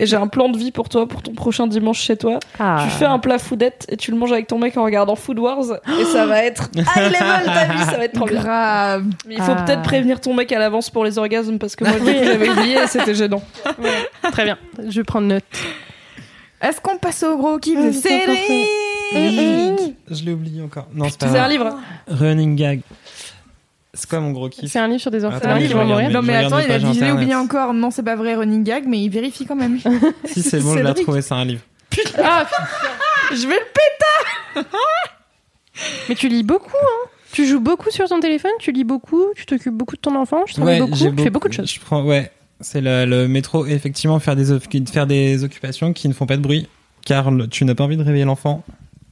[0.00, 2.40] Et j'ai un plan de vie pour toi, pour ton prochain dimanche chez toi.
[2.58, 2.80] Ah.
[2.82, 5.38] Tu fais un plat foodette et tu le manges avec ton mec en regardant Food
[5.38, 5.64] Wars.
[6.00, 8.40] Et ça va être high level ta vie, ça va être trop bien.
[8.42, 9.04] Grave.
[9.28, 9.62] Mais il faut Ah.
[9.62, 12.74] peut-être prévenir ton mec à l'avance pour les orgasmes parce que moi coup, j'avais oublié
[12.82, 13.42] et c'était gênant.
[14.32, 14.58] Très bien.
[14.88, 15.44] Je vais prendre note.
[16.60, 18.83] Est-ce qu'on passe au gros kiff de
[20.10, 20.88] Je l'ai oublié encore.
[20.94, 21.76] Non, c'est un livre.
[22.08, 22.80] Running gag.
[23.96, 26.10] C'est quoi mon gros kiff C'est un livre sur des orphelins qui vont mourir.
[26.10, 27.72] Non mais attends, il a dit je l'ai oublié encore.
[27.74, 29.78] Non, c'est pas vrai, running gag, mais il vérifie quand même.
[30.24, 31.60] Si c'est bon, je l'ai retrouvé, c'est un livre.
[32.22, 32.44] Ah,
[33.32, 34.64] Je vais le
[36.08, 37.08] mais tu lis beaucoup, hein.
[37.32, 40.42] Tu joues beaucoup sur ton téléphone, tu lis beaucoup, tu t'occupes beaucoup de ton enfant,
[40.46, 41.68] je travaille beaucoup, j'ai tu fais beaucoup de choses.
[41.72, 43.66] Je prends, ouais, c'est le, le métro.
[43.66, 44.56] Effectivement, faire des,
[44.92, 46.68] faire des occupations qui ne font pas de bruit,
[47.04, 48.62] car le- tu n'as pas envie de réveiller l'enfant?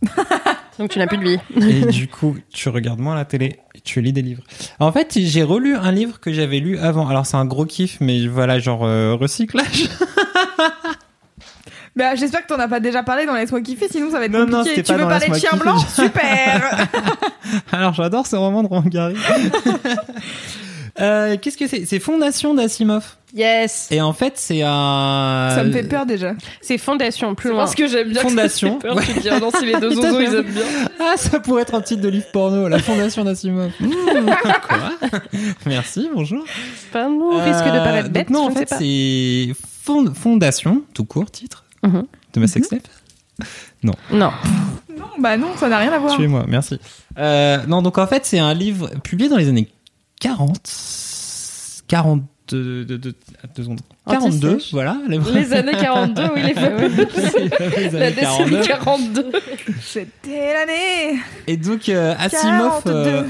[0.79, 1.39] Donc tu n'as plus de vie.
[1.61, 4.43] Et du coup, tu regardes moins la télé et tu lis des livres.
[4.81, 7.09] En fait, j'ai relu un livre que j'avais lu avant.
[7.09, 9.89] Alors, c'est un gros kiff, mais voilà, genre euh, recyclage.
[11.95, 14.33] Bah, j'espère que t'en as pas déjà parlé dans Laisse-moi kiffer, sinon ça va être
[14.33, 14.83] Non, compliqué.
[14.83, 15.77] tu pas veux parler de chien blanc?
[15.79, 16.89] Super
[17.73, 19.15] Alors, j'adore ce roman de Roland Gary.
[21.01, 21.85] Euh, Qu'est-ce que c'est?
[21.87, 23.17] C'est Fondation d'Asimov.
[23.35, 23.89] Yes.
[23.91, 25.53] Et en fait, c'est un.
[25.55, 26.35] Ça me fait peur déjà.
[26.61, 27.61] C'est fondation, plus loin.
[27.61, 28.21] parce que j'aime bien.
[28.21, 28.77] Fondation.
[28.79, 30.43] Que ça fait peur, tu te dis, ah non, si les deux zozos ils aiment
[30.43, 30.63] bien.
[31.01, 33.71] Ah, ça pourrait être un titre de livre porno, la Fondation d'Asimov.
[33.81, 33.91] Mmh,
[34.69, 35.19] quoi
[35.67, 36.45] Merci, bonjour.
[36.93, 40.83] Pas nous, risque de Euh, paraître donc bête, Non, je en fait, c'est fond- Fondation,
[40.93, 42.05] tout court, titre, Mhm.
[42.35, 42.87] de ma sextape.
[43.83, 43.95] Non.
[44.13, 44.31] Non,
[45.19, 46.15] bah non, ça n'a rien à voir.
[46.17, 46.79] Tuez-moi, merci.
[47.19, 49.69] Euh, non, donc en fait, c'est un livre publié dans les années
[50.23, 53.15] 40, 40, de, de, de-
[53.57, 53.81] deux secondes.
[54.05, 54.41] Anti-sèche.
[54.41, 54.97] 42, voilà.
[55.09, 56.89] Les années 42, oui, les fameux.
[56.89, 58.67] Les années décennie 42.
[58.67, 59.33] 42.
[59.81, 63.23] C'était l'année Et donc euh, Asimov, euh,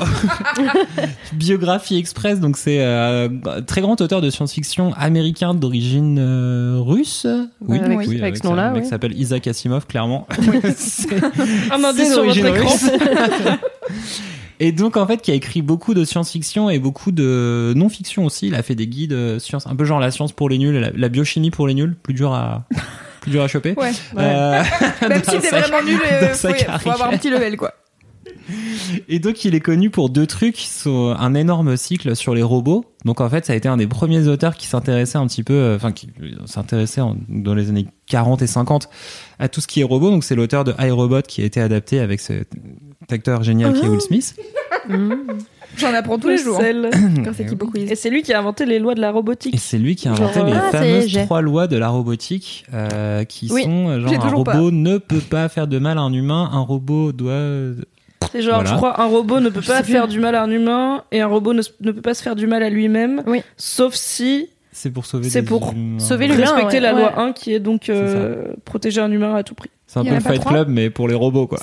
[1.35, 3.29] biographie express, donc c'est euh,
[3.67, 7.27] très grand auteur de science-fiction américain d'origine euh, russe.
[7.61, 8.89] Oui, Ouais, avec- avec ce nom-là, Un mec oui.
[8.89, 10.27] s'appelle Isaac Asimov, clairement.
[10.77, 11.13] C'est-
[11.71, 12.77] Un indice c'est sur votre écran.
[14.65, 18.47] Et donc en fait, qui a écrit beaucoup de science-fiction et beaucoup de non-fiction aussi.
[18.47, 20.79] Il a fait des guides euh, science, un peu genre la science pour les nuls,
[20.79, 22.65] la, la biochimie pour les nuls, plus dur à
[23.23, 23.75] plus dur à choper.
[23.77, 23.91] Ouais.
[24.17, 24.63] Euh,
[25.09, 27.75] Même dans si t'es sa- vraiment nul, euh, faut, avoir un petit level quoi.
[29.09, 32.85] Et donc il est connu pour deux trucs, un énorme cycle sur les robots.
[33.05, 35.55] Donc en fait, ça a été un des premiers auteurs qui s'intéressait un petit peu,
[35.55, 36.09] euh, enfin qui
[36.47, 38.89] s'intéressait dans les années 40 et 50
[39.41, 40.11] à tout ce qui est robot.
[40.11, 42.21] Donc c'est l'auteur de iRobot qui a été adapté avec
[43.03, 44.35] cet acteur génial qui est Will Smith.
[45.79, 46.59] J'en apprends tous les jours.
[46.59, 46.91] hein, Celle.
[47.25, 47.91] Quand c'est Kibo Quiz.
[47.91, 49.55] Et c'est lui qui a inventé les lois de la Et robotique.
[49.59, 53.25] c'est lui qui a inventé Genre, les ah, fameuses trois lois de la robotique euh,
[53.25, 56.13] qui Oui, sont euh, genre un robot ne peut pas faire de mal à un
[56.13, 57.41] humain, un robot doit
[58.33, 58.71] C'est genre, Voilà.
[58.71, 60.13] je crois, un robot ne peut Je pas faire plus.
[60.15, 62.47] du mal à un humain et un robot ne, ne peut pas se faire du
[62.47, 63.23] mal à lui-même.
[63.27, 63.41] Oui.
[63.57, 65.99] Sauf si c'est pour sauver C'est pour humains.
[65.99, 66.81] sauver l'humain, respecter ouais.
[66.81, 67.01] la Ouais.
[67.03, 69.71] loi 1 qui est donc euh, protéger un humain à tout prix.
[69.93, 71.59] C'est un peu le Fight Club mais pour les robots quoi.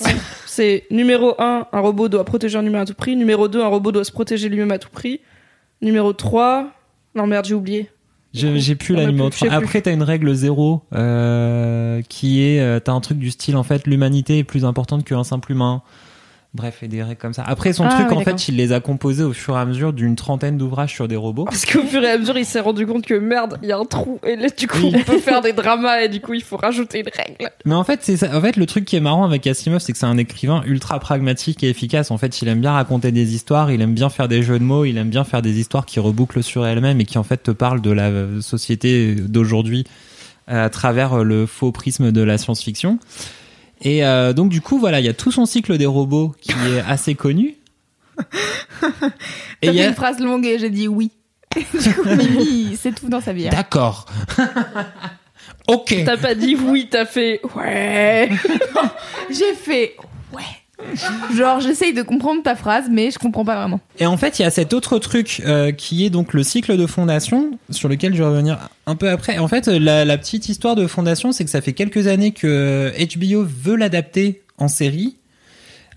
[0.46, 3.16] C'est numéro 1, un robot doit protéger un humain à tout prix.
[3.16, 5.20] Numéro 2, un robot doit se protéger lui-même à tout prix.
[5.82, 6.70] Numéro 3,
[7.16, 7.90] non merde, j'ai oublié.
[8.32, 9.58] J'ai plus la numéro plus, je sais 3.
[9.58, 9.66] plus.
[9.66, 13.64] Après, t'as une règle zéro euh, qui est, euh, t'as un truc du style en
[13.64, 15.82] fait, l'humanité est plus importante qu'un simple humain.
[16.52, 17.44] Bref, et des règles comme ça.
[17.46, 19.64] Après, son Ah, truc, oui, en fait, il les a composés au fur et à
[19.64, 21.44] mesure d'une trentaine d'ouvrages sur des robots.
[21.44, 23.78] Parce qu'au fur et à mesure, il s'est rendu compte que merde, il y a
[23.78, 24.18] un trou.
[24.26, 24.92] Et là, du coup, Oui.
[24.96, 27.52] on peut faire des dramas et du coup, il faut rajouter une règle.
[27.64, 28.36] Mais en fait, c'est ça.
[28.36, 30.98] En fait, le truc qui est marrant avec Asimov, c'est que c'est un écrivain ultra
[30.98, 32.10] pragmatique et efficace.
[32.10, 34.64] En fait, il aime bien raconter des histoires, il aime bien faire des jeux de
[34.64, 37.44] mots, il aime bien faire des histoires qui rebouclent sur elles-mêmes et qui en fait
[37.44, 39.84] te parlent de la euh, société d'aujourd'hui
[40.50, 42.98] euh, à travers le faux prisme de la science-fiction.
[43.80, 46.52] Et euh, donc du coup, voilà, il y a tout son cycle des robots qui
[46.52, 47.56] est assez connu.
[49.62, 49.88] Et T'as il y fait a...
[49.88, 51.10] une phrase longue et j'ai dit oui.
[51.56, 53.48] du coup, Mimi, c'est tout dans sa vie.
[53.48, 54.06] D'accord.
[55.68, 56.02] ok.
[56.04, 58.30] T'as pas dit oui, t'as fait ouais.
[59.30, 59.96] J'ai fait
[60.32, 60.42] ouais.
[61.36, 63.80] Genre, j'essaye de comprendre ta phrase, mais je comprends pas vraiment.
[63.98, 66.76] Et en fait, il y a cet autre truc euh, qui est donc le cycle
[66.76, 69.38] de fondation, sur lequel je vais revenir un peu après.
[69.38, 73.44] En fait, la, petite histoire de fondation, c'est que ça fait quelques années que HBO
[73.44, 75.16] veut l'adapter en série.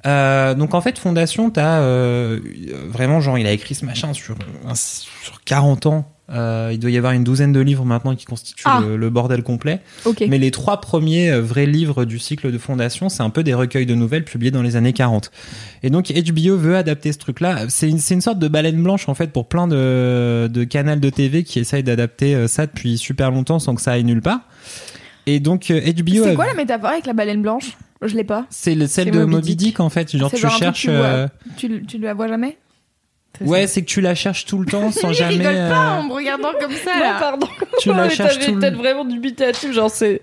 [0.06, 2.40] Euh, donc en fait, Fondation, t'as euh,
[2.88, 4.36] vraiment genre, il a écrit ce machin sur,
[4.76, 6.13] sur 40 ans.
[6.34, 8.82] Euh, il doit y avoir une douzaine de livres maintenant qui constituent Ah.
[8.86, 9.80] le, le bordel complet.
[10.28, 13.54] Mais les trois premiers euh, vrais livres du cycle de fondation, c'est un peu des
[13.54, 15.32] recueils de nouvelles publiés dans les années 40.
[15.84, 17.66] Et donc HBO veut adapter ce truc-là.
[17.70, 21.44] C'est une, sorte de baleine blanche en fait pour plein de, de canaux de TV
[21.44, 24.42] qui essayent d'adapter euh, ça depuis super longtemps sans que ça aille nulle part.
[25.26, 27.78] Et donc HBO, C'est quoi la métaphore avec la baleine blanche?
[28.02, 28.46] Je l'ai pas.
[28.50, 29.58] c'est le- celle de Moby Dick.
[29.60, 30.16] Dick en fait.
[30.18, 30.82] Genre tu genre cherches.
[30.82, 32.58] tu euh, Tu, tu la vois jamais?
[33.42, 35.34] Ouais, c'est que tu la cherches tout le temps sans Il jamais.
[35.38, 37.18] rigole pas euh, en me regardant comme ça Non, là.
[37.20, 37.48] pardon.
[37.80, 40.22] tu la mais cherches tout le peut-être vraiment dubitatif, genre c'est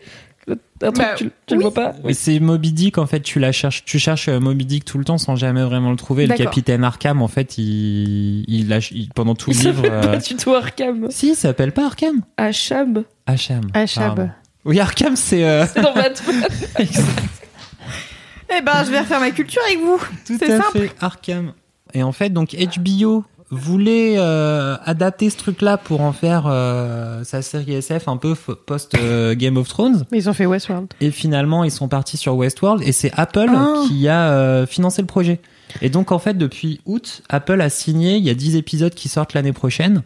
[0.49, 1.63] un truc, Bah, tu, tu le oui.
[1.63, 3.21] vois pas Oui, c'est Moby Dick en fait.
[3.21, 5.97] Tu la cherches, tu cherches euh, Moby Dick tout le temps sans jamais vraiment le
[5.97, 6.23] trouver.
[6.25, 6.47] Le D'accord.
[6.47, 9.77] capitaine Arkham en fait, il, il lâche il- pendant tout le Il livre.
[9.85, 11.07] s'appelle euh, pas du tout Arkham.
[11.11, 12.23] Si, il s'appelle pas Arkham.
[12.37, 13.05] Achab.
[13.27, 13.61] Hacham.
[13.75, 14.03] Achab.
[14.17, 14.31] pardon.
[14.65, 15.45] Oui, Arkham, c'est.
[15.45, 16.45] euh, C'est dans Batman.
[18.53, 19.99] Eh ben, je vais refaire ma culture avec vous.
[20.27, 20.79] Tout C'est à simple.
[20.81, 21.53] fait, Arkham.
[21.95, 27.43] Et en fait, donc HBO voulait euh, adapter ce truc-là pour en faire euh, sa
[27.43, 30.05] série SF un peu post euh, Game of Thrones.
[30.13, 30.87] Mais ils ont fait Westworld.
[31.01, 33.75] Et finalement, ils sont partis sur Westworld et c'est Apple Ah.
[33.89, 35.41] qui a financé le projet.
[35.83, 38.17] Et donc, en fait, depuis août, Apple a signé.
[38.17, 40.03] Il y a 10 épisodes qui sortent l'année prochaine.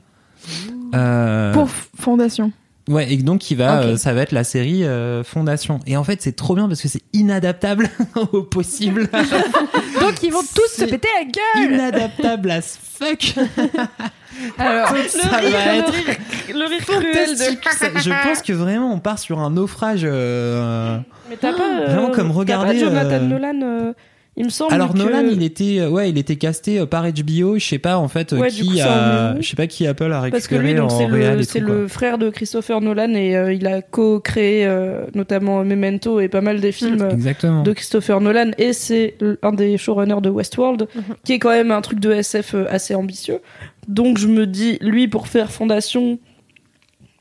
[0.93, 2.53] Pour Fondation.
[2.89, 5.81] Ouais, et donc il va, euh, ça va être la série euh, Fondation.
[5.87, 7.89] Et en fait, c'est trop bien parce que c'est inadaptable
[8.33, 9.09] au possible.
[10.01, 11.75] Donc, ils vont tous se péter la gueule.
[11.75, 13.35] inadaptable as fuck.
[14.59, 16.17] Alors, ça rire, va le être rire,
[16.53, 18.01] le rire cruel de.
[18.01, 20.03] je pense que vraiment on part sur un naufrage.
[20.05, 20.99] euh,
[21.31, 21.87] Mais t'as pas.
[21.87, 23.93] Vraiment comme regarder, Jonathan euh, Nolan, euh,
[24.37, 24.73] il me semble.
[24.75, 27.57] Alors que- Nolan, il était, euh, ouais, il était casté euh, par HBO.
[27.59, 30.11] Je sais pas en fait euh, Ouais, qui coup, a, je sais pas qui Apple
[30.13, 33.37] a récupéré Parce que lui, donc, c'est le, c'est le frère de Christopher Nolan et
[33.37, 37.07] euh, il a co-créé euh, notamment Memento et pas mal des films quoi.
[37.07, 37.63] euh, Exactement.
[37.63, 41.03] de Christopher Nolan et c'est un des showrunners de Westworld Mhm.
[41.25, 43.39] qui est quand même un truc de SF assez ambitieux.
[43.87, 46.19] Donc je me dis, lui pour faire Fondation,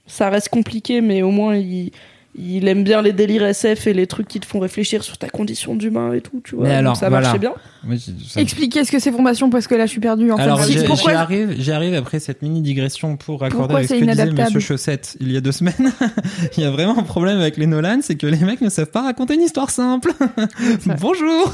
[0.08, 1.92] ça reste compliqué mais au moins il,
[2.36, 5.30] il aime bien les délires SF et les trucs qui te font réfléchir sur ta
[5.30, 6.64] condition d'humain et tout, tu vois.
[6.64, 7.28] Mais Donc alors, ça voilà.
[7.28, 7.54] marchait bien.
[8.28, 10.72] Ça- Expliquez ce que c'est Fondation parce que là je suis perdue en Alors, fait.
[10.80, 13.96] j'y Pourquoi j'y arrive, j'y arrive après cette mini digression pour raccorder Pourquoi avec ce
[13.96, 15.92] c'est que disait Monsieur Chaussette il y a deux semaines.
[16.58, 18.92] il y a vraiment un problème avec les Nolan, c'est que les mecs ne savent
[18.92, 20.12] pas raconter une histoire simple.
[21.00, 21.52] Bonjour.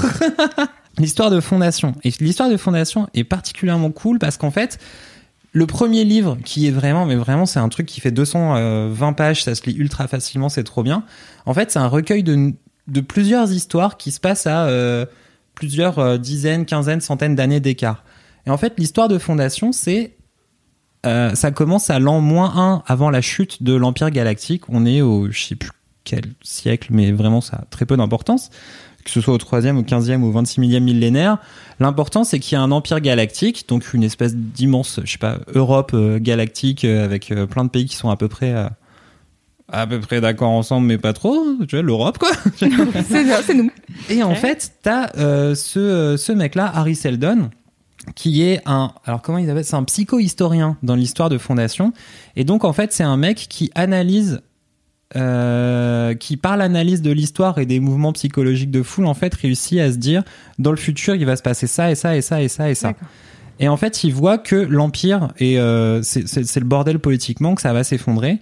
[0.98, 1.94] l'histoire de Fondation.
[2.04, 4.78] Et l'histoire de Fondation est particulièrement cool parce qu'en fait,
[5.52, 9.44] le premier livre qui est vraiment, mais vraiment, c'est un truc qui fait 220 pages,
[9.44, 11.04] ça se lit ultra facilement, c'est trop bien.
[11.46, 12.54] En fait, c'est un recueil de,
[13.08, 15.06] plusieurs histoires qui se passent à euh,
[15.56, 18.04] plusieurs euh, dizaines, quinzaines, centaines d'années d'écart.
[18.46, 20.16] Et en fait, l'histoire de Fondation, c'est
[21.06, 24.64] euh, ça commence à l'an moins 1 avant la chute de l'Empire galactique.
[24.70, 25.72] On est au, je sais plus
[26.04, 28.50] quel siècle, mais vraiment ça a très peu d'importance.
[29.10, 31.38] Que ce soit au 3e, au 15e ou au 26 millième millénaire.
[31.80, 35.40] L'important, c'est qu'il y a un empire galactique, donc une espèce d'immense, je sais pas,
[35.54, 38.54] Europe euh, galactique euh, avec euh, plein de pays qui sont à peu près
[39.72, 41.46] à peu près d'accord ensemble, mais pas trop.
[41.68, 42.32] Tu vois, l'Europe, quoi.
[42.58, 43.72] C'est ça, c'est nous.
[44.10, 47.50] Et en fait, t'as euh, ce, ce mec-là, Harry Seldon,
[48.16, 51.94] qui est un, alors comment il appelle, c'est un psycho-historien dans l'histoire de Fondation.
[52.36, 54.42] Et donc en fait, c'est un mec qui analyse,
[55.16, 59.80] euh, qui par l'analyse de l'histoire et des mouvements psychologiques de foule, en fait, réussit
[59.80, 60.24] à se dire,
[60.60, 62.76] dans le futur, il va se passer ça et ça et ça et ça et
[62.76, 62.94] ça.
[63.60, 67.74] Et en fait, il voit que l'empire et euh, c'est le bordel politiquement, que ça
[67.74, 68.40] va s'effondrer.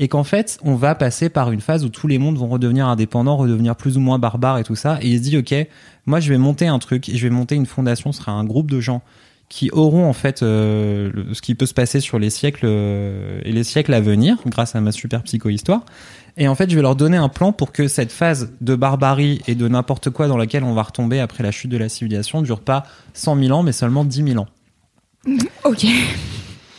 [0.00, 2.86] Et qu'en fait, on va passer par une phase où tous les mondes vont redevenir
[2.86, 4.98] indépendants, redevenir plus ou moins barbares et tout ça.
[5.02, 5.54] Et il se dit, ok,
[6.06, 8.44] moi je vais monter un truc, et je vais monter une fondation, ce sera un
[8.44, 9.02] groupe de gens
[9.48, 13.40] qui auront en fait euh, le- ce qui peut se passer sur les siècles euh,
[13.44, 15.84] et les siècles à venir, grâce à ma super psycho-histoire.
[16.36, 19.40] Et en fait, je vais leur donner un plan pour que cette phase de barbarie
[19.48, 22.42] et de n'importe quoi dans laquelle on va retomber après la chute de la civilisation
[22.42, 22.84] dure pas
[23.14, 24.48] 100 000 ans, mais seulement 10 000 ans.
[25.64, 25.84] Ok.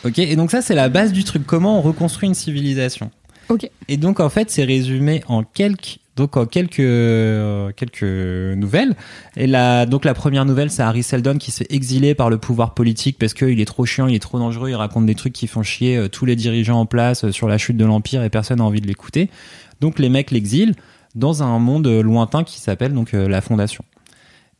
[0.04, 1.44] Ok, et donc ça c'est la base du truc.
[1.46, 3.10] Comment on reconstruit une civilisation?
[3.50, 3.68] Ok.
[3.88, 8.94] Et donc en fait c'est résumé en quelques donc en quelques euh, quelques nouvelles.
[9.36, 12.38] Et la donc la première nouvelle c'est Harry Seldon qui se fait exiler par le
[12.38, 15.32] pouvoir politique parce qu'il est trop chiant, il est trop dangereux, il raconte des trucs
[15.32, 18.22] qui font chier euh, tous les dirigeants en place euh, sur la chute de l'empire
[18.22, 19.30] et personne n'a envie de l'écouter.
[19.80, 20.74] Donc les mecs l'exilent
[21.14, 23.84] dans un monde euh, lointain qui s'appelle donc euh, la Fondation.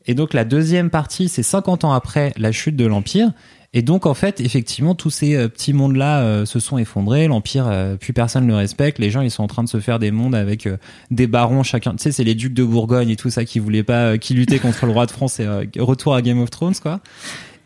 [0.07, 3.31] Et donc la deuxième partie, c'est 50 ans après la chute de l'Empire.
[3.73, 7.27] Et donc en fait, effectivement, tous ces euh, petits mondes-là euh, se sont effondrés.
[7.27, 8.99] L'Empire, euh, plus personne ne le respecte.
[8.99, 10.67] Les gens, ils sont en train de se faire des mondes avec
[11.09, 11.91] des barons chacun.
[11.91, 14.59] Tu sais, c'est les ducs de Bourgogne et tout ça qui voulaient pas, qui luttaient
[14.59, 15.47] contre le roi de France et
[15.79, 16.99] retour à Game of Thrones, quoi.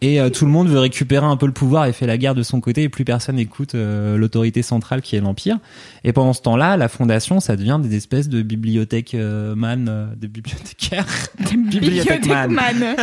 [0.05, 2.35] Et euh, tout le monde veut récupérer un peu le pouvoir et fait la guerre
[2.35, 5.57] de son côté et plus personne n'écoute euh, l'autorité centrale qui est l'Empire.
[6.03, 10.05] Et pendant ce temps-là, la fondation, ça devient des espèces de bibliothèques euh, man, euh,
[10.15, 11.07] des bibliothécaires.
[11.55, 12.51] Bibliothèque man.
[12.51, 12.75] man.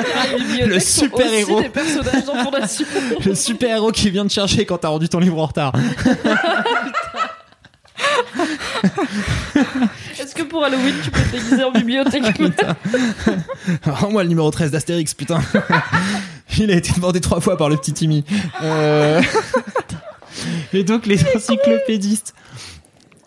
[0.64, 1.54] Le super-héros.
[1.54, 2.86] Aussi des personnages dans Fondation.
[3.26, 5.72] Le super-héros qui vient te chercher quand t'as rendu ton livre en retard.
[10.20, 12.22] Est-ce que pour Halloween, tu peux te déguiser en bibliothèque
[13.86, 15.40] Oh, moi, le numéro 13 d'Astérix, putain.
[16.58, 18.24] Il a été demandé trois fois par le petit Timmy.
[18.62, 19.20] Euh,
[20.72, 22.34] Et donc, les encyclopédistes.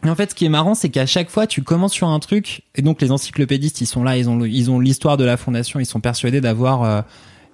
[0.03, 2.19] Et en fait, ce qui est marrant, c'est qu'à chaque fois, tu commences sur un
[2.19, 5.37] truc, et donc les encyclopédistes, ils sont là, ils ont, ils ont l'histoire de la
[5.37, 7.01] fondation, ils sont persuadés d'avoir euh,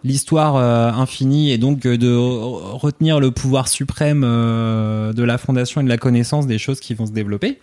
[0.03, 5.83] l'histoire euh, infinie, et donc de re- retenir le pouvoir suprême de la fondation et
[5.85, 7.59] de la connaissance des choses qui vont se développer.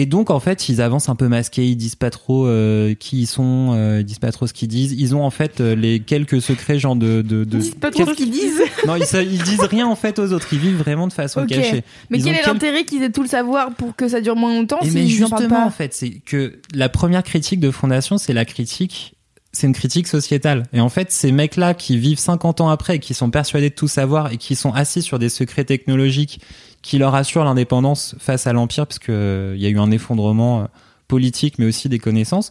[0.00, 3.22] Et donc, en fait, ils avancent un peu masqués, ils disent pas trop euh, qui
[3.22, 4.92] ils sont, euh, ils disent pas trop ce qu'ils disent.
[4.92, 7.20] Ils ont en fait euh, les quelques secrets, genre de.
[7.20, 8.62] de, de Ils disent pas trop ce qu'ils disent.
[8.86, 9.02] Non, ils,
[9.32, 10.52] ils disent rien en fait aux autres.
[10.52, 11.82] Ils vivent vraiment de façon cachée.
[12.10, 14.36] Mais Ils quel est quel- l'intérêt qu'ils aient tout le savoir pour que ça dure
[14.36, 17.24] moins longtemps Et si mais ils en justement, pas en fait, c'est que la première
[17.24, 19.16] critique de Fondation, c'est la critique,
[19.50, 20.62] c'est une critique sociétale.
[20.72, 23.74] Et en fait, ces mecs-là qui vivent 50 ans après, et qui sont persuadés de
[23.74, 26.40] tout savoir et qui sont assis sur des secrets technologiques
[26.88, 30.62] qui leur assurent l'indépendance face à l'Empire, parce que euh, y a eu un effondrement
[30.62, 30.64] euh,
[31.06, 32.50] politique, mais aussi des connaissances.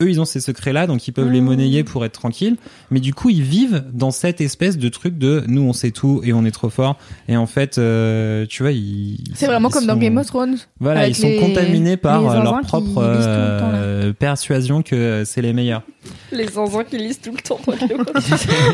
[0.00, 2.54] Eux, ils ont ces secrets-là, donc ils peuvent les monnayer pour être tranquilles.
[2.92, 6.20] Mais du coup, ils vivent dans cette espèce de truc de nous, on sait tout
[6.22, 6.96] et on est trop fort.
[7.26, 9.16] Et en fait, euh, tu vois, ils.
[9.34, 10.56] C'est vraiment ils comme dans Game of Thrones.
[10.78, 13.78] voilà, ils sont les- contaminés par euh, leur propre le temps, là.
[13.78, 15.82] euh, persuasion que euh, c'est les meilleurs.
[16.30, 18.22] Les zinzins qui lisent tout le temps dans Game of Thrones.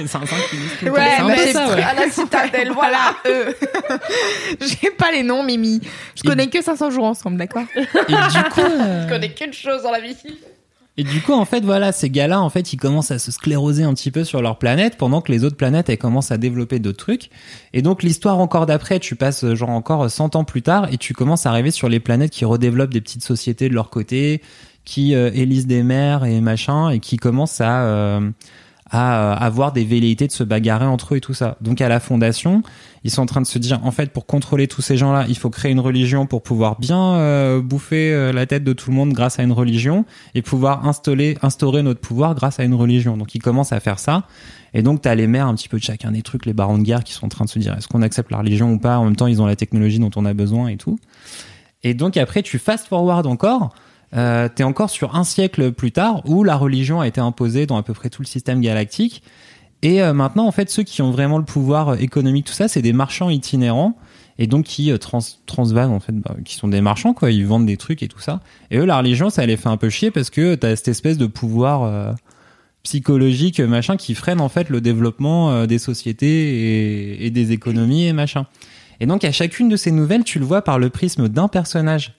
[0.01, 0.97] les zinzins qui lisent tout le temps.
[0.99, 1.83] Ouais, peu c'est ça, ouais.
[1.83, 3.55] à la citadelle, voilà, eux.
[4.61, 5.81] J'ai pas les noms, Mimi.
[6.17, 7.65] Je Et- connais que 500 jours ensemble, d'accord?
[7.75, 10.15] Et du coup, euh, Je connais qu'une chose dans la vie.
[10.97, 13.83] Et du coup, en fait, voilà, ces gars-là, en fait, ils commencent à se scléroser
[13.83, 16.79] un petit peu sur leur planète pendant que les autres planètes, elles commencent à développer
[16.79, 17.31] d'autres trucs.
[17.73, 20.97] Et donc, l'histoire encore d'après, tu passes euh, genre encore 100 ans plus tard et
[20.97, 24.41] tu commences à arriver sur les planètes qui redéveloppent des petites sociétés de leur côté,
[24.85, 28.31] qui euh, élisent des maires et machin, et qui commencent à, euh,
[28.91, 31.57] à euh, avoir des velléités de se bagarrer entre eux et tout ça.
[31.61, 32.63] Donc à la fondation,
[33.03, 35.37] ils sont en train de se dire en fait pour contrôler tous ces gens-là, il
[35.37, 38.97] faut créer une religion pour pouvoir bien euh, bouffer euh, la tête de tout le
[38.97, 40.05] monde grâce à une religion
[40.35, 43.17] et pouvoir installer instaurer notre pouvoir grâce à une religion.
[43.17, 44.25] Donc ils commencent à faire ça.
[44.75, 46.83] Et donc t'as les maires un petit peu de chacun des trucs, les barons de
[46.83, 48.99] guerre qui sont en train de se dire est-ce qu'on accepte la religion ou pas?
[48.99, 50.99] En même temps, ils ont la technologie dont on a besoin et tout.
[51.83, 53.75] Et donc après tu fast forward encore
[54.17, 57.77] euh, t'es encore sur un siècle plus tard où la religion a été imposée dans
[57.77, 59.23] à peu près tout le système galactique.
[59.85, 62.69] Et euh, maintenant, en fait, ceux qui ont vraiment le pouvoir euh, économique, tout ça,
[62.69, 63.97] c'est des marchands itinérants
[64.39, 67.31] et donc qui euh, trans transvasent en fait, bah, qui sont des marchands quoi.
[67.31, 68.41] Ils vendent des trucs et tout ça.
[68.71, 71.19] Et eux, la religion, ça les fait un peu chier parce que t'as cette espèce
[71.19, 72.17] de pouvoir
[72.83, 78.13] psychologique machin qui freine en fait le développement des sociétés et, et des économies et
[78.13, 78.47] machin.
[79.01, 82.15] Et donc à chacune de ces nouvelles, tu le vois par le prisme d'un personnage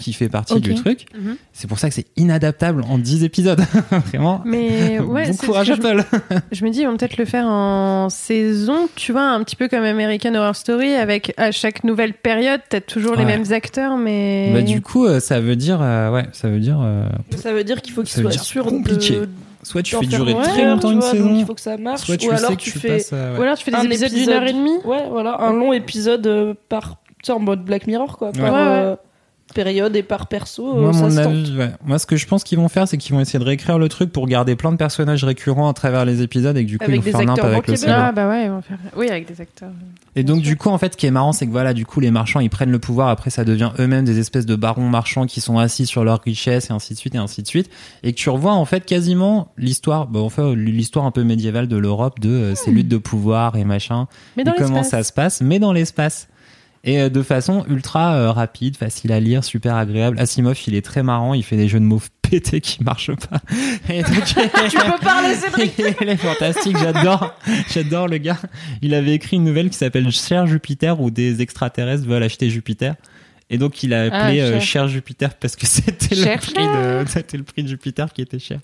[0.00, 1.06] qui fait partie du truc.
[1.14, 1.36] Mhm.
[1.52, 3.60] C'est pour ça que c'est inadaptable en 10 épisodes.
[4.08, 4.42] Vraiment.
[4.44, 6.04] Mais ouais, bon c'est courage ce que je- Apple.
[6.52, 9.68] Je me dis, ils vont peut-être le faire en saison, tu vois, un petit peu
[9.68, 14.50] comme American Horror Story, avec à chaque nouvelle période, peut-être toujours les mêmes acteurs, mais.
[14.52, 17.06] Bah, du coup, euh, ça veut dire, euh, ouais, ça veut dire, euh,
[17.36, 19.14] Ça veut dire qu'il faut qu'il Ça veut soit dire sûr compliqué.
[19.20, 19.28] de.
[19.62, 22.00] soit tu fais durer très longtemps une vois, saison, Il faut que ça marche.
[22.00, 22.88] soit tu ou alors que tu tu fais.
[22.96, 23.12] passes.
[23.12, 23.38] ouais.
[23.38, 24.78] Ou alors tu fais des un épisodes d'une heure et demie.
[24.84, 26.96] Ouais, voilà, un long épisode euh, par.
[27.22, 28.32] Tu sais, en mode Black Mirror, quoi.
[28.32, 28.50] Par Ouais.
[28.50, 28.62] Ouais, ouais.
[28.62, 28.96] euh,
[29.52, 30.76] période et par perso.
[30.76, 31.26] euh, Moi, ça mon se tente.
[31.26, 31.70] avis, ouais.
[31.84, 33.88] Moi, ce que je pense qu'ils vont faire, c'est qu'ils vont essayer de réécrire le
[33.88, 36.84] truc pour garder plein de personnages récurrents à travers les épisodes et que du coup,
[36.84, 37.90] Avec ils vont faire n'importe acteurs avec le.
[37.92, 38.78] Ah bah ouais, ils vont faire.
[38.96, 39.70] Oui, avec des acteurs.
[40.16, 42.00] Et donc, du coup, en fait, ce qui est marrant, c'est que voilà, du coup,
[42.00, 43.08] les marchands, ils prennent le pouvoir.
[43.08, 46.70] Après, ça devient eux-mêmes des espèces de barons marchands qui sont assis sur leur richesse
[46.70, 47.70] et ainsi de suite et ainsi de suite.
[48.02, 51.76] Et que tu revois, en fait, quasiment l'histoire, bah, enfin, l'histoire un peu médiévale de
[51.76, 54.08] l'Europe de euh, ces luttes de pouvoir et machin.
[54.36, 56.28] Mais dans et comment ça se passe, mais dans l'espace.
[56.82, 60.18] Et euh, de façon ultra euh, rapide, facile à lire, super agréable.
[60.18, 63.40] Asimov, il est très marrant, il fait des jeux de mots pétés qui marchent pas.
[63.92, 64.36] Et donc, Tu
[64.78, 67.34] peux parler, Cédric il est fantastique, j'adore,
[67.70, 68.38] j'adore le gars.
[68.80, 72.94] Il avait écrit une nouvelle qui s'appelle Cher Jupiter où des extraterrestres veulent acheter Jupiter.
[73.50, 74.86] Et donc il a appelé Ah, euh, cher.
[74.86, 78.60] Jupiter parce que c'était le prix de c'était le prix de Jupiter qui était cher.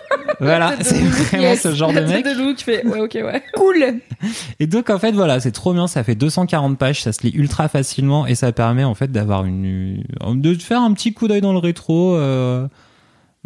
[0.40, 1.62] voilà, c'est vraiment Yes.
[1.62, 2.24] ce genre de mec.
[2.24, 2.86] De fait.
[2.86, 3.42] Ouais, ok, ouais.
[3.54, 4.00] Cool.
[4.60, 7.32] Et donc en fait voilà, c'est trop bien, ça fait 240 pages, ça se lit
[7.34, 10.02] ultra facilement et ça permet en fait d'avoir une
[10.34, 12.14] de faire un petit coup d'œil dans le rétro.
[12.16, 12.66] euh,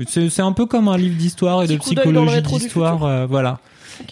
[0.08, 3.58] c'est un peu comme un livre d'histoire et de psychologie d'histoire, euh, voilà.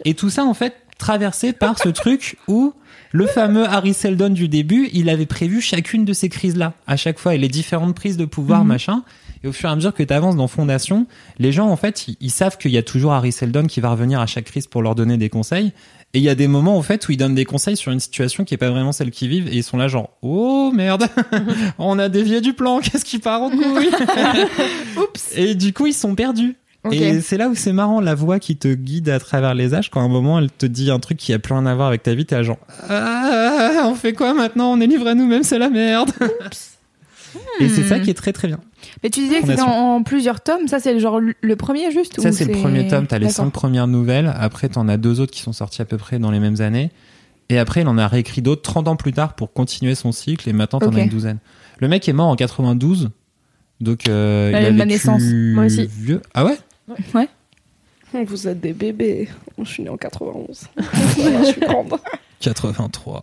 [0.05, 2.75] Et tout ça en fait traversé par ce truc où
[3.13, 7.19] le fameux Harry Seldon du début, il avait prévu chacune de ces crises-là, à chaque
[7.19, 8.69] fois, et les différentes prises de pouvoir, Mhm.
[8.69, 9.03] machin.
[9.43, 11.07] Et au fur et à mesure que tu avances dans Fondation,
[11.39, 13.91] les gens, en fait, ils, ils savent qu'il y a toujours Harry Seldon qui va
[13.91, 15.73] revenir à chaque crise pour leur donner des conseils.
[16.13, 18.01] Et il y a des moments, en fait, où ils donnent des conseils sur une
[18.01, 21.07] situation qui est pas vraiment celle qu'ils vivent, et ils sont là genre, oh merde,
[21.79, 23.91] on a dévié du plan, qu'est-ce qui part en couille?
[24.97, 25.37] Oups.
[25.37, 26.57] Et du coup, ils sont perdus.
[26.91, 29.91] Et c'est là où c'est marrant, la voix qui te guide à travers les âges,
[29.91, 31.89] quand à un moment elle te dit un truc qui a plus rien à voir
[31.89, 32.57] avec ta vie, t'es là genre
[32.89, 36.11] ah, on fait quoi maintenant On est livré à nous-mêmes, c'est la merde.
[37.61, 38.61] Et c'est ça qui est très très bien.
[39.03, 40.67] Mais tu disais que c'était en, en plusieurs tomes.
[40.69, 43.51] Ça, c'est le genre le premier juste Ça c'est le premier tome, t'as les cinq
[43.51, 46.41] premières nouvelles, après t'en as deux autres qui sont sortis à peu près dans les
[46.41, 46.91] mêmes années,
[47.49, 50.49] et après il en a réécrit d'autres 30 ans plus tard pour continuer son cycle,
[50.49, 51.39] et maintenant t'en as une douzaine.
[51.79, 53.11] Le mec est mort en 92,
[53.81, 55.23] donc euh, il a ma vécu naissance.
[55.23, 55.87] Moi aussi.
[55.87, 56.23] vieux.
[56.35, 56.59] Ah ouais?
[58.27, 59.29] Vous êtes des bébés.
[59.59, 60.67] Je suis née en 91.
[60.79, 61.95] je suis grande.
[62.41, 63.23] 83.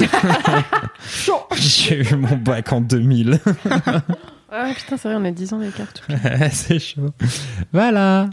[1.56, 3.38] J'ai eu mon bac en 2000.
[4.54, 5.88] Ah putain, c'est vrai, on a 10 ans d'écart.
[6.52, 7.08] c'est chaud.
[7.72, 8.28] Voilà.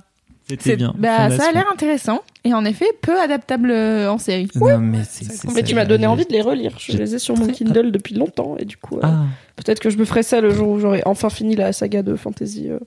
[0.50, 0.94] C'était C'est- bien.
[0.98, 4.50] Bah, ça a l'air intéressant et en effet peu adaptable euh, en série.
[4.56, 5.04] Non, mais
[5.56, 6.74] Mais tu m'as donné envie de les relire.
[6.78, 9.24] Je les ai sur mon Kindle depuis longtemps et du coup, euh, Ah,
[9.56, 12.14] peut-être que je me ferai ça le jour où j'aurai enfin fini la saga de
[12.18, 12.80] fantasy euh,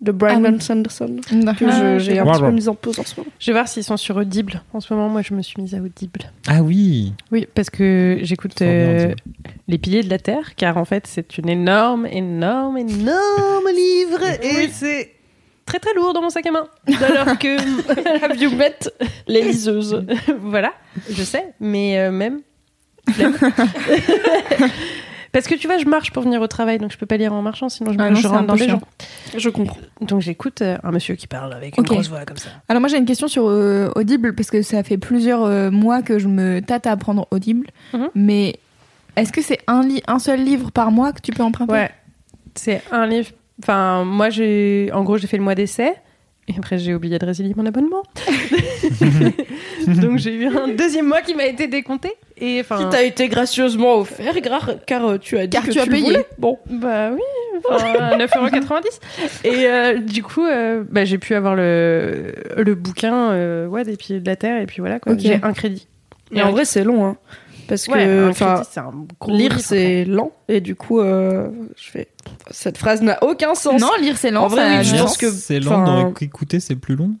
[0.00, 0.60] de Brian Ah oui.
[0.60, 3.30] Sanderson que Ah, je- j'ai un petit peu mise en pause en ce moment.
[3.38, 4.62] Je vais voir s'ils sont sur Audible.
[4.74, 6.20] En ce moment, moi, je me suis mise à Audible.
[6.48, 7.12] ah oui.
[7.32, 9.14] Oui, parce que j'écoute euh.
[9.68, 14.68] Les Piliers de la Terre, car en fait, c'est une énorme, énorme, énorme livre et
[14.70, 15.12] c'est
[15.64, 16.68] très très lourd dans mon sac à main.
[17.02, 17.56] Alors que
[18.24, 18.76] Have you met
[19.26, 20.04] les liseuses?
[20.40, 20.72] Voilà,
[21.10, 22.40] je sais, mais euh, même.
[25.36, 27.34] Parce que tu vois, je marche pour venir au travail, donc je peux pas lire
[27.34, 28.80] en marchant, sinon je, Ah non, je rentre dans les gens.
[29.36, 29.76] Je comprends.
[30.00, 32.48] Donc j'écoute euh, un monsieur qui parle avec une grosse voix comme ça.
[32.70, 36.00] Alors moi j'ai une question sur euh, Audible parce que ça fait plusieurs euh, mois
[36.00, 37.66] que je me tâte à apprendre Audible.
[37.92, 38.08] Mhm.
[38.14, 38.56] Mais
[39.16, 41.70] est-ce que c'est un, un seul livre par mois que tu peux emprunter?
[41.70, 41.90] Ouais,
[42.54, 43.28] c'est un livre.
[43.62, 44.90] Enfin, moi, j'ai.
[44.94, 45.96] En gros, j'ai fait le mois d'essai.
[46.48, 48.02] Et après, j'ai oublié de résilier mon abonnement.
[49.86, 52.12] Donc, j'ai eu un deuxième mois qui m'a été décompté.
[52.38, 52.88] Et Qui enfin.
[52.88, 54.34] t'a été gracieusement offert
[54.86, 56.04] car, euh, tu as dit Car que tu as payé.
[56.04, 56.26] voulais.
[56.38, 57.20] Bon, Bah oui,
[57.70, 59.00] enfin, 9,90€.
[59.44, 63.96] Et euh, du coup, euh, bah, j'ai pu avoir le, le bouquin euh, ouais, des
[63.96, 65.14] pieds de la terre, et puis voilà, quoi.
[65.18, 65.88] J'ai un crédit.
[66.30, 67.16] Mais en vrai, c'est long, hein.
[67.68, 68.62] Parce Ouais, que, enfin,
[69.28, 70.32] lire, c'est lent.
[70.48, 72.08] Et du coup, euh, je fais.
[72.50, 73.80] Cette phrase n'a aucun sens.
[73.80, 74.44] Non, lire c'est lent.
[74.44, 77.12] En vrai, je pense que- c'est lent, écouter c'est plus long.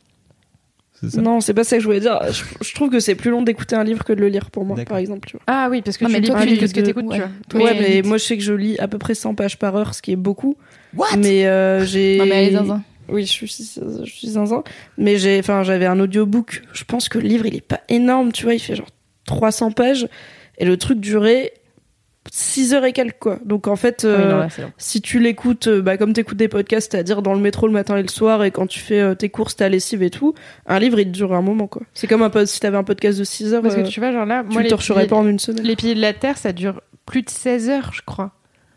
[1.00, 1.20] C'est ça.
[1.20, 2.18] Non, c'est pas ça que je voulais dire.
[2.30, 4.64] Je, je trouve que c'est plus long d'écouter un livre que de le lire pour
[4.64, 5.28] moi, par exemple.
[5.28, 5.42] Tu vois.
[5.46, 7.04] Ah oui, parce que Non, tu mais lis toi, plus vite que ce que t'écoutes,
[7.06, 7.16] ouais.
[7.16, 7.30] tu vois.
[7.50, 9.76] Toi, ouais, mais moi, je sais que je lis à peu près 100 pages par
[9.76, 10.56] heure, ce qui est beaucoup.
[11.18, 12.16] Mais euh, j'ai.
[12.18, 12.82] Non, mais allez, zinzin.
[13.10, 14.64] Oui, je suis, je suis zinzin.
[14.96, 16.62] Mais j'ai, enfin, j'avais un audiobook.
[16.72, 18.54] Je pense que le livre, il est pas énorme, tu vois.
[18.54, 18.88] Il fait genre
[19.26, 20.08] 300 pages.
[20.58, 21.52] Et le truc durait
[22.32, 23.38] 6 heures et quelques, quoi.
[23.44, 26.48] Donc, en fait, oui, euh, non, là, si tu l'écoutes, euh, bah, comme t'écoutes des
[26.48, 29.14] podcasts, c'est-à-dire dans le métro le matin et le soir, et quand tu fais euh,
[29.14, 30.34] tes courses, ta lessive et tout,
[30.66, 31.82] un livre, il te dure un moment, quoi.
[31.94, 34.00] C'est comme un pod- si t'avais un podcast de 6 heures, Parce euh, que tu
[34.00, 35.64] vois, genre là, tu moi, le torcherais pas en une semaine.
[35.64, 38.32] Les piliers de la terre, ça dure plus de 16 heures, je crois.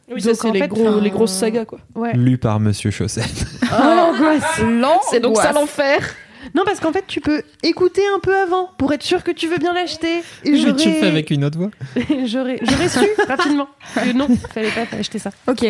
[0.10, 1.80] Oui, Donc, ça, c'est les, fait, gros, les grosses sagas, quoi.
[1.96, 2.14] Ouais.
[2.16, 3.46] Lu par Monsieur Chaussette.
[3.64, 5.00] Oh, l'angoisse Lent.
[5.10, 6.16] C'est donc ça l'enfer.
[6.56, 9.48] Non, parce qu'en fait, tu peux écouter un peu avant pour être sûr que tu
[9.48, 10.20] veux bien l'acheter.
[10.44, 11.70] Et Mais tu le fais avec une autre voix.
[12.26, 13.68] j'aurais j'aurais su rapidement.
[13.96, 15.32] que non, fallait pas acheter ça.
[15.48, 15.66] Ok.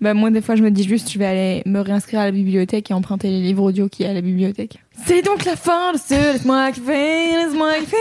[0.00, 2.32] Bah moi des fois je me dis juste je vais aller me réinscrire à la
[2.32, 4.78] bibliothèque et emprunter les livres audio qu'il y a à la bibliothèque.
[5.06, 7.96] C'est donc la fin de ce laisse-moi kiffer, laisse-moi kiffer.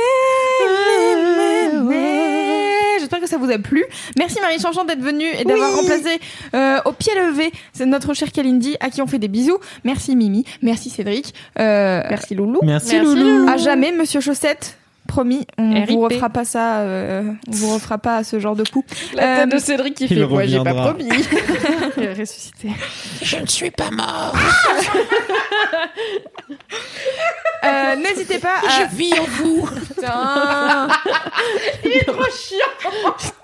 [3.44, 3.84] Vous a plu.
[4.18, 6.20] Merci Marie Chanchant d'être venue et d'avoir remplacé
[6.54, 9.58] euh, au pied levé c'est notre chère Kalindi à qui on fait des bisous.
[9.84, 11.34] Merci Mimi, merci Cédric.
[11.60, 12.60] Euh, Merci Loulou.
[12.64, 13.22] Merci, Merci, Loulou.
[13.40, 13.50] Loulou.
[13.50, 14.78] à jamais Monsieur Chaussette.
[15.06, 15.90] Promis, on RIP.
[15.90, 18.86] vous refera pas ça, euh, on vous refera pas ce genre de coup.
[19.14, 21.10] La tête Euh, de Cédric qui il fait Moi, j'ai pas promis.
[21.98, 22.70] Euh, Ressuscité.
[23.22, 24.34] Je ne suis pas mort.
[27.64, 28.90] Euh, N'hésitez pas à...
[28.90, 29.66] Je vis en vous.
[29.66, 30.88] Putain.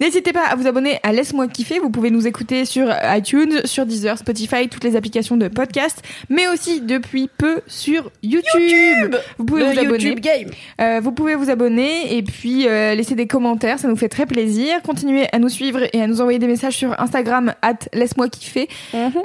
[0.00, 1.78] N'hésitez pas à vous abonner à Laisse-moi kiffer.
[1.78, 6.46] Vous pouvez nous écouter sur iTunes, sur Deezer, Spotify, toutes les applications de podcast, mais
[6.48, 9.16] aussi depuis peu sur YouTube.
[9.38, 10.04] vous pouvez Le vous abonner.
[10.04, 10.48] YouTube Game.
[10.80, 14.26] Euh, vous pouvez vous abonner et puis euh, laisser des commentaires, ça nous fait très
[14.26, 14.80] plaisir.
[14.82, 18.68] Continuez à nous suivre et à nous envoyer des messages sur Instagram at laisse-moi kiffer.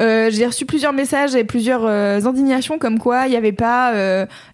[0.01, 3.93] Euh, J'ai reçu plusieurs messages et plusieurs indignations comme quoi il n'y avait pas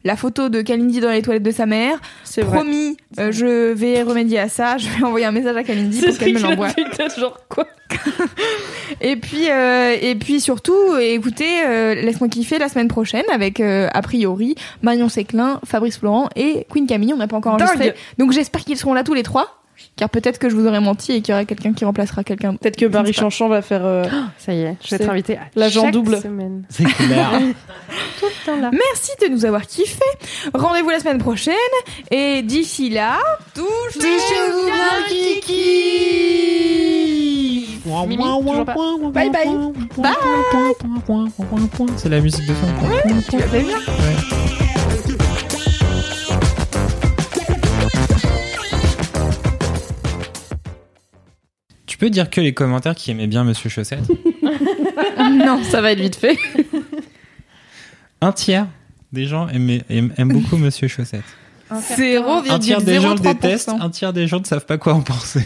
[0.03, 1.99] la photo de Kalindi dans les toilettes de sa mère.
[2.41, 4.77] Promis, je vais remédier à ça.
[4.81, 6.69] Je vais envoyer un message à Kalindi pour qu'elle me l'envoie.
[7.17, 7.67] genre quoi
[9.01, 13.88] Et puis, euh, et puis surtout, écoutez, euh, laisse-moi kiffer la semaine prochaine avec euh,
[13.93, 17.13] a priori Marion Séclin, Fabrice Florent et Queen Camille.
[17.13, 17.95] On n'a pas encore enregistré, Dingue.
[18.17, 19.60] donc j'espère qu'ils seront là tous les trois.
[19.97, 22.55] Car peut-être que je vous aurais menti et qu'il y aura quelqu'un qui remplacera quelqu'un.
[22.55, 23.03] Peut-être que pas.
[23.11, 23.85] Chanchant va faire.
[23.85, 24.03] euh,
[24.39, 26.19] Ça y est, je vais être invitée à l'agent chaque double.
[26.22, 26.63] semaine.
[26.69, 27.30] C'est clair.
[28.19, 28.72] Tout le temps là.
[28.72, 30.01] Merci de nous avoir kiffé.
[30.53, 31.53] Rendez-vous la semaine prochaine
[32.09, 33.19] et d'ici là,
[33.53, 35.57] touchez-vous bien, Kiki.
[38.07, 38.23] Mimi,
[38.65, 38.76] pas.
[39.11, 39.49] Bye bye.
[41.97, 42.68] C'est la musique de fin.
[43.30, 43.77] Tu l'as fait bien.
[43.85, 43.91] Tu
[52.01, 54.03] peux dire que les commentaires qui aimaient bien Monsieur Chaussette
[55.19, 55.63] Non.
[55.63, 56.37] Ça va être vite fait.
[58.21, 58.67] Un tiers
[59.13, 61.23] des gens aimaient- aiment, aiment beaucoup Monsieur Chaussette.
[61.95, 63.33] Zéro Un tiers des gens le 0,03%.
[63.33, 65.45] détestent, un tiers des gens ne savent pas quoi en penser.